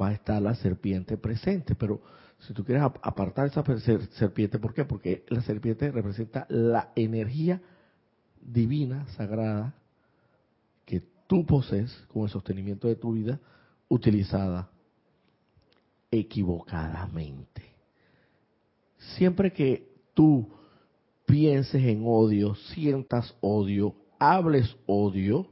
va 0.00 0.08
a 0.08 0.12
estar 0.12 0.40
la 0.40 0.54
serpiente 0.54 1.16
presente. 1.16 1.74
Pero 1.74 2.00
si 2.38 2.52
tú 2.54 2.64
quieres 2.64 2.84
apartar 3.02 3.46
esa 3.46 3.64
serpiente, 4.12 4.58
¿por 4.58 4.74
qué? 4.74 4.84
Porque 4.84 5.24
la 5.28 5.42
serpiente 5.42 5.90
representa 5.90 6.46
la 6.48 6.92
energía 6.94 7.60
divina, 8.40 9.06
sagrada, 9.16 9.74
que 10.84 11.02
tú 11.26 11.44
posees 11.44 11.92
con 12.08 12.22
el 12.24 12.30
sostenimiento 12.30 12.88
de 12.88 12.96
tu 12.96 13.12
vida, 13.12 13.40
utilizada 13.90 14.70
equivocadamente. 16.10 17.62
Siempre 19.16 19.52
que 19.52 19.86
tú 20.14 20.48
pienses 21.26 21.84
en 21.84 22.04
odio, 22.06 22.54
sientas 22.54 23.36
odio, 23.42 23.94
hables 24.18 24.74
odio, 24.86 25.46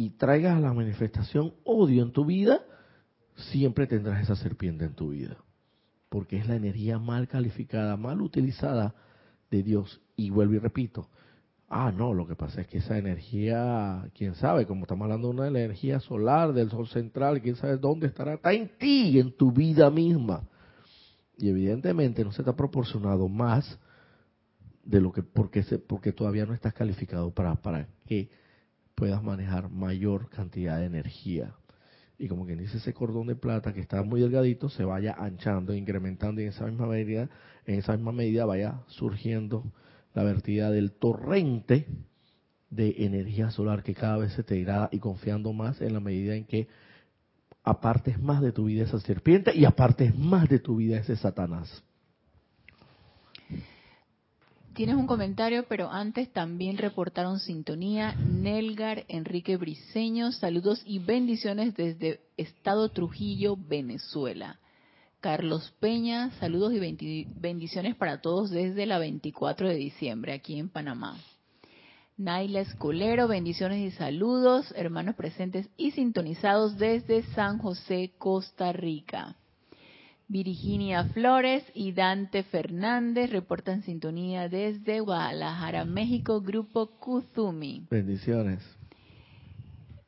y 0.00 0.10
traigas 0.10 0.56
a 0.56 0.60
la 0.60 0.72
manifestación 0.72 1.52
odio 1.64 2.04
en 2.04 2.12
tu 2.12 2.24
vida, 2.24 2.62
siempre 3.34 3.88
tendrás 3.88 4.22
esa 4.22 4.36
serpiente 4.36 4.84
en 4.84 4.94
tu 4.94 5.10
vida. 5.10 5.36
Porque 6.08 6.38
es 6.38 6.46
la 6.46 6.54
energía 6.54 6.98
mal 6.98 7.26
calificada, 7.26 7.96
mal 7.96 8.22
utilizada 8.22 8.94
de 9.50 9.62
Dios. 9.64 10.00
Y 10.14 10.30
vuelvo 10.30 10.54
y 10.54 10.58
repito, 10.58 11.10
ah, 11.68 11.92
no, 11.92 12.14
lo 12.14 12.26
que 12.26 12.34
pasa 12.34 12.62
es 12.62 12.66
que 12.66 12.78
esa 12.78 12.96
energía, 12.98 14.10
quién 14.14 14.34
sabe, 14.34 14.66
como 14.66 14.82
estamos 14.82 15.04
hablando 15.04 15.28
de 15.28 15.34
una 15.34 15.48
energía 15.48 16.00
solar, 16.00 16.52
del 16.52 16.70
sol 16.70 16.88
central, 16.88 17.42
quién 17.42 17.56
sabe 17.56 17.76
dónde 17.76 18.06
estará, 18.06 18.34
está 18.34 18.52
en 18.52 18.68
ti, 18.78 19.18
en 19.18 19.36
tu 19.36 19.52
vida 19.52 19.90
misma. 19.90 20.48
Y 21.36 21.48
evidentemente 21.48 22.24
no 22.24 22.32
se 22.32 22.42
te 22.42 22.50
ha 22.50 22.56
proporcionado 22.56 23.28
más 23.28 23.78
de 24.82 25.00
lo 25.00 25.12
que, 25.12 25.22
porque, 25.22 25.62
se, 25.62 25.78
porque 25.78 26.12
todavía 26.12 26.46
no 26.46 26.54
estás 26.54 26.72
calificado 26.72 27.32
para, 27.32 27.56
para 27.56 27.86
que 28.06 28.30
puedas 28.94 29.22
manejar 29.22 29.70
mayor 29.70 30.30
cantidad 30.30 30.78
de 30.78 30.86
energía. 30.86 31.54
Y 32.18 32.26
como 32.26 32.46
quien 32.46 32.58
dice 32.58 32.78
ese 32.78 32.92
cordón 32.92 33.28
de 33.28 33.36
plata 33.36 33.72
que 33.72 33.80
está 33.80 34.02
muy 34.02 34.20
delgadito, 34.20 34.68
se 34.70 34.84
vaya 34.84 35.14
anchando, 35.16 35.72
incrementando 35.72 36.40
y 36.40 36.44
en 36.44 36.50
esa 36.50 36.66
misma 36.66 36.86
medida, 36.86 37.28
en 37.64 37.78
esa 37.78 37.92
misma 37.92 38.10
medida 38.10 38.44
vaya 38.44 38.80
surgiendo 38.88 39.70
la 40.14 40.22
vertida 40.22 40.70
del 40.70 40.92
torrente 40.92 41.86
de 42.70 42.94
energía 42.98 43.50
solar 43.50 43.82
que 43.82 43.94
cada 43.94 44.18
vez 44.18 44.32
se 44.32 44.42
te 44.42 44.56
irá 44.56 44.88
y 44.92 44.98
confiando 44.98 45.52
más 45.52 45.80
en 45.80 45.94
la 45.94 46.00
medida 46.00 46.34
en 46.34 46.44
que 46.44 46.68
apartes 47.62 48.20
más 48.20 48.40
de 48.42 48.52
tu 48.52 48.64
vida 48.64 48.84
esa 48.84 49.00
serpiente 49.00 49.56
y 49.56 49.64
apartes 49.64 50.16
más 50.16 50.48
de 50.48 50.58
tu 50.58 50.76
vida 50.76 50.98
ese 50.98 51.16
Satanás 51.16 51.82
tienes 54.78 54.94
un 54.94 55.08
comentario, 55.08 55.64
pero 55.68 55.90
antes 55.90 56.32
también 56.32 56.78
reportaron 56.78 57.40
sintonía 57.40 58.14
Nelgar 58.14 59.06
Enrique 59.08 59.56
Briceño. 59.56 60.30
Saludos 60.30 60.84
y 60.86 61.00
bendiciones 61.00 61.74
desde 61.74 62.20
Estado 62.36 62.88
Trujillo, 62.90 63.56
Venezuela. 63.56 64.60
Carlos 65.20 65.74
Peña, 65.80 66.30
saludos 66.38 66.72
y 66.72 67.26
bendiciones 67.40 67.96
para 67.96 68.20
todos 68.20 68.50
desde 68.50 68.86
la 68.86 68.98
24 69.00 69.68
de 69.68 69.74
diciembre 69.74 70.32
aquí 70.32 70.58
en 70.58 70.68
Panamá. 70.68 71.16
Naila 72.16 72.60
Escolero, 72.60 73.26
bendiciones 73.26 73.80
y 73.80 73.96
saludos, 73.96 74.72
hermanos 74.76 75.16
presentes 75.16 75.68
y 75.76 75.90
sintonizados 75.90 76.78
desde 76.78 77.24
San 77.34 77.58
José, 77.58 78.12
Costa 78.18 78.72
Rica. 78.72 79.34
Virginia 80.28 81.04
Flores 81.04 81.64
y 81.74 81.92
Dante 81.92 82.44
Fernández 82.44 83.30
reportan 83.30 83.82
sintonía 83.82 84.48
desde 84.48 85.00
Guadalajara, 85.00 85.84
México, 85.84 86.40
Grupo 86.42 86.98
Kuzumi. 87.00 87.86
Bendiciones. 87.90 88.60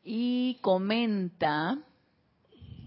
Y 0.04 0.58
comenta 0.60 1.78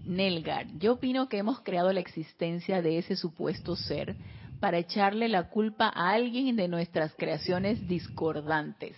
Nelgar, 0.05 0.67
yo 0.79 0.93
opino 0.93 1.29
que 1.29 1.37
hemos 1.37 1.61
creado 1.61 1.93
la 1.93 1.99
existencia 1.99 2.81
de 2.81 2.97
ese 2.97 3.15
supuesto 3.15 3.75
ser 3.75 4.15
para 4.59 4.77
echarle 4.77 5.27
la 5.29 5.49
culpa 5.49 5.91
a 5.93 6.11
alguien 6.11 6.55
de 6.55 6.67
nuestras 6.67 7.13
creaciones 7.15 7.87
discordantes. 7.87 8.95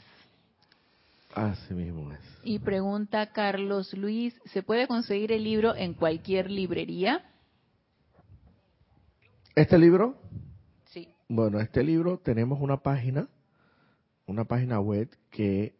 Así 1.33 1.73
mismo 1.73 2.11
es. 2.11 2.19
Y 2.43 2.59
pregunta 2.59 3.31
Carlos 3.33 3.93
Luis, 3.93 4.39
¿se 4.45 4.63
puede 4.63 4.87
conseguir 4.87 5.31
el 5.31 5.43
libro 5.43 5.75
en 5.75 5.93
cualquier 5.93 6.49
librería? 6.49 7.25
¿Este 9.55 9.77
libro? 9.77 10.17
Sí. 10.85 11.09
Bueno, 11.27 11.59
este 11.59 11.83
libro 11.83 12.17
tenemos 12.17 12.59
una 12.61 12.77
página, 12.77 13.27
una 14.27 14.45
página 14.45 14.79
web 14.79 15.09
que 15.29 15.74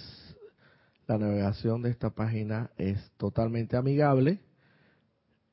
la 1.05 1.19
navegación 1.19 1.83
de 1.83 1.91
esta 1.91 2.09
página 2.09 2.71
es 2.77 3.11
totalmente 3.17 3.77
amigable 3.77 4.39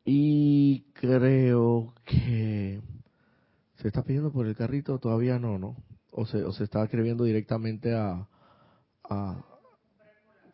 y 0.04 0.86
creo 0.94 1.92
que 2.06 2.80
se 3.76 3.88
está 3.88 4.02
pidiendo 4.02 4.32
por 4.32 4.46
el 4.46 4.56
carrito, 4.56 4.98
todavía 4.98 5.38
no, 5.38 5.58
¿no? 5.58 5.76
O 6.10 6.24
se, 6.24 6.42
o 6.42 6.52
se 6.52 6.64
está 6.64 6.82
escribiendo 6.82 7.24
directamente 7.24 7.94
a, 7.94 8.26
a... 9.04 9.44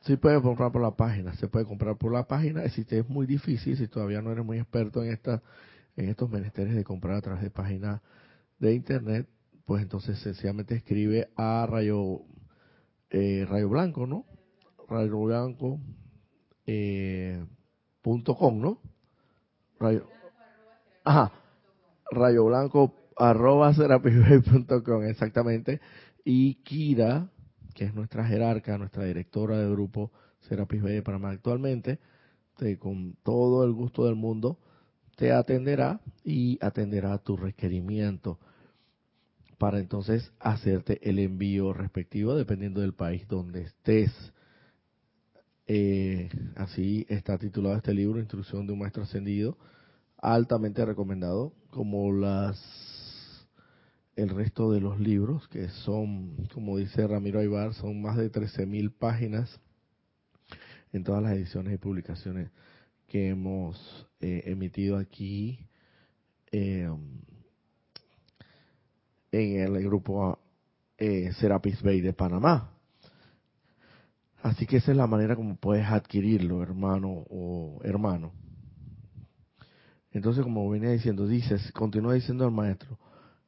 Sí 0.00 0.16
puede 0.16 0.42
comprar 0.42 0.72
por 0.72 0.82
la 0.82 0.96
página, 0.96 1.32
se 1.34 1.46
puede 1.46 1.64
comprar 1.64 1.96
por 1.96 2.12
la 2.12 2.26
página, 2.26 2.68
si 2.70 2.84
te 2.84 2.98
es 2.98 3.08
muy 3.08 3.26
difícil, 3.26 3.76
si 3.76 3.86
todavía 3.86 4.20
no 4.20 4.32
eres 4.32 4.44
muy 4.44 4.58
experto 4.58 5.04
en 5.04 5.12
esta, 5.12 5.40
en 6.00 6.08
estos 6.08 6.30
menesteres 6.30 6.74
de 6.74 6.84
comprar 6.84 7.16
a 7.16 7.20
través 7.20 7.42
de 7.42 7.50
páginas 7.50 8.00
de 8.58 8.74
internet, 8.74 9.28
pues 9.66 9.82
entonces 9.82 10.18
sencillamente 10.18 10.74
escribe 10.74 11.30
a 11.36 11.66
Rayo, 11.68 12.22
eh, 13.10 13.46
Rayo 13.48 13.68
Blanco, 13.68 14.06
¿no? 14.06 14.24
Rayo 14.88 15.20
Blanco 15.20 15.78
eh, 16.66 17.44
punto 18.02 18.34
com, 18.34 18.60
¿no? 18.60 18.80
Rayo, 19.78 20.06
ajá, 21.04 21.32
Rayo 22.10 22.44
Blanco 22.46 22.94
arroba 23.16 23.72
com, 24.84 25.04
exactamente. 25.04 25.80
Y 26.24 26.54
Kira, 26.62 27.28
que 27.74 27.84
es 27.84 27.94
nuestra 27.94 28.24
jerarca, 28.24 28.78
nuestra 28.78 29.04
directora 29.04 29.58
de 29.58 29.70
grupo 29.70 30.10
Serapis 30.40 30.82
Bay 30.82 30.94
de 30.94 31.02
Panamá 31.02 31.30
actualmente, 31.30 31.98
te, 32.56 32.78
con 32.78 33.16
todo 33.22 33.64
el 33.64 33.72
gusto 33.72 34.06
del 34.06 34.16
mundo, 34.16 34.58
te 35.20 35.32
atenderá 35.32 36.00
y 36.24 36.58
atenderá 36.62 37.18
tu 37.18 37.36
requerimiento 37.36 38.38
para 39.58 39.78
entonces 39.78 40.32
hacerte 40.40 40.98
el 41.06 41.18
envío 41.18 41.74
respectivo 41.74 42.34
dependiendo 42.34 42.80
del 42.80 42.94
país 42.94 43.28
donde 43.28 43.64
estés. 43.64 44.10
Eh, 45.66 46.30
así 46.56 47.04
está 47.10 47.36
titulado 47.36 47.76
este 47.76 47.92
libro, 47.92 48.18
Instrucción 48.18 48.66
de 48.66 48.72
un 48.72 48.78
Maestro 48.78 49.02
Ascendido, 49.02 49.58
altamente 50.16 50.86
recomendado, 50.86 51.52
como 51.68 52.10
las 52.14 53.46
el 54.16 54.30
resto 54.30 54.72
de 54.72 54.80
los 54.80 54.98
libros, 55.00 55.46
que 55.48 55.68
son, 55.68 56.48
como 56.54 56.78
dice 56.78 57.06
Ramiro 57.06 57.40
Aybar, 57.40 57.74
son 57.74 58.00
más 58.00 58.16
de 58.16 58.32
13.000 58.32 58.90
páginas 58.90 59.60
en 60.94 61.04
todas 61.04 61.22
las 61.22 61.32
ediciones 61.32 61.74
y 61.74 61.76
publicaciones 61.76 62.50
que 63.10 63.30
hemos 63.30 64.06
eh, 64.20 64.44
emitido 64.46 64.96
aquí 64.96 65.66
eh, 66.52 66.88
en 69.32 69.74
el 69.74 69.84
grupo 69.84 70.38
eh, 70.96 71.32
Serapis 71.32 71.82
Bay 71.82 72.00
de 72.00 72.12
Panamá. 72.12 72.70
Así 74.42 74.64
que 74.64 74.76
esa 74.76 74.92
es 74.92 74.96
la 74.96 75.08
manera 75.08 75.34
como 75.34 75.56
puedes 75.56 75.86
adquirirlo, 75.86 76.62
hermano 76.62 77.26
o 77.28 77.80
hermano. 77.82 78.32
Entonces, 80.12 80.44
como 80.44 80.70
venía 80.70 80.90
diciendo, 80.90 81.26
dices, 81.26 81.72
continúa 81.72 82.14
diciendo 82.14 82.44
el 82.44 82.52
maestro, 82.52 82.96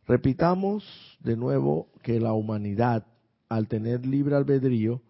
repitamos 0.08 0.84
de 1.20 1.36
nuevo 1.36 1.88
que 2.02 2.18
la 2.18 2.32
humanidad, 2.32 3.06
al 3.48 3.68
tener 3.68 4.04
libre 4.06 4.34
albedrío, 4.34 5.02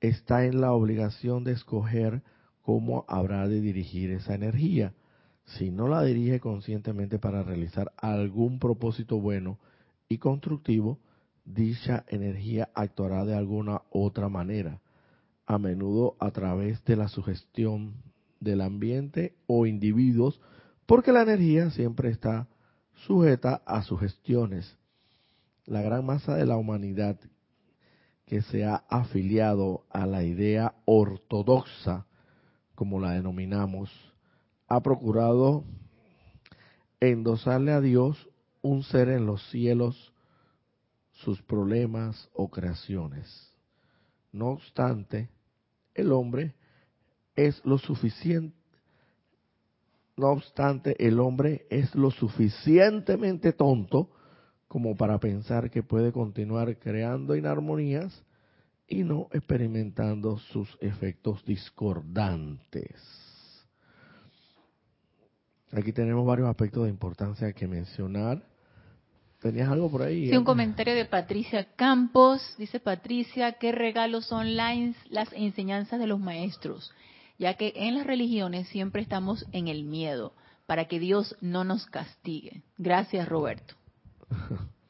está 0.00 0.46
en 0.46 0.62
la 0.62 0.72
obligación 0.72 1.44
de 1.44 1.52
escoger 1.52 2.22
cómo 2.62 3.04
habrá 3.08 3.48
de 3.48 3.60
dirigir 3.60 4.10
esa 4.10 4.34
energía. 4.34 4.94
Si 5.44 5.70
no 5.70 5.88
la 5.88 6.02
dirige 6.02 6.40
conscientemente 6.40 7.18
para 7.18 7.42
realizar 7.42 7.92
algún 7.96 8.58
propósito 8.58 9.20
bueno 9.20 9.58
y 10.08 10.18
constructivo, 10.18 10.98
dicha 11.44 12.04
energía 12.08 12.70
actuará 12.74 13.24
de 13.24 13.34
alguna 13.34 13.82
otra 13.90 14.28
manera 14.28 14.80
a 15.46 15.58
menudo 15.58 16.16
a 16.20 16.30
través 16.30 16.84
de 16.84 16.96
la 16.96 17.08
sugestión 17.08 17.94
del 18.40 18.60
ambiente 18.60 19.34
o 19.46 19.66
individuos, 19.66 20.40
porque 20.86 21.12
la 21.12 21.22
energía 21.22 21.70
siempre 21.70 22.10
está 22.10 22.48
sujeta 23.06 23.62
a 23.66 23.82
sugestiones. 23.82 24.76
La 25.66 25.82
gran 25.82 26.04
masa 26.04 26.36
de 26.36 26.46
la 26.46 26.56
humanidad 26.56 27.18
que 28.26 28.42
se 28.42 28.64
ha 28.64 28.76
afiliado 28.88 29.84
a 29.90 30.06
la 30.06 30.24
idea 30.24 30.74
ortodoxa, 30.84 32.06
como 32.82 32.98
la 32.98 33.12
denominamos, 33.12 33.92
ha 34.66 34.80
procurado 34.80 35.62
endosarle 36.98 37.70
a 37.70 37.80
Dios 37.80 38.28
un 38.60 38.82
ser 38.82 39.08
en 39.08 39.24
los 39.24 39.40
cielos, 39.50 40.12
sus 41.12 41.40
problemas 41.42 42.28
o 42.32 42.50
creaciones. 42.50 43.54
No 44.32 44.48
obstante, 44.48 45.28
el 45.94 46.10
hombre 46.10 46.56
es 47.36 47.64
lo 47.64 47.78
suficiente 47.78 48.60
no 50.16 50.30
obstante, 50.30 50.96
el 51.06 51.20
hombre 51.20 51.66
es 51.70 51.94
lo 51.94 52.10
suficientemente 52.10 53.52
tonto 53.52 54.10
como 54.66 54.96
para 54.96 55.18
pensar 55.20 55.70
que 55.70 55.84
puede 55.84 56.10
continuar 56.10 56.78
creando 56.80 57.36
inarmonías 57.36 58.24
y 58.88 59.04
no 59.04 59.28
experimentando 59.32 60.38
sus 60.38 60.76
efectos 60.80 61.44
discordantes. 61.44 63.22
Aquí 65.72 65.92
tenemos 65.92 66.26
varios 66.26 66.48
aspectos 66.48 66.84
de 66.84 66.90
importancia 66.90 67.52
que 67.52 67.66
mencionar. 67.66 68.42
¿Tenías 69.40 69.70
algo 69.70 69.90
por 69.90 70.02
ahí? 70.02 70.28
Sí, 70.28 70.36
un 70.36 70.44
comentario 70.44 70.94
de 70.94 71.06
Patricia 71.06 71.66
Campos. 71.74 72.54
Dice 72.58 72.78
Patricia, 72.78 73.52
¿qué 73.52 73.72
regalos 73.72 74.30
online 74.30 74.94
las 75.08 75.32
enseñanzas 75.32 75.98
de 75.98 76.06
los 76.06 76.20
maestros? 76.20 76.92
Ya 77.38 77.54
que 77.54 77.72
en 77.74 77.96
las 77.96 78.06
religiones 78.06 78.68
siempre 78.68 79.02
estamos 79.02 79.46
en 79.52 79.68
el 79.68 79.84
miedo, 79.84 80.34
para 80.66 80.84
que 80.84 81.00
Dios 81.00 81.36
no 81.40 81.64
nos 81.64 81.86
castigue. 81.86 82.62
Gracias, 82.78 83.28
Roberto. 83.28 83.74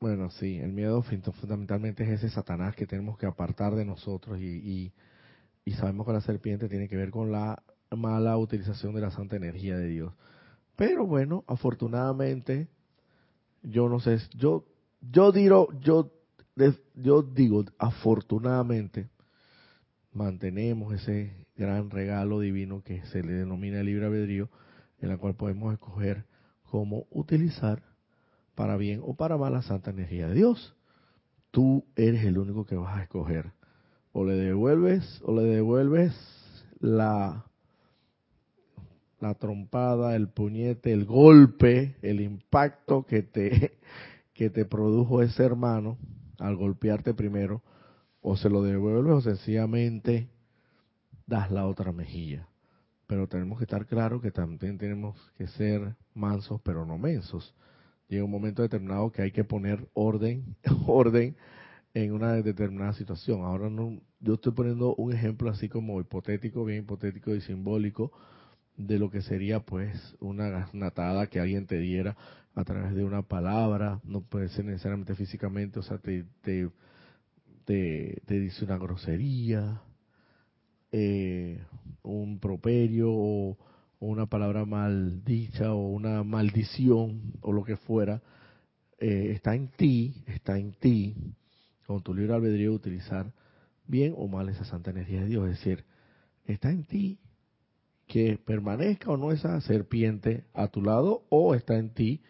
bueno, 0.00 0.30
sí, 0.30 0.58
el 0.58 0.72
miedo 0.72 1.02
fundamentalmente 1.02 2.04
es 2.04 2.10
ese 2.10 2.30
Satanás 2.30 2.74
que 2.76 2.86
tenemos 2.86 3.18
que 3.18 3.26
apartar 3.26 3.74
de 3.74 3.84
nosotros 3.84 4.38
y, 4.40 4.92
y 5.64 5.72
sabemos 5.72 6.06
que 6.06 6.12
la 6.12 6.20
serpiente 6.20 6.68
tiene 6.68 6.88
que 6.88 6.96
ver 6.96 7.10
con 7.10 7.32
la 7.32 7.62
mala 7.90 8.36
utilización 8.36 8.94
de 8.94 9.00
la 9.00 9.10
santa 9.10 9.36
energía 9.36 9.76
de 9.76 9.88
Dios. 9.88 10.12
Pero 10.76 11.06
bueno, 11.06 11.44
afortunadamente 11.46 12.68
yo 13.62 13.88
no 13.88 14.00
sé, 14.00 14.18
yo, 14.36 14.64
yo 15.00 15.32
digo, 15.32 15.68
yo, 15.80 16.12
yo 16.94 17.22
digo, 17.22 17.64
afortunadamente, 17.78 19.08
mantenemos 20.12 20.94
ese 20.94 21.46
gran 21.56 21.90
regalo 21.90 22.40
divino 22.40 22.82
que 22.82 23.04
se 23.06 23.22
le 23.22 23.32
denomina 23.32 23.82
libre 23.82 24.06
albedrío, 24.06 24.48
en 25.00 25.08
la 25.08 25.18
cual 25.18 25.34
podemos 25.34 25.72
escoger 25.72 26.24
cómo 26.62 27.06
utilizar 27.10 27.82
para 28.56 28.76
bien 28.76 29.00
o 29.04 29.14
para 29.14 29.36
mal 29.36 29.52
la 29.52 29.62
santa 29.62 29.90
energía 29.90 30.26
de 30.26 30.34
Dios. 30.34 30.74
Tú 31.52 31.84
eres 31.94 32.24
el 32.24 32.38
único 32.38 32.66
que 32.66 32.74
vas 32.74 32.98
a 32.98 33.02
escoger. 33.04 33.52
O 34.10 34.24
le 34.24 34.34
devuelves, 34.34 35.22
o 35.24 35.32
le 35.32 35.42
devuelves 35.42 36.12
la 36.80 37.46
la 39.20 39.34
trompada, 39.34 40.14
el 40.14 40.28
puñete, 40.28 40.92
el 40.92 41.04
golpe, 41.04 41.96
el 42.02 42.20
impacto 42.20 43.04
que 43.04 43.22
te, 43.22 43.78
que 44.34 44.50
te 44.50 44.64
produjo 44.64 45.22
ese 45.22 45.44
hermano 45.44 45.98
al 46.38 46.56
golpearte 46.56 47.14
primero, 47.14 47.62
o 48.20 48.36
se 48.36 48.50
lo 48.50 48.62
devuelves 48.62 49.14
o 49.14 49.20
sencillamente 49.20 50.28
das 51.26 51.50
la 51.50 51.66
otra 51.66 51.92
mejilla. 51.92 52.48
Pero 53.06 53.28
tenemos 53.28 53.58
que 53.58 53.64
estar 53.64 53.86
claros 53.86 54.20
que 54.20 54.32
también 54.32 54.78
tenemos 54.78 55.16
que 55.38 55.46
ser 55.46 55.94
mansos, 56.12 56.60
pero 56.62 56.84
no 56.84 56.98
mensos. 56.98 57.54
Llega 58.08 58.24
un 58.24 58.30
momento 58.30 58.62
determinado 58.62 59.10
que 59.10 59.22
hay 59.22 59.32
que 59.32 59.44
poner 59.44 59.88
orden, 59.94 60.56
orden 60.86 61.36
en 61.94 62.12
una 62.12 62.34
determinada 62.34 62.92
situación. 62.92 63.42
Ahora 63.42 63.70
no, 63.70 64.00
yo 64.20 64.34
estoy 64.34 64.52
poniendo 64.52 64.94
un 64.94 65.12
ejemplo 65.12 65.50
así 65.50 65.68
como 65.68 66.00
hipotético, 66.00 66.64
bien 66.64 66.84
hipotético 66.84 67.34
y 67.34 67.40
simbólico, 67.40 68.12
de 68.76 68.98
lo 68.98 69.10
que 69.10 69.22
sería 69.22 69.60
pues 69.60 70.16
una 70.20 70.48
gasnatada 70.48 71.28
que 71.28 71.40
alguien 71.40 71.66
te 71.66 71.78
diera 71.78 72.16
a 72.54 72.64
través 72.64 72.94
de 72.94 73.04
una 73.04 73.22
palabra, 73.22 74.00
no 74.04 74.22
puede 74.22 74.48
ser 74.48 74.64
necesariamente 74.64 75.14
físicamente, 75.14 75.78
o 75.78 75.82
sea, 75.82 75.98
te, 75.98 76.24
te, 76.42 76.70
te, 77.64 78.40
dice 78.40 78.64
una 78.64 78.78
grosería, 78.78 79.82
eh, 80.92 81.62
un 82.02 82.38
properio 82.38 83.08
o, 83.10 83.58
una 84.00 84.26
palabra 84.26 84.64
mal 84.64 85.24
dicha 85.24 85.72
o 85.72 85.88
una 85.88 86.22
maldición 86.22 87.32
o 87.40 87.52
lo 87.52 87.64
que 87.64 87.76
fuera, 87.76 88.22
eh, 88.98 89.32
está 89.34 89.54
en 89.54 89.68
ti, 89.68 90.24
está 90.26 90.58
en 90.58 90.72
ti, 90.72 91.14
con 91.86 92.02
tu 92.02 92.14
libre 92.14 92.34
albedrío, 92.34 92.72
utilizar 92.72 93.32
bien 93.86 94.14
o 94.16 94.28
mal 94.28 94.48
esa 94.48 94.64
santa 94.64 94.90
energía 94.90 95.20
de 95.20 95.26
Dios. 95.26 95.48
Es 95.48 95.58
decir, 95.58 95.84
está 96.46 96.70
en 96.70 96.84
ti 96.84 97.18
que 98.06 98.38
permanezca 98.38 99.10
o 99.10 99.16
no 99.16 99.32
esa 99.32 99.60
serpiente 99.60 100.44
a 100.54 100.68
tu 100.68 100.82
lado 100.82 101.24
o 101.28 101.54
está 101.54 101.76
en 101.76 101.90
ti 101.90 102.22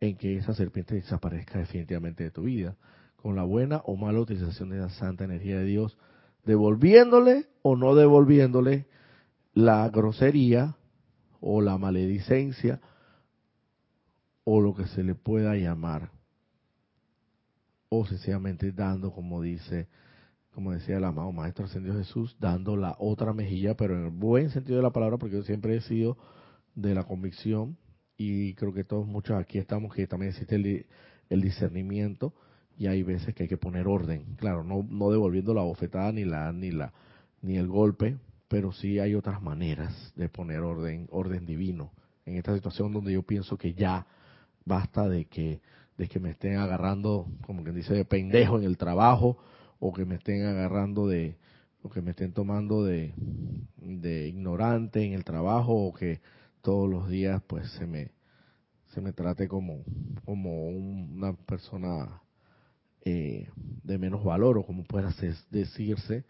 en 0.00 0.16
que 0.16 0.36
esa 0.36 0.54
serpiente 0.54 0.94
desaparezca 0.94 1.58
definitivamente 1.58 2.24
de 2.24 2.30
tu 2.30 2.42
vida, 2.42 2.76
con 3.16 3.36
la 3.36 3.44
buena 3.44 3.78
o 3.84 3.96
mala 3.96 4.20
utilización 4.20 4.70
de 4.70 4.78
la 4.78 4.90
santa 4.90 5.24
energía 5.24 5.58
de 5.58 5.64
Dios, 5.64 5.96
devolviéndole 6.44 7.46
o 7.62 7.76
no 7.76 7.94
devolviéndole 7.94 8.86
la 9.54 9.88
grosería 9.88 10.76
o 11.46 11.60
la 11.60 11.76
maledicencia 11.76 12.80
o 14.44 14.60
lo 14.62 14.74
que 14.74 14.86
se 14.86 15.02
le 15.02 15.14
pueda 15.14 15.56
llamar, 15.56 16.10
o 17.90 18.06
sencillamente 18.06 18.72
dando, 18.72 19.12
como 19.12 19.42
dice 19.42 19.88
como 20.54 20.70
decía 20.70 20.98
el 20.98 21.04
amado 21.04 21.32
Maestro 21.32 21.64
Ascendido 21.64 21.98
Jesús, 21.98 22.36
dando 22.38 22.76
la 22.76 22.94
otra 23.00 23.32
mejilla, 23.32 23.76
pero 23.76 23.96
en 23.96 24.04
el 24.04 24.10
buen 24.10 24.50
sentido 24.50 24.76
de 24.76 24.84
la 24.84 24.92
palabra, 24.92 25.18
porque 25.18 25.34
yo 25.34 25.42
siempre 25.42 25.76
he 25.76 25.80
sido 25.80 26.16
de 26.76 26.94
la 26.94 27.02
convicción, 27.02 27.76
y 28.16 28.54
creo 28.54 28.72
que 28.72 28.84
todos 28.84 29.04
muchos 29.06 29.36
aquí 29.36 29.58
estamos, 29.58 29.92
que 29.92 30.06
también 30.06 30.30
existe 30.30 30.54
el, 31.28 31.40
discernimiento, 31.40 32.32
y 32.78 32.86
hay 32.86 33.02
veces 33.02 33.34
que 33.34 33.42
hay 33.42 33.48
que 33.48 33.56
poner 33.56 33.88
orden, 33.88 34.36
claro, 34.36 34.62
no, 34.62 34.86
no 34.88 35.10
devolviendo 35.10 35.54
la 35.54 35.62
bofetada 35.62 36.12
ni 36.12 36.24
la, 36.24 36.52
ni 36.52 36.70
la, 36.70 36.92
ni 37.42 37.56
el 37.56 37.66
golpe, 37.66 38.16
pero 38.54 38.70
sí 38.70 39.00
hay 39.00 39.16
otras 39.16 39.42
maneras 39.42 40.12
de 40.14 40.28
poner 40.28 40.60
orden, 40.60 41.08
orden 41.10 41.44
divino, 41.44 41.90
en 42.24 42.36
esta 42.36 42.54
situación 42.54 42.92
donde 42.92 43.12
yo 43.12 43.24
pienso 43.24 43.58
que 43.58 43.74
ya 43.74 44.06
basta 44.64 45.08
de 45.08 45.24
que, 45.24 45.60
de 45.98 46.06
que 46.06 46.20
me 46.20 46.30
estén 46.30 46.58
agarrando, 46.58 47.26
como 47.44 47.64
quien 47.64 47.74
dice, 47.74 47.94
de 47.94 48.04
pendejo 48.04 48.56
en 48.56 48.62
el 48.62 48.76
trabajo, 48.76 49.38
o 49.80 49.92
que 49.92 50.04
me 50.04 50.14
estén 50.14 50.46
agarrando 50.46 51.08
de, 51.08 51.36
o 51.82 51.90
que 51.90 52.00
me 52.00 52.12
estén 52.12 52.32
tomando 52.32 52.84
de, 52.84 53.12
de 53.78 54.28
ignorante 54.28 55.04
en 55.04 55.14
el 55.14 55.24
trabajo, 55.24 55.74
o 55.74 55.92
que 55.92 56.20
todos 56.62 56.88
los 56.88 57.08
días 57.08 57.42
pues 57.48 57.68
se 57.72 57.88
me, 57.88 58.12
se 58.94 59.00
me 59.00 59.12
trate 59.12 59.48
como, 59.48 59.82
como 60.24 60.68
una 60.68 61.32
persona 61.32 62.22
eh, 63.04 63.48
de 63.82 63.98
menos 63.98 64.22
valor, 64.22 64.58
o 64.58 64.64
como 64.64 64.84
pueda 64.84 65.12
decirse, 65.50 66.24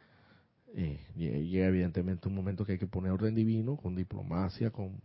eh, 0.76 0.98
llega 1.14 1.68
evidentemente 1.68 2.28
un 2.28 2.34
momento 2.34 2.64
que 2.64 2.72
hay 2.72 2.78
que 2.78 2.88
poner 2.88 3.12
orden 3.12 3.34
divino, 3.34 3.76
con 3.76 3.94
diplomacia, 3.94 4.70
con, 4.70 5.00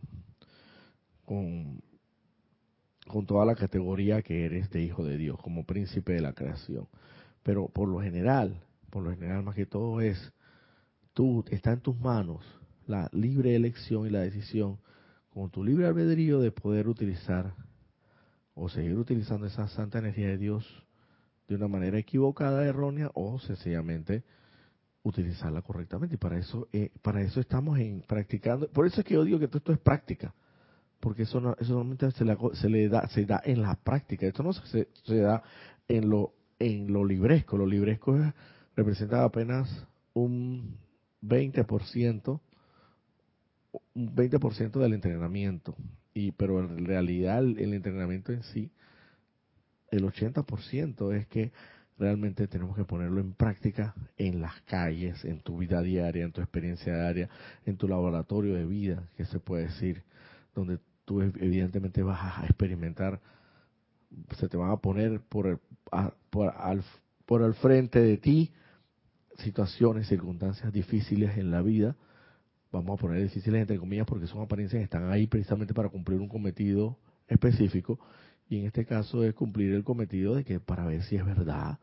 con, 1.26 1.82
con 3.08 3.26
toda 3.28 3.46
la 3.46 3.56
categoría 3.56 4.24
que 4.24 4.46
eres 4.46 4.70
de 4.72 4.82
hijo 4.82 5.06
de 5.06 5.18
Dios, 5.18 5.40
como 5.40 5.66
príncipe 5.66 6.14
de 6.14 6.22
la 6.22 6.34
creación. 6.34 6.88
Pero 7.44 7.68
por 7.68 7.88
lo 7.88 8.02
general, 8.02 8.60
por 8.90 9.04
lo 9.04 9.12
general 9.12 9.44
más 9.44 9.56
que 9.56 9.68
todo 9.68 10.02
es, 10.02 10.34
tú, 11.14 11.46
está 11.52 11.72
en 11.74 11.82
tus 11.82 11.98
manos 12.00 12.44
la 12.88 13.08
libre 13.14 13.56
elección 13.56 14.08
y 14.08 14.10
la 14.10 14.22
decisión, 14.22 14.80
con 15.30 15.52
tu 15.52 15.64
libre 15.64 15.86
albedrío 15.86 16.40
de 16.40 16.52
poder 16.52 16.88
utilizar 16.88 17.54
o 18.56 18.68
seguir 18.70 18.98
utilizando 18.98 19.46
esa 19.46 19.68
santa 19.68 20.00
energía 20.00 20.30
de 20.30 20.40
Dios 20.40 20.66
de 21.48 21.56
una 21.56 21.68
manera 21.68 22.00
equivocada, 22.00 22.66
errónea, 22.66 23.12
o 23.14 23.38
sencillamente 23.38 24.24
utilizarla 25.04 25.62
correctamente. 25.62 26.16
Y 26.16 26.18
para 26.18 26.38
eso, 26.38 26.68
eh, 26.74 26.92
para 27.02 27.22
eso 27.22 27.40
estamos 27.40 27.80
en 27.80 28.02
practicando. 28.02 28.70
Por 28.70 28.86
eso 28.86 29.02
es 29.02 29.08
que 29.08 29.14
yo 29.16 29.24
digo 29.24 29.40
que 29.40 29.48
todo 29.48 29.60
esto 29.60 29.74
es 29.74 29.80
práctica, 29.80 30.34
porque 31.00 31.24
eso, 31.24 31.40
no, 31.40 31.56
eso 31.60 31.74
normalmente 31.74 32.12
se, 32.12 32.26
se 32.60 32.70
le 32.70 32.90
da, 32.90 33.08
se 33.10 33.26
da 33.26 33.42
en 33.44 33.62
la 33.62 33.76
práctica. 33.76 34.28
Esto 34.28 34.44
no 34.44 34.54
se, 34.54 34.88
se 35.04 35.18
da 35.18 35.44
en 35.88 36.10
lo 36.10 36.34
en 36.60 36.92
lo 36.92 37.06
libresco. 37.06 37.58
Lo 37.58 37.66
libresco 37.66 38.16
representa 38.76 39.24
apenas 39.24 39.70
un 40.14 40.78
20%, 41.24 42.40
un 43.94 44.16
20% 44.16 44.72
del 44.80 44.94
entrenamiento. 44.94 45.76
Y, 46.14 46.32
pero 46.34 46.60
en 46.60 46.86
realidad 46.86 47.40
el, 47.40 47.74
entrenamiento 47.74 48.34
en 48.34 48.44
sí, 48.44 48.72
el 49.92 50.04
80% 50.04 51.16
es 51.16 51.28
que 51.28 51.52
realmente 52.00 52.48
tenemos 52.48 52.76
que 52.76 52.86
ponerlo 52.86 53.20
en 53.20 53.34
práctica 53.34 53.94
en 54.18 54.42
las 54.42 54.62
calles, 54.62 55.26
en 55.26 55.42
tu 55.42 55.58
vida 55.58 55.82
diaria, 55.82 56.24
en 56.24 56.32
tu 56.32 56.42
experiencia 56.42 56.94
diaria, 56.94 57.30
en 57.66 57.78
tu 57.78 57.88
laboratorio 57.88 58.56
de 58.56 58.66
vida, 58.66 59.04
que 59.18 59.26
se 59.26 59.40
puede 59.40 59.64
decir, 59.64 60.04
donde 60.56 60.80
tú 61.06 61.22
evidentemente 61.22 62.02
vas 62.02 62.40
a 62.40 62.46
experimentar 62.46 63.20
se 64.38 64.48
te 64.48 64.58
van 64.58 64.72
a 64.72 64.78
poner 64.78 65.22
por 65.22 65.48
el, 65.48 65.60
por, 66.30 66.54
al, 66.58 67.54
frente 67.56 68.00
de 68.00 68.18
ti 68.18 68.52
situaciones, 69.38 70.08
circunstancias 70.08 70.74
difíciles 70.74 71.38
en 71.38 71.52
la 71.52 71.62
vida, 71.62 71.96
vamos 72.72 72.98
a 72.98 73.02
poner 73.02 73.22
difíciles 73.22 73.62
entre 73.62 73.78
comillas 73.78 74.06
porque 74.06 74.28
son 74.28 74.42
apariencias 74.42 74.80
que 74.80 74.86
están 74.86 75.12
ahí 75.12 75.28
precisamente 75.28 75.74
para 75.74 75.90
cumplir 75.90 76.20
un 76.20 76.28
cometido 76.28 76.98
específico, 77.28 78.00
y 78.50 78.60
en 78.60 78.66
este 78.66 78.84
caso 78.86 79.24
es 79.24 79.36
cumplir 79.36 79.74
el 79.74 79.84
cometido 79.84 80.36
de 80.36 80.44
que 80.44 80.60
para 80.60 80.86
ver 80.86 81.04
si 81.04 81.16
es 81.16 81.26
verdad 81.26 81.78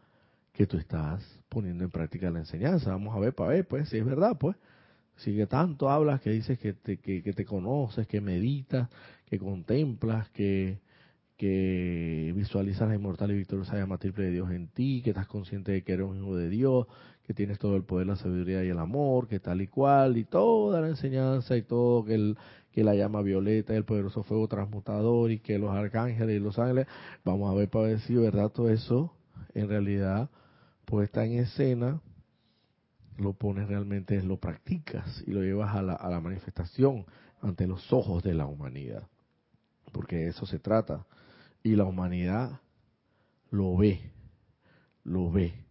que 0.57 0.66
tú 0.66 0.78
estás 0.78 1.22
poniendo 1.50 1.84
en 1.84 1.90
práctica 1.90 2.30
la 2.30 2.38
enseñanza. 2.38 2.90
Vamos 2.90 3.14
a 3.14 3.18
ver 3.18 3.34
para 3.34 3.50
ver, 3.50 3.68
pues, 3.68 3.90
si 3.90 3.98
es 3.98 4.04
verdad, 4.04 4.38
pues. 4.38 4.57
Si 5.16 5.34
que 5.36 5.46
tanto 5.46 5.90
hablas, 5.90 6.20
que 6.20 6.30
dices 6.30 6.59
que 6.59 6.72
te, 6.72 6.98
que, 6.98 7.22
que 7.22 7.32
te 7.32 7.44
conoces, 7.44 8.07
que 8.07 8.20
meditas, 8.20 8.88
que 9.26 9.38
contemplas, 9.38 10.28
que, 10.30 10.78
que 11.36 12.32
visualizas 12.34 12.88
la 12.88 12.94
inmortal 12.94 13.30
y 13.32 13.34
victoriosa 13.34 13.76
llama 13.76 13.98
triple 13.98 14.24
de 14.26 14.32
Dios 14.32 14.50
en 14.50 14.68
ti, 14.68 15.02
que 15.02 15.11
estás 15.11 15.26
consciente 15.26 15.72
de 15.72 15.82
que 15.82 15.92
eres 15.92 16.07
un 16.07 16.16
hijo 16.16 16.36
de 16.36 16.48
Dios, 16.48 16.86
que 17.22 17.34
tienes 17.34 17.59
todo 17.59 17.76
el 17.76 17.84
poder, 17.84 18.07
la 18.07 18.16
sabiduría 18.16 18.64
y 18.64 18.68
el 18.68 18.78
amor, 18.78 19.28
que 19.28 19.40
tal 19.40 19.61
y 19.61 19.66
cual, 19.66 20.16
y 20.16 20.24
toda 20.24 20.80
la 20.80 20.88
enseñanza 20.88 21.57
y 21.57 21.62
todo, 21.62 22.04
que, 22.04 22.14
el, 22.14 22.36
que 22.72 22.84
la 22.84 22.94
llama 22.94 23.20
violeta, 23.22 23.74
el 23.74 23.84
poderoso 23.84 24.22
fuego 24.22 24.48
transmutador 24.48 25.30
y 25.30 25.38
que 25.38 25.59
los 25.59 25.70
arcángeles 25.70 26.36
y 26.36 26.40
los 26.40 26.59
ángeles, 26.59 26.86
vamos 27.24 27.50
a 27.50 27.54
ver 27.54 27.68
para 27.68 27.88
ver 27.88 28.00
si 28.00 28.14
verdad 28.14 28.50
todo 28.50 28.70
eso 28.70 29.12
en 29.54 29.68
realidad 29.68 30.30
pues 30.87 31.09
está 31.09 31.24
en 31.26 31.41
escena, 31.41 32.01
lo 33.18 33.34
pones 33.34 33.68
realmente, 33.68 34.22
lo 34.22 34.39
practicas 34.39 35.22
y 35.26 35.32
lo 35.32 35.43
llevas 35.43 35.74
a 35.74 35.82
la, 35.82 35.95
a 35.95 36.09
la 36.09 36.20
manifestación 36.20 37.05
ante 37.43 37.66
los 37.66 37.93
ojos 37.93 38.22
de 38.22 38.34
la 38.34 38.47
humanidad, 38.47 39.07
porque 39.93 40.16
de 40.16 40.28
eso 40.28 40.47
se 40.47 40.59
trata. 40.59 41.05
Y 41.62 41.74
la 41.74 41.84
humanidad 41.84 42.61
lo 43.51 43.76
ve, 43.76 44.12
lo 45.03 45.30
ve. 45.30 45.66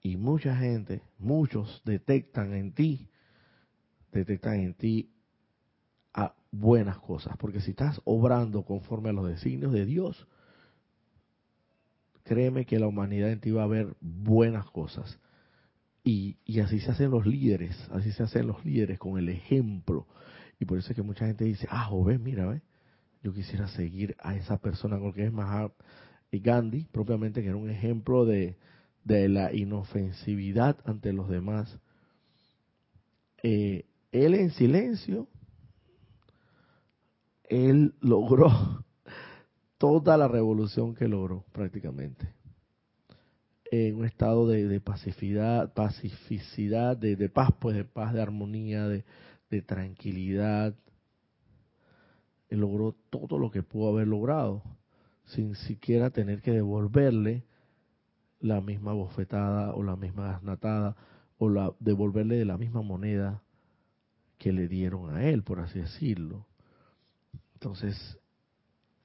Y 0.00 0.16
mucha 0.16 0.56
gente, 0.56 1.02
muchos 1.18 1.82
detectan 1.84 2.54
en 2.54 2.72
ti, 2.72 3.08
detectan 4.10 4.54
en 4.60 4.74
ti 4.74 5.12
a 6.14 6.34
buenas 6.50 6.98
cosas, 6.98 7.36
porque 7.36 7.60
si 7.60 7.70
estás 7.70 8.00
obrando 8.04 8.64
conforme 8.64 9.10
a 9.10 9.12
los 9.12 9.28
designios 9.28 9.72
de 9.72 9.84
Dios, 9.84 10.26
créeme 12.24 12.64
que 12.64 12.78
la 12.78 12.86
humanidad 12.86 13.30
en 13.30 13.40
ti 13.40 13.50
va 13.50 13.64
a 13.64 13.68
ver 13.68 13.96
buenas 14.00 14.70
cosas. 14.70 15.18
Y, 16.04 16.38
y, 16.44 16.60
así 16.60 16.80
se 16.80 16.90
hacen 16.90 17.10
los 17.10 17.26
líderes, 17.26 17.76
así 17.92 18.10
se 18.12 18.24
hacen 18.24 18.48
los 18.48 18.64
líderes 18.64 18.98
con 18.98 19.18
el 19.18 19.28
ejemplo. 19.28 20.08
Y 20.58 20.64
por 20.64 20.78
eso 20.78 20.90
es 20.90 20.96
que 20.96 21.02
mucha 21.02 21.26
gente 21.26 21.44
dice, 21.44 21.66
ah, 21.70 21.90
ves, 22.04 22.20
mira, 22.20 22.46
ve, 22.46 22.62
yo 23.22 23.32
quisiera 23.32 23.68
seguir 23.68 24.16
a 24.18 24.34
esa 24.34 24.58
persona, 24.58 24.98
porque 24.98 25.24
es 25.24 25.32
Mahatma 25.32 25.74
Gandhi, 26.32 26.86
propiamente, 26.90 27.42
que 27.42 27.48
era 27.48 27.56
un 27.56 27.70
ejemplo 27.70 28.24
de, 28.24 28.56
de 29.04 29.28
la 29.28 29.52
inofensividad 29.52 30.78
ante 30.84 31.12
los 31.12 31.28
demás. 31.28 31.78
Eh, 33.42 33.86
él 34.12 34.34
en 34.34 34.50
silencio, 34.50 35.28
él 37.44 37.94
logró 38.00 38.84
toda 39.82 40.16
la 40.16 40.28
revolución 40.28 40.94
que 40.94 41.08
logró 41.08 41.44
prácticamente. 41.50 42.32
En 43.68 43.96
un 43.96 44.04
estado 44.04 44.46
de, 44.46 44.80
pacificidad, 44.80 45.74
pacificidad 45.74 46.96
de, 46.96 47.28
paz, 47.28 47.50
pues 47.58 47.74
de 47.74 47.84
paz, 47.84 48.14
de 48.14 48.22
armonía, 48.22 48.86
de, 48.86 49.04
de 49.50 49.60
tranquilidad, 49.60 50.72
logró 52.48 52.94
todo 53.10 53.38
lo 53.38 53.50
que 53.50 53.64
pudo 53.64 53.88
haber 53.88 54.06
logrado, 54.06 54.62
sin 55.24 55.56
siquiera 55.56 56.10
tener 56.10 56.42
que 56.42 56.52
devolverle 56.52 57.42
la 58.38 58.60
misma 58.60 58.92
bofetada 58.92 59.74
o 59.74 59.82
la 59.82 59.96
misma 59.96 60.28
gasnatada 60.28 60.94
o 61.38 61.48
la, 61.48 61.72
devolverle 61.80 62.36
de 62.36 62.44
la 62.44 62.56
misma 62.56 62.82
moneda 62.82 63.42
que 64.38 64.52
le 64.52 64.68
dieron 64.68 65.12
a 65.12 65.24
él, 65.24 65.42
por 65.42 65.58
así 65.58 65.80
decirlo. 65.80 66.46
Entonces, 67.54 68.21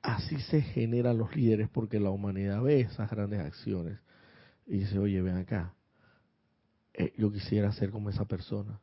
así 0.08 0.40
se 0.40 0.62
generan 0.62 1.18
los 1.18 1.36
líderes 1.36 1.68
porque 1.70 2.00
la 2.00 2.10
humanidad 2.10 2.62
ve 2.62 2.80
esas 2.80 3.12
grandes 3.12 3.42
acciones 3.42 4.00
y 4.66 4.80
dice, 4.80 4.98
oye, 4.98 5.22
ven 5.22 5.36
acá, 5.36 5.74
eh, 6.94 7.14
yo 7.18 7.32
quisiera 7.32 7.72
ser 7.74 7.92
como 7.92 8.10
esa 8.10 8.26
persona. 8.26 8.80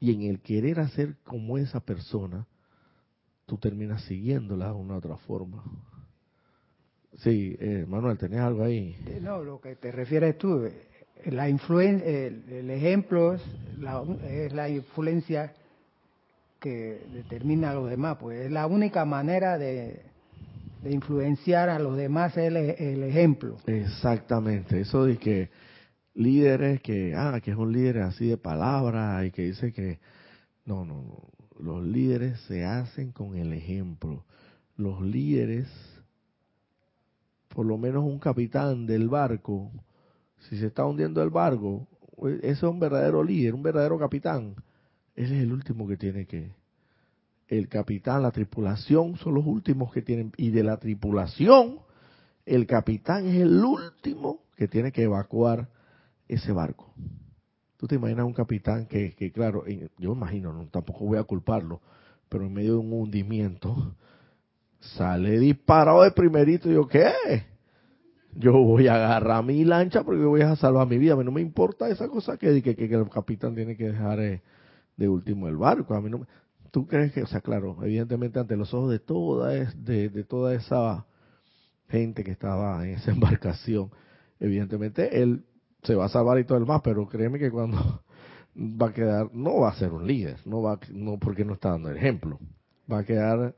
Y 0.00 0.12
en 0.12 0.22
el 0.22 0.40
querer 0.40 0.80
hacer 0.80 1.16
como 1.22 1.56
esa 1.56 1.80
persona, 1.80 2.46
tú 3.46 3.58
terminas 3.58 4.02
siguiéndola 4.04 4.66
de 4.66 4.72
una 4.72 4.96
otra 4.96 5.16
forma. 5.18 5.62
Sí, 7.18 7.56
eh, 7.60 7.86
Manuel, 7.88 8.18
¿tenías 8.18 8.42
algo 8.42 8.64
ahí? 8.64 8.96
Eh, 9.06 9.20
no, 9.22 9.42
lo 9.44 9.60
que 9.60 9.76
te 9.76 9.92
refieres 9.92 10.36
tú, 10.36 10.68
la 11.26 11.48
influencia, 11.48 12.08
el, 12.08 12.70
ejemplo 12.70 13.34
es 13.34 13.42
la, 13.78 14.02
es 14.28 14.52
la 14.52 14.68
influencia 14.68 15.54
que 16.58 17.06
determina 17.12 17.70
a 17.70 17.74
los 17.74 17.88
demás, 17.88 18.18
pues 18.20 18.46
es 18.46 18.50
la 18.50 18.66
única 18.66 19.04
manera 19.04 19.58
de, 19.58 20.02
influenciar 20.90 21.68
a 21.68 21.78
los 21.78 21.96
demás 21.96 22.36
es 22.36 22.52
el, 22.80 23.02
ejemplo. 23.02 23.56
Exactamente, 23.66 24.80
eso 24.80 25.04
de 25.04 25.16
que 25.16 25.50
líderes 26.14 26.80
que, 26.80 27.14
ah, 27.14 27.40
que 27.42 27.50
es 27.50 27.56
un 27.56 27.72
líder 27.72 27.98
así 27.98 28.26
de 28.26 28.36
palabra 28.36 29.24
y 29.24 29.30
que 29.30 29.42
dice 29.42 29.72
que, 29.72 29.98
no, 30.64 30.84
no, 30.84 31.02
no, 31.02 31.30
los 31.58 31.84
líderes 31.84 32.40
se 32.42 32.64
hacen 32.64 33.12
con 33.12 33.36
el 33.36 33.52
ejemplo. 33.52 34.24
Los 34.76 35.00
líderes, 35.00 35.68
por 37.48 37.66
lo 37.66 37.78
menos 37.78 38.04
un 38.04 38.18
capitán 38.18 38.86
del 38.86 39.08
barco, 39.08 39.70
si 40.48 40.58
se 40.58 40.66
está 40.66 40.84
hundiendo 40.84 41.22
el 41.22 41.30
barco, 41.30 41.88
ese 42.42 42.50
es 42.50 42.62
un 42.62 42.80
verdadero 42.80 43.22
líder, 43.22 43.54
un 43.54 43.62
verdadero 43.62 43.98
capitán. 43.98 44.54
Él 45.14 45.32
es 45.32 45.42
el 45.42 45.52
último 45.52 45.86
que 45.88 45.96
tiene 45.96 46.26
que, 46.26 46.52
el 47.48 47.68
capitán, 47.68 48.22
la 48.22 48.30
tripulación 48.30 49.16
son 49.16 49.34
los 49.34 49.46
últimos 49.46 49.92
que 49.92 50.02
tienen, 50.02 50.32
y 50.36 50.50
de 50.50 50.64
la 50.64 50.78
tripulación, 50.78 51.78
el 52.44 52.66
capitán 52.66 53.26
es 53.26 53.36
el 53.36 53.64
último 53.64 54.40
que 54.56 54.68
tiene 54.68 54.92
que 54.92 55.02
evacuar 55.02 55.68
ese 56.28 56.52
barco. 56.52 56.92
Tú 57.76 57.86
te 57.86 57.96
imaginas 57.96 58.24
un 58.24 58.32
capitán 58.32 58.86
que, 58.86 59.14
que 59.14 59.30
claro, 59.30 59.64
yo 59.98 60.12
imagino, 60.12 60.52
no, 60.52 60.66
tampoco 60.66 61.04
voy 61.04 61.18
a 61.18 61.24
culparlo, 61.24 61.80
pero 62.28 62.44
en 62.44 62.54
medio 62.54 62.72
de 62.72 62.78
un 62.78 62.92
hundimiento 62.92 63.94
sale 64.80 65.38
disparado 65.38 66.02
de 66.02 66.10
primerito 66.10 66.70
y 66.70 66.74
yo, 66.74 66.86
¿qué? 66.88 67.12
Yo 68.34 68.52
voy 68.52 68.88
a 68.88 68.94
agarrar 68.94 69.44
mi 69.44 69.64
lancha 69.64 70.02
porque 70.02 70.22
voy 70.22 70.42
a 70.42 70.56
salvar 70.56 70.86
mi 70.86 70.98
vida. 70.98 71.14
A 71.14 71.16
mí 71.16 71.24
no 71.24 71.32
me 71.32 71.40
importa 71.40 71.88
esa 71.88 72.08
cosa 72.08 72.36
que, 72.36 72.62
que, 72.62 72.76
que 72.76 72.84
el 72.84 73.08
capitán 73.08 73.54
tiene 73.54 73.76
que 73.76 73.88
dejar 73.88 74.20
eh, 74.20 74.42
de 74.96 75.08
último 75.08 75.48
el 75.48 75.56
barco. 75.56 75.94
A 75.94 76.00
mí 76.00 76.10
no 76.10 76.26
¿Tú 76.70 76.86
crees 76.86 77.12
que, 77.12 77.22
o 77.22 77.26
sea, 77.26 77.40
claro, 77.40 77.76
evidentemente 77.82 78.38
ante 78.38 78.56
los 78.56 78.72
ojos 78.74 78.90
de 78.90 78.98
toda, 78.98 79.50
de, 79.50 80.08
de 80.08 80.24
toda 80.24 80.54
esa 80.54 81.06
gente 81.88 82.24
que 82.24 82.32
estaba 82.32 82.84
en 82.84 82.94
esa 82.94 83.10
embarcación, 83.12 83.90
evidentemente 84.40 85.22
él 85.22 85.44
se 85.82 85.94
va 85.94 86.06
a 86.06 86.08
salvar 86.08 86.38
y 86.38 86.44
todo 86.44 86.58
el 86.58 86.66
más, 86.66 86.82
pero 86.82 87.06
créeme 87.06 87.38
que 87.38 87.50
cuando 87.50 88.02
va 88.56 88.88
a 88.88 88.92
quedar, 88.92 89.30
no 89.32 89.60
va 89.60 89.70
a 89.70 89.76
ser 89.76 89.92
un 89.92 90.06
líder, 90.06 90.38
no 90.44 90.62
va, 90.62 90.78
no 90.90 91.18
porque 91.18 91.44
no 91.44 91.54
está 91.54 91.70
dando 91.70 91.90
el 91.90 91.96
ejemplo, 91.96 92.38
va 92.90 92.98
a 92.98 93.04
quedar, 93.04 93.54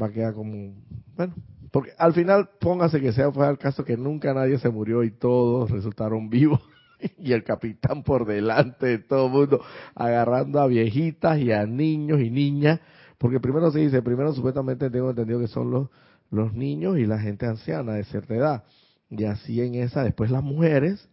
va 0.00 0.06
a 0.06 0.12
quedar 0.12 0.34
como, 0.34 0.74
bueno, 1.16 1.34
porque 1.70 1.92
al 1.98 2.12
final 2.12 2.50
póngase 2.60 3.00
que 3.00 3.12
sea 3.12 3.32
fue 3.32 3.48
el 3.48 3.58
caso 3.58 3.84
que 3.84 3.96
nunca 3.96 4.34
nadie 4.34 4.58
se 4.58 4.68
murió 4.68 5.02
y 5.02 5.10
todos 5.10 5.70
resultaron 5.70 6.28
vivos 6.28 6.60
y 7.18 7.32
el 7.32 7.44
capitán 7.44 8.02
por 8.02 8.26
delante 8.26 8.86
de 8.86 8.98
todo 8.98 9.26
el 9.26 9.32
mundo 9.32 9.64
agarrando 9.94 10.60
a 10.60 10.66
viejitas 10.66 11.38
y 11.38 11.52
a 11.52 11.66
niños 11.66 12.20
y 12.20 12.30
niñas, 12.30 12.80
porque 13.18 13.40
primero 13.40 13.70
se 13.70 13.80
dice, 13.80 14.02
primero 14.02 14.32
supuestamente 14.32 14.90
tengo 14.90 15.10
entendido 15.10 15.40
que 15.40 15.48
son 15.48 15.70
los 15.70 15.88
los 16.34 16.52
niños 16.52 16.98
y 16.98 17.06
la 17.06 17.18
gente 17.18 17.46
anciana 17.46 17.94
de 17.94 18.04
cierta 18.04 18.34
edad. 18.34 18.64
Y 19.10 19.24
así 19.24 19.60
en 19.60 19.76
esa, 19.76 20.02
después 20.02 20.30
las 20.30 20.42
mujeres, 20.42 21.08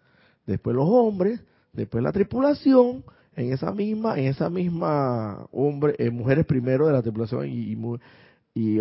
después 0.46 0.76
los 0.76 0.88
hombres, 0.90 1.42
después 1.74 2.04
la 2.04 2.12
tripulación, 2.12 3.04
en 3.36 3.54
esa 3.54 3.72
misma, 3.72 4.20
en 4.20 4.26
esa 4.26 4.50
misma 4.50 5.48
hombre, 5.52 5.96
eh, 6.00 6.10
mujeres 6.10 6.46
primero 6.46 6.88
de 6.88 6.94
la 6.94 7.02
tripulación 7.02 7.48
y, 7.48 7.72
y, 7.72 7.78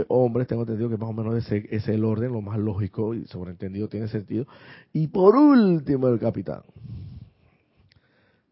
hombres, 0.08 0.48
tengo 0.48 0.62
entendido 0.62 0.90
que 0.90 0.96
más 0.96 1.10
o 1.10 1.12
menos 1.12 1.34
ese 1.36 1.68
es 1.70 1.86
el 1.88 2.04
orden, 2.04 2.32
lo 2.32 2.40
más 2.40 2.58
lógico 2.58 3.14
y 3.14 3.26
sobreentendido 3.26 3.88
tiene 3.88 4.08
sentido. 4.08 4.46
Y 4.92 5.08
por 5.08 5.36
último 5.36 6.08
el 6.08 6.18
capitán. 6.18 6.62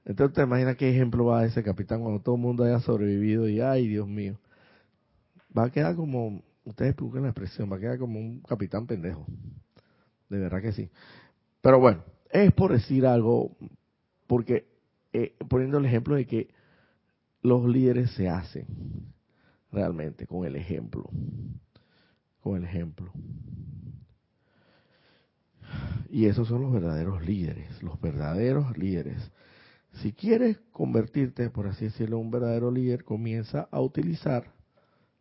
Entonces 0.04 0.34
te 0.34 0.42
imaginas 0.42 0.76
qué 0.76 0.90
ejemplo 0.90 1.26
va 1.26 1.40
a 1.40 1.44
ese 1.44 1.62
capitán 1.62 2.00
cuando 2.00 2.20
todo 2.20 2.36
el 2.36 2.40
mundo 2.40 2.64
haya 2.64 2.80
sobrevivido 2.80 3.48
y 3.48 3.60
ay 3.60 3.88
Dios 3.88 4.06
mío. 4.06 4.38
Va 5.56 5.64
a 5.64 5.70
quedar 5.70 5.96
como, 5.96 6.42
ustedes 6.64 6.96
busquen 6.96 7.22
la 7.22 7.28
expresión, 7.30 7.70
va 7.70 7.76
a 7.76 7.80
quedar 7.80 7.98
como 7.98 8.18
un 8.18 8.40
capitán 8.40 8.86
pendejo. 8.86 9.26
De 10.28 10.38
verdad 10.38 10.62
que 10.62 10.72
sí. 10.72 10.88
Pero 11.60 11.80
bueno, 11.80 12.04
es 12.30 12.52
por 12.52 12.72
decir 12.72 13.06
algo, 13.06 13.56
porque 14.26 14.66
eh, 15.12 15.34
poniendo 15.48 15.78
el 15.78 15.84
ejemplo 15.84 16.14
de 16.14 16.26
que 16.26 16.48
los 17.42 17.66
líderes 17.66 18.10
se 18.12 18.28
hacen 18.28 18.66
realmente 19.72 20.26
con 20.26 20.46
el 20.46 20.56
ejemplo, 20.56 21.08
con 22.40 22.56
el 22.56 22.64
ejemplo. 22.64 23.12
Y 26.10 26.26
esos 26.26 26.48
son 26.48 26.62
los 26.62 26.72
verdaderos 26.72 27.22
líderes, 27.24 27.82
los 27.82 28.00
verdaderos 28.00 28.76
líderes. 28.78 29.30
Si 30.00 30.12
quieres 30.12 30.58
convertirte, 30.72 31.50
por 31.50 31.66
así 31.66 31.86
decirlo, 31.86 32.18
en 32.18 32.26
un 32.26 32.30
verdadero 32.30 32.70
líder, 32.70 33.04
comienza 33.04 33.68
a 33.70 33.80
utilizar 33.80 34.52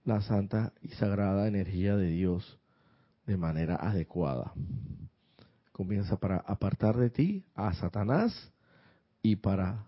la 0.05 0.21
santa 0.21 0.73
y 0.81 0.89
sagrada 0.89 1.47
energía 1.47 1.97
de 1.97 2.07
Dios 2.07 2.59
de 3.25 3.35
manera 3.35 3.75
adecuada 3.75 4.53
comienza 5.77 6.17
para 6.17 6.37
apartar 6.37 6.97
de 6.97 7.11
ti 7.11 7.45
a 7.53 7.71
Satanás 7.75 8.51
y 9.21 9.35
para 9.35 9.85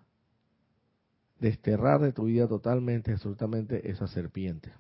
desterrar 1.40 2.02
de 2.02 2.12
tu 2.12 2.26
vida 2.26 2.48
totalmente, 2.48 3.12
absolutamente 3.12 3.90
esa 3.90 4.08
serpiente. 4.08 4.72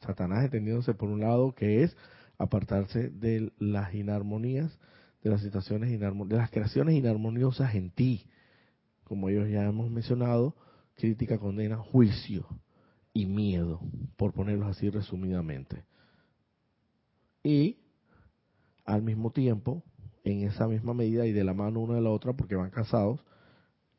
Satanás 0.00 0.44
entendiéndose 0.44 0.94
por 0.94 1.08
un 1.08 1.20
lado 1.20 1.54
que 1.54 1.82
es 1.82 1.96
apartarse 2.38 3.10
de 3.10 3.52
las 3.58 3.94
inarmonías, 3.94 4.78
de 5.22 5.30
las 5.30 5.42
situaciones 5.42 5.90
de 5.98 6.36
las 6.36 6.50
creaciones 6.50 6.96
inarmoniosas 6.96 7.74
en 7.74 7.90
ti. 7.90 8.26
Como 9.04 9.28
ellos 9.28 9.48
ya 9.48 9.64
hemos 9.64 9.90
mencionado, 9.90 10.56
crítica, 10.94 11.38
condena, 11.38 11.76
juicio 11.76 12.46
y 13.12 13.26
miedo, 13.26 13.80
por 14.16 14.32
ponerlos 14.32 14.68
así 14.68 14.90
resumidamente. 14.90 15.84
Y 17.44 17.78
al 18.84 19.02
mismo 19.02 19.30
tiempo, 19.30 19.84
en 20.24 20.42
esa 20.42 20.66
misma 20.66 20.94
medida 20.94 21.26
y 21.26 21.32
de 21.32 21.44
la 21.44 21.54
mano 21.54 21.80
una 21.80 21.94
de 21.94 22.00
la 22.00 22.10
otra, 22.10 22.32
porque 22.32 22.56
van 22.56 22.70
casados, 22.70 23.20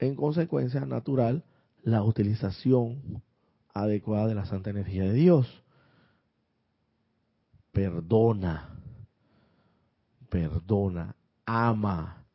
en 0.06 0.16
consecuencia 0.16 0.86
natural, 0.86 1.44
la 1.84 2.04
utilización 2.04 3.22
adecuada 3.74 4.28
de 4.28 4.36
la 4.36 4.46
santa 4.46 4.70
energía 4.70 5.04
de 5.04 5.14
Dios. 5.14 5.64
Perdona, 7.72 8.70
perdona, 10.30 11.16
ama. 11.46 12.26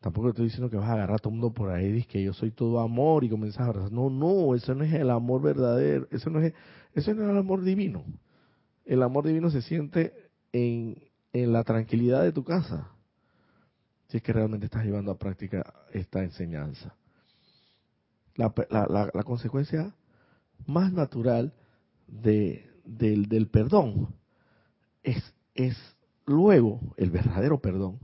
Tampoco 0.00 0.28
estoy 0.28 0.44
diciendo 0.44 0.70
que 0.70 0.76
vas 0.76 0.88
a 0.88 0.92
agarrar 0.92 1.16
a 1.16 1.18
todo 1.18 1.30
el 1.30 1.40
mundo 1.40 1.54
por 1.54 1.70
ahí 1.70 1.86
y 1.96 2.02
que 2.04 2.22
yo 2.22 2.32
soy 2.32 2.50
todo 2.50 2.80
amor 2.80 3.24
y 3.24 3.30
comienzas 3.30 3.62
a 3.62 3.66
abrazar. 3.66 3.90
No, 3.90 4.10
no, 4.10 4.54
eso 4.54 4.74
no 4.74 4.84
es 4.84 4.92
el 4.92 5.10
amor 5.10 5.40
verdadero, 5.42 6.06
eso 6.10 6.30
no 6.30 6.40
es, 6.40 6.52
eso 6.92 7.14
no 7.14 7.24
es 7.24 7.30
el 7.30 7.38
amor 7.38 7.62
divino. 7.62 8.04
El 8.84 9.02
amor 9.02 9.26
divino 9.26 9.50
se 9.50 9.62
siente 9.62 10.12
en, 10.52 11.02
en 11.32 11.52
la 11.52 11.64
tranquilidad 11.64 12.22
de 12.22 12.32
tu 12.32 12.44
casa, 12.44 12.90
si 14.08 14.18
es 14.18 14.22
que 14.22 14.32
realmente 14.32 14.66
estás 14.66 14.84
llevando 14.84 15.10
a 15.10 15.18
práctica 15.18 15.74
esta 15.92 16.22
enseñanza. 16.22 16.94
La, 18.36 18.52
la, 18.68 19.22
consecuencia 19.22 19.94
más 20.66 20.92
natural 20.92 21.52
de, 22.08 22.68
del, 22.84 23.28
del 23.28 23.46
perdón 23.46 24.14
es, 25.02 25.34
es 25.54 25.76
luego, 26.26 26.80
el 26.96 27.10
verdadero 27.10 27.60
perdón, 27.60 28.00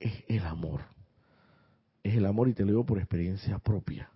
es 0.00 0.24
el 0.28 0.44
amor. 0.44 0.80
Es 2.02 2.16
el 2.16 2.26
amor 2.26 2.48
y 2.48 2.54
te 2.54 2.64
lo 2.64 2.70
digo 2.70 2.86
por 2.86 2.98
experiencia 2.98 3.58
propia. 3.58 4.10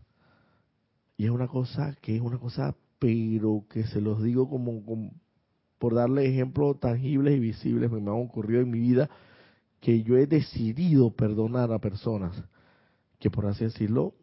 Y 1.17 1.27
es 1.27 1.31
una 1.31 1.47
cosa 1.47 1.97
que 2.01 2.17
es 2.17 2.23
una 2.23 2.39
cosa, 2.39 2.75
pero 2.99 3.65
que 3.71 3.85
se 3.87 4.01
los 4.01 4.23
digo 4.23 4.49
como, 4.49 5.13
por 5.79 5.95
darle 5.95 6.27
ejemplos 6.27 6.81
tangibles 6.81 7.37
y 7.37 7.41
visibles 7.41 7.91
me 7.91 7.99
han 7.99 8.09
ocurrido 8.09 8.63
en 8.63 8.71
mi 8.71 8.81
vida, 8.81 9.11
que 9.81 10.03
yo 10.03 10.17
he 10.17 10.27
decidido 10.27 11.11
perdonar 11.11 11.71
a 11.73 11.79
personas 11.79 12.43
que, 13.19 13.31
por 13.31 13.47
así 13.47 13.65
decirlo, 13.65 14.15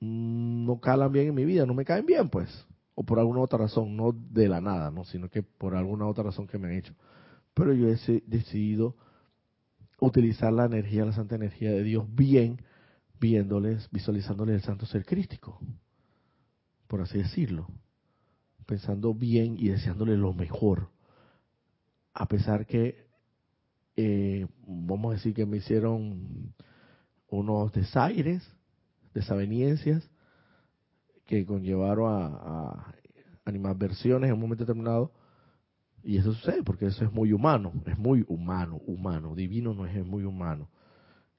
no 0.00 0.80
calan 0.80 1.12
bien 1.12 1.28
en 1.28 1.34
mi 1.34 1.44
vida, 1.44 1.66
no 1.66 1.74
me 1.74 1.84
caen 1.84 2.06
bien, 2.06 2.28
pues, 2.28 2.66
o 2.94 3.04
por 3.04 3.18
alguna 3.18 3.40
otra 3.40 3.58
razón, 3.58 3.96
no 3.96 4.12
de 4.12 4.48
la 4.48 4.60
nada, 4.60 4.90
no, 4.90 5.04
sino 5.04 5.28
que 5.28 5.42
por 5.42 5.74
alguna 5.74 6.06
otra 6.06 6.24
razón 6.24 6.46
que 6.46 6.58
me 6.58 6.68
han 6.68 6.74
hecho. 6.74 6.94
Pero 7.54 7.72
yo 7.72 7.88
he 7.88 8.22
decidido 8.26 8.96
utilizar 10.00 10.52
la 10.52 10.66
energía, 10.66 11.04
la 11.04 11.12
santa 11.12 11.36
energía 11.36 11.70
de 11.70 11.82
Dios 11.82 12.04
bien, 12.14 12.62
viéndoles, 13.18 13.88
visualizándoles 13.90 14.56
el 14.56 14.62
santo 14.62 14.86
ser 14.86 15.04
crístico. 15.04 15.58
por 16.86 17.00
así 17.00 17.18
decirlo, 17.18 17.66
pensando 18.66 19.12
bien 19.14 19.56
y 19.58 19.68
deseándole 19.68 20.16
lo 20.16 20.32
mejor, 20.32 20.90
a 22.14 22.26
pesar 22.28 22.66
que, 22.66 23.06
eh, 23.96 24.46
vamos 24.66 25.10
a 25.10 25.14
decir 25.16 25.34
que 25.34 25.46
me 25.46 25.56
hicieron 25.56 26.54
unos 27.28 27.72
desaires, 27.72 28.48
desaveniencias, 29.16 30.08
que 31.26 31.44
conllevaron 31.44 32.12
a, 32.12 32.26
a 32.26 32.94
animadversiones 33.46 34.28
en 34.28 34.34
un 34.34 34.40
momento 34.40 34.64
determinado, 34.64 35.10
y 36.02 36.18
eso 36.18 36.32
sucede 36.34 36.62
porque 36.62 36.86
eso 36.86 37.04
es 37.04 37.12
muy 37.12 37.32
humano, 37.32 37.72
es 37.86 37.98
muy 37.98 38.24
humano, 38.28 38.76
humano, 38.86 39.34
divino 39.34 39.74
no 39.74 39.86
es, 39.86 39.96
es 39.96 40.06
muy 40.06 40.24
humano, 40.24 40.68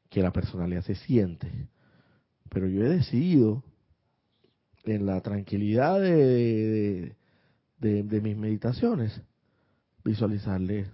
que 0.09 0.21
la 0.21 0.33
personalidad 0.33 0.81
se 0.81 0.95
siente. 0.95 1.69
Pero 2.49 2.67
yo 2.67 2.83
he 2.83 2.89
decidido, 2.89 3.63
en 4.83 5.05
la 5.05 5.21
tranquilidad 5.21 5.99
de, 5.99 7.15
de, 7.79 8.21
mis 8.21 8.37
meditaciones, 8.37 9.21
visualizarles, 10.03 10.89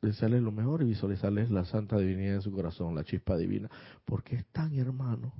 desearles 0.00 0.42
lo 0.42 0.52
mejor 0.52 0.82
y 0.82 0.86
visualizarles 0.86 1.50
la 1.50 1.64
santa 1.64 1.98
divinidad 1.98 2.36
en 2.36 2.42
su 2.42 2.52
corazón, 2.52 2.94
la 2.94 3.04
chispa 3.04 3.36
divina, 3.36 3.68
porque 4.04 4.36
es 4.36 4.46
tan 4.46 4.74
hermano 4.74 5.32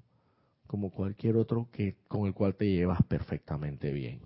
como 0.73 0.91
cualquier 0.91 1.37
otro 1.37 1.69
que 1.71 1.99
con 2.09 2.27
el 2.27 2.33
cual 2.33 2.55
te 2.55 2.65
llevas 2.65 3.03
perfectamente 3.03 3.93
bien. 3.93 4.23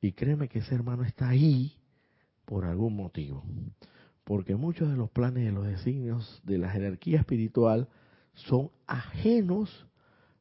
Y 0.00 0.10
créeme 0.10 0.48
que 0.48 0.58
ese 0.58 0.74
hermano 0.74 1.04
está 1.04 1.28
ahí 1.28 1.78
por 2.44 2.64
algún 2.64 2.96
motivo. 2.96 3.44
Porque 4.24 4.56
muchos 4.56 4.90
de 4.90 4.96
los 4.96 5.08
planes 5.10 5.44
de 5.44 5.52
los 5.52 5.64
designios 5.64 6.42
de 6.42 6.58
la 6.58 6.68
jerarquía 6.68 7.20
espiritual 7.20 7.86
son 8.34 8.72
ajenos 8.88 9.86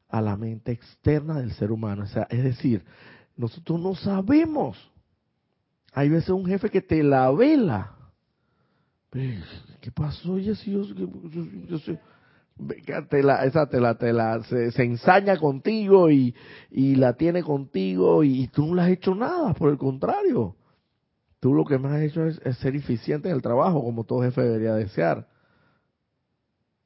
a 0.09 0.21
la 0.21 0.35
mente 0.37 0.71
externa 0.71 1.37
del 1.37 1.51
ser 1.51 1.71
humano. 1.71 2.05
Es 2.31 2.43
decir, 2.43 2.83
nosotros 3.37 3.79
no 3.79 3.93
sabemos. 3.93 4.75
Hay 5.93 6.09
veces 6.09 6.31
un 6.31 6.47
jefe 6.47 6.71
que 6.71 6.81
te 6.81 7.03
la 7.03 7.29
vela. 7.29 7.95
¿Qué 9.11 9.91
pasó? 9.91 10.39
Yo, 10.39 10.53
yo, 10.53 10.83
yo, 10.83 11.77
esa 12.69 13.67
te 13.67 13.79
la, 13.79 13.95
te 13.97 14.13
la, 14.13 14.43
se, 14.43 14.83
ensaña 14.83 15.37
contigo 15.37 16.09
y, 16.09 16.35
la 16.71 17.13
tiene 17.13 17.43
contigo 17.43 18.23
y, 18.23 18.43
y, 18.43 18.47
tú 18.47 18.67
no 18.67 18.75
le 18.75 18.81
has 18.83 18.89
hecho 18.89 19.15
nada, 19.15 19.53
por 19.53 19.69
el 19.69 19.77
contrario. 19.77 20.55
Tú 21.39 21.55
lo 21.55 21.65
que 21.65 21.79
más 21.79 21.93
has 21.93 22.03
hecho 22.03 22.25
es, 22.25 22.39
ser 22.57 22.75
eficiente 22.75 23.29
en 23.29 23.35
el 23.35 23.41
trabajo, 23.41 23.83
como 23.83 24.03
todo 24.03 24.21
jefe 24.21 24.41
debería 24.41 24.75
desear. 24.75 25.27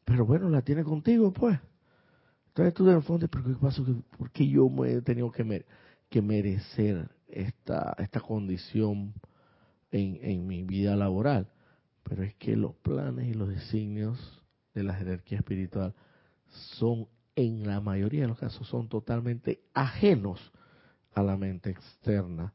Pero 0.06 0.26
bueno, 0.26 0.50
la 0.50 0.62
tiene 0.62 0.84
contigo, 0.84 1.34
pues. 1.34 1.60
Entonces 2.48 2.74
tú 2.74 2.86
de 2.86 3.02
fondo, 3.02 3.28
¿pero 3.28 3.44
qué 3.44 3.56
pasa? 3.56 3.84
¿Por 4.18 4.32
qué 4.32 4.48
yo 4.48 4.70
me 4.70 4.94
he 4.94 5.02
tenido 5.02 5.30
que, 5.30 5.44
merecer 6.22 7.10
esta, 7.28 7.96
condición 8.26 9.14
en, 9.92 10.20
en 10.22 10.48
mi 10.48 10.64
vida 10.64 10.96
laboral? 10.96 11.50
Pero 12.04 12.24
es 12.24 12.34
que 12.36 12.56
los 12.56 12.76
planes 12.76 13.28
y 13.28 13.34
los 13.34 13.50
designios 13.50 14.45
de 14.76 14.84
la 14.84 14.94
jerarquía 14.94 15.40
espiritual 15.40 15.96
son, 16.78 17.08
en 17.36 17.66
la 17.66 17.82
mayoría 17.82 18.22
de 18.22 18.28
los 18.28 18.38
casos, 18.38 18.68
son 18.68 18.88
totalmente 18.88 19.62
ajenos 19.74 20.40
a 21.14 21.24
la 21.24 21.38
mente 21.38 21.72
externa 21.72 22.54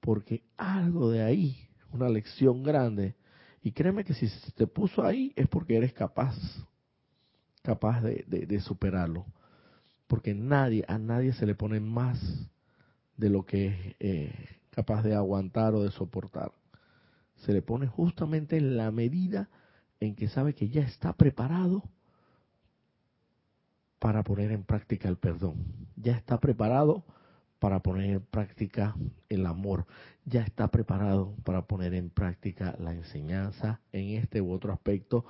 porque 0.00 0.42
algo 0.56 1.10
de 1.10 1.22
ahí, 1.22 1.68
una 1.92 2.08
lección 2.08 2.62
grande, 2.62 3.14
y 3.62 3.72
créeme 3.72 4.04
que 4.04 4.14
si 4.14 4.28
se 4.28 4.50
te 4.52 4.66
puso 4.66 5.04
ahí 5.04 5.32
es 5.36 5.46
porque 5.46 5.76
eres 5.76 5.92
capaz, 5.92 6.34
capaz 7.62 8.00
de, 8.00 8.60
superarlo, 8.60 9.26
porque 10.06 10.34
nadie, 10.34 10.84
a 10.88 10.98
nadie 10.98 11.34
se 11.34 11.46
le 11.46 11.54
pone 11.54 11.78
más 11.78 12.18
de 13.16 13.28
lo 13.28 13.44
que 13.44 13.66
es 13.66 13.96
eh, 14.00 14.48
capaz 14.70 15.02
de 15.02 15.14
aguantar 15.14 15.74
o 15.74 15.82
de 15.82 15.90
soportar. 15.90 16.52
Se 17.44 17.52
le 17.52 17.60
pone 17.60 17.86
justamente 17.86 18.56
en 18.56 18.78
la 18.78 18.90
medida 18.90 19.50
en 20.00 20.14
que 20.14 20.28
sabe 20.28 20.54
que 20.54 20.68
ya 20.68 20.82
está 20.82 21.12
preparado 21.12 21.84
para 23.98 24.22
poner 24.22 24.50
en 24.50 24.64
práctica 24.64 25.08
el 25.08 25.18
perdón. 25.18 25.56
Ya 25.96 26.16
está 26.16 26.40
preparado 26.40 27.04
para 27.58 27.80
poner 27.80 28.10
en 28.10 28.22
práctica 28.22 28.96
el 29.28 29.44
amor, 29.44 29.86
ya 30.24 30.40
está 30.40 30.68
preparado 30.68 31.36
para 31.44 31.66
poner 31.66 31.94
en 31.94 32.08
práctica 32.08 32.74
la 32.80 32.94
enseñanza 32.94 33.80
en 33.92 34.16
este 34.16 34.40
u 34.40 34.50
otro 34.50 34.72
aspecto 34.72 35.26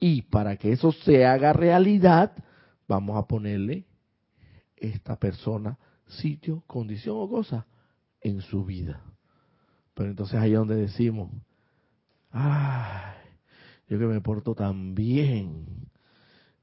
y 0.00 0.22
para 0.22 0.56
que 0.56 0.72
eso 0.72 0.90
se 0.90 1.24
haga 1.24 1.52
realidad, 1.52 2.32
vamos 2.88 3.16
a 3.16 3.28
ponerle 3.28 3.86
esta 4.76 5.16
persona, 5.16 5.78
sitio, 6.06 6.64
condición 6.66 7.16
o 7.18 7.28
cosa 7.28 7.66
en 8.20 8.40
su 8.40 8.64
vida. 8.64 9.02
Pero 9.94 10.10
entonces 10.10 10.38
ahí 10.40 10.52
es 10.52 10.58
donde 10.58 10.76
decimos, 10.76 11.30
ay, 12.30 13.14
yo 13.88 13.98
que 13.98 14.06
me 14.06 14.20
porto 14.20 14.54
tan 14.54 14.94
bien, 14.94 15.88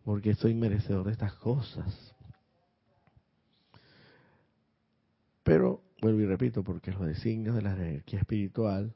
porque 0.03 0.35
soy 0.35 0.53
merecedor 0.53 1.05
de 1.05 1.11
estas 1.11 1.33
cosas. 1.33 2.15
Pero, 5.43 5.81
vuelvo 6.01 6.21
y 6.21 6.25
repito, 6.25 6.63
porque 6.63 6.91
los 6.91 7.05
designios 7.05 7.55
de 7.55 7.61
la 7.61 7.73
energía 7.73 8.19
espiritual 8.19 8.93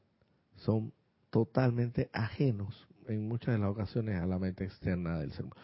son 0.56 0.92
totalmente 1.30 2.10
ajenos 2.12 2.88
en 3.06 3.26
muchas 3.26 3.54
de 3.54 3.60
las 3.60 3.70
ocasiones 3.70 4.20
a 4.20 4.26
la 4.26 4.38
mente 4.38 4.64
externa 4.64 5.18
del 5.18 5.32
ser 5.32 5.46
humano. 5.46 5.60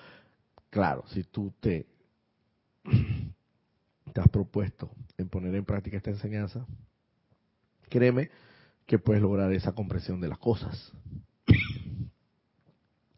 Claro, 0.70 1.04
si 1.08 1.24
tú 1.24 1.52
te, 1.60 1.86
te 4.12 4.20
has 4.20 4.28
propuesto 4.28 4.90
en 5.16 5.28
poner 5.28 5.54
en 5.54 5.64
práctica 5.64 5.96
esta 5.96 6.10
enseñanza, 6.10 6.66
créeme 7.88 8.30
que 8.86 8.98
puedes 8.98 9.22
lograr 9.22 9.52
esa 9.52 9.72
comprensión 9.72 10.20
de 10.20 10.28
las 10.28 10.38
cosas. 10.38 10.92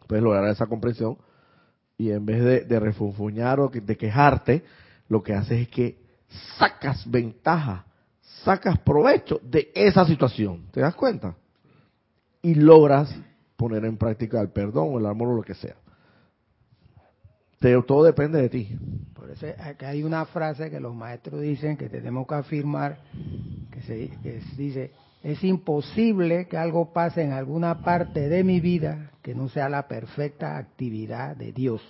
Puedes 0.09 0.24
lograr 0.24 0.48
esa 0.48 0.66
comprensión 0.66 1.16
y 1.96 2.11
en 2.11 2.24
vez 2.24 2.68
de, 2.68 2.80
refunfuñar 2.80 3.61
o 3.61 3.68
de 3.68 3.96
quejarte, 3.96 4.64
lo 5.09 5.22
que 5.22 5.34
haces 5.34 5.62
es 5.62 5.68
que 5.68 5.98
sacas 6.59 7.09
ventaja, 7.11 7.86
sacas 8.44 8.78
provecho 8.78 9.40
de 9.42 9.70
esa 9.74 10.04
situación. 10.04 10.66
¿Te 10.70 10.80
das 10.80 10.94
cuenta? 10.94 11.36
Y 12.42 12.54
logras 12.54 13.14
poner 13.56 13.84
en 13.84 13.96
práctica 13.96 14.40
el 14.40 14.50
perdón 14.50 14.88
o 14.92 14.98
el 14.98 15.06
amor 15.06 15.28
o 15.28 15.36
lo 15.36 15.42
que 15.42 15.54
sea. 15.54 15.74
Pero 17.59 17.82
todo 17.82 18.04
depende 18.04 18.40
de 18.40 18.48
ti. 18.48 18.78
Por 19.14 19.30
eso 19.30 19.46
acá 19.59 19.88
hay 19.88 20.04
una 20.04 20.24
frase 20.26 20.70
que 20.70 20.78
los 20.78 20.94
maestros 20.94 21.40
dicen 21.40 21.76
que 21.76 21.88
tenemos 21.88 22.26
que 22.28 22.34
afirmar, 22.34 23.00
que 23.72 23.82
se 23.82 24.09
que 24.22 24.40
dice, 24.56 24.92
es 25.23 25.43
imposible 25.43 26.47
que 26.47 26.57
algo 26.57 26.93
pase 26.93 27.23
en 27.23 27.33
alguna 27.33 27.83
parte 27.83 28.29
de 28.29 28.45
mi 28.45 28.61
vida 28.61 29.12
que 29.23 29.35
no 29.35 29.49
sea 29.49 29.69
la 29.69 29.89
perfecta 29.89 30.57
actividad 30.57 31.37
de 31.37 31.53
Dios. 31.53 31.83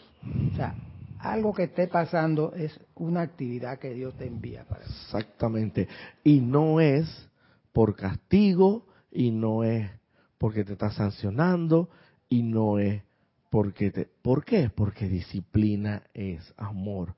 O 0.52 0.56
sea, 0.56 0.74
algo 1.18 1.52
que 1.52 1.64
esté 1.64 1.88
pasando 1.88 2.54
es 2.54 2.78
una 2.94 3.22
actividad 3.22 3.78
que 3.78 3.92
Dios 3.92 4.14
te 4.16 4.26
envía 4.26 4.64
para 4.64 4.84
Exactamente. 4.84 5.88
Y 6.24 6.40
no 6.40 6.80
es 6.80 7.28
por 7.72 7.94
castigo, 7.96 8.86
y 9.10 9.30
no 9.30 9.64
es 9.64 9.90
porque 10.38 10.64
te 10.64 10.72
está 10.74 10.90
sancionando, 10.90 11.90
y 12.28 12.42
no 12.42 12.78
es 12.78 13.02
porque 13.50 13.90
te... 13.90 14.08
¿Por 14.22 14.44
qué? 14.44 14.70
Porque 14.70 15.08
disciplina 15.08 16.02
es 16.14 16.54
amor. 16.56 17.14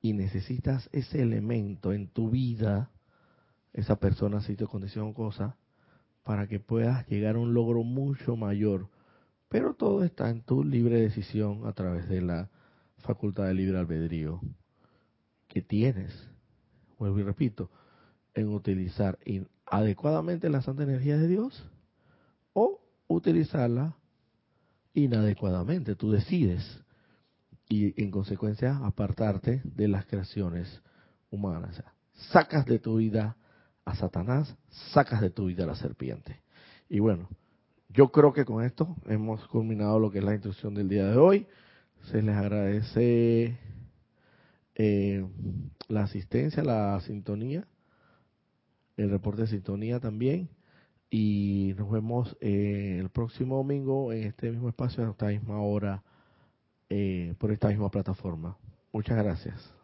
Y 0.00 0.12
necesitas 0.12 0.88
ese 0.92 1.22
elemento 1.22 1.92
en 1.92 2.08
tu 2.08 2.30
vida, 2.30 2.90
esa 3.72 3.96
persona, 3.96 4.40
sitio, 4.40 4.68
condición 4.68 5.08
o 5.08 5.14
cosa, 5.14 5.56
para 6.24 6.46
que 6.46 6.60
puedas 6.60 7.06
llegar 7.08 7.36
a 7.36 7.38
un 7.38 7.54
logro 7.54 7.82
mucho 7.84 8.36
mayor. 8.36 8.88
Pero 9.48 9.74
todo 9.74 10.04
está 10.04 10.28
en 10.30 10.42
tu 10.42 10.62
libre 10.64 11.00
decisión 11.00 11.66
a 11.66 11.72
través 11.72 12.08
de 12.08 12.20
la 12.20 12.50
facultad 12.98 13.46
de 13.46 13.54
libre 13.54 13.78
albedrío 13.78 14.40
que 15.46 15.62
tienes, 15.62 16.12
vuelvo 16.98 17.20
y 17.20 17.22
repito, 17.22 17.70
en 18.34 18.48
utilizar 18.48 19.18
adecuadamente 19.64 20.50
la 20.50 20.62
santa 20.62 20.82
energía 20.82 21.16
de 21.16 21.28
Dios 21.28 21.64
o 22.52 22.80
utilizarla 23.06 23.96
inadecuadamente. 24.94 25.94
Tú 25.96 26.10
decides 26.10 26.84
y 27.68 28.00
en 28.02 28.10
consecuencia 28.10 28.76
apartarte 28.78 29.62
de 29.64 29.88
las 29.88 30.06
creaciones 30.06 30.82
humanas. 31.30 31.82
sacas 32.32 32.66
de 32.66 32.78
tu 32.78 32.96
vida 32.96 33.36
a 33.88 33.94
Satanás, 33.94 34.54
sacas 34.92 35.20
de 35.20 35.30
tu 35.30 35.46
vida 35.46 35.64
la 35.64 35.74
serpiente. 35.74 36.40
Y 36.90 37.00
bueno, 37.00 37.28
yo 37.88 38.12
creo 38.12 38.32
que 38.34 38.44
con 38.44 38.62
esto 38.62 38.94
hemos 39.06 39.46
culminado 39.48 39.98
lo 39.98 40.10
que 40.10 40.18
es 40.18 40.24
la 40.24 40.34
instrucción 40.34 40.74
del 40.74 40.88
día 40.88 41.06
de 41.06 41.16
hoy. 41.16 41.46
Se 42.10 42.20
les 42.22 42.36
agradece 42.36 43.56
eh, 44.74 45.26
la 45.88 46.02
asistencia, 46.02 46.62
la 46.62 47.00
sintonía, 47.00 47.66
el 48.98 49.10
reporte 49.10 49.42
de 49.42 49.48
sintonía 49.48 50.00
también. 50.00 50.50
Y 51.10 51.74
nos 51.78 51.90
vemos 51.90 52.36
eh, 52.42 52.98
el 53.00 53.08
próximo 53.08 53.56
domingo 53.56 54.12
en 54.12 54.24
este 54.24 54.50
mismo 54.50 54.68
espacio, 54.68 55.06
a 55.06 55.10
esta 55.10 55.28
misma 55.28 55.62
hora, 55.62 56.02
eh, 56.90 57.34
por 57.38 57.50
esta 57.52 57.68
misma 57.68 57.90
plataforma. 57.90 58.58
Muchas 58.92 59.16
gracias. 59.16 59.77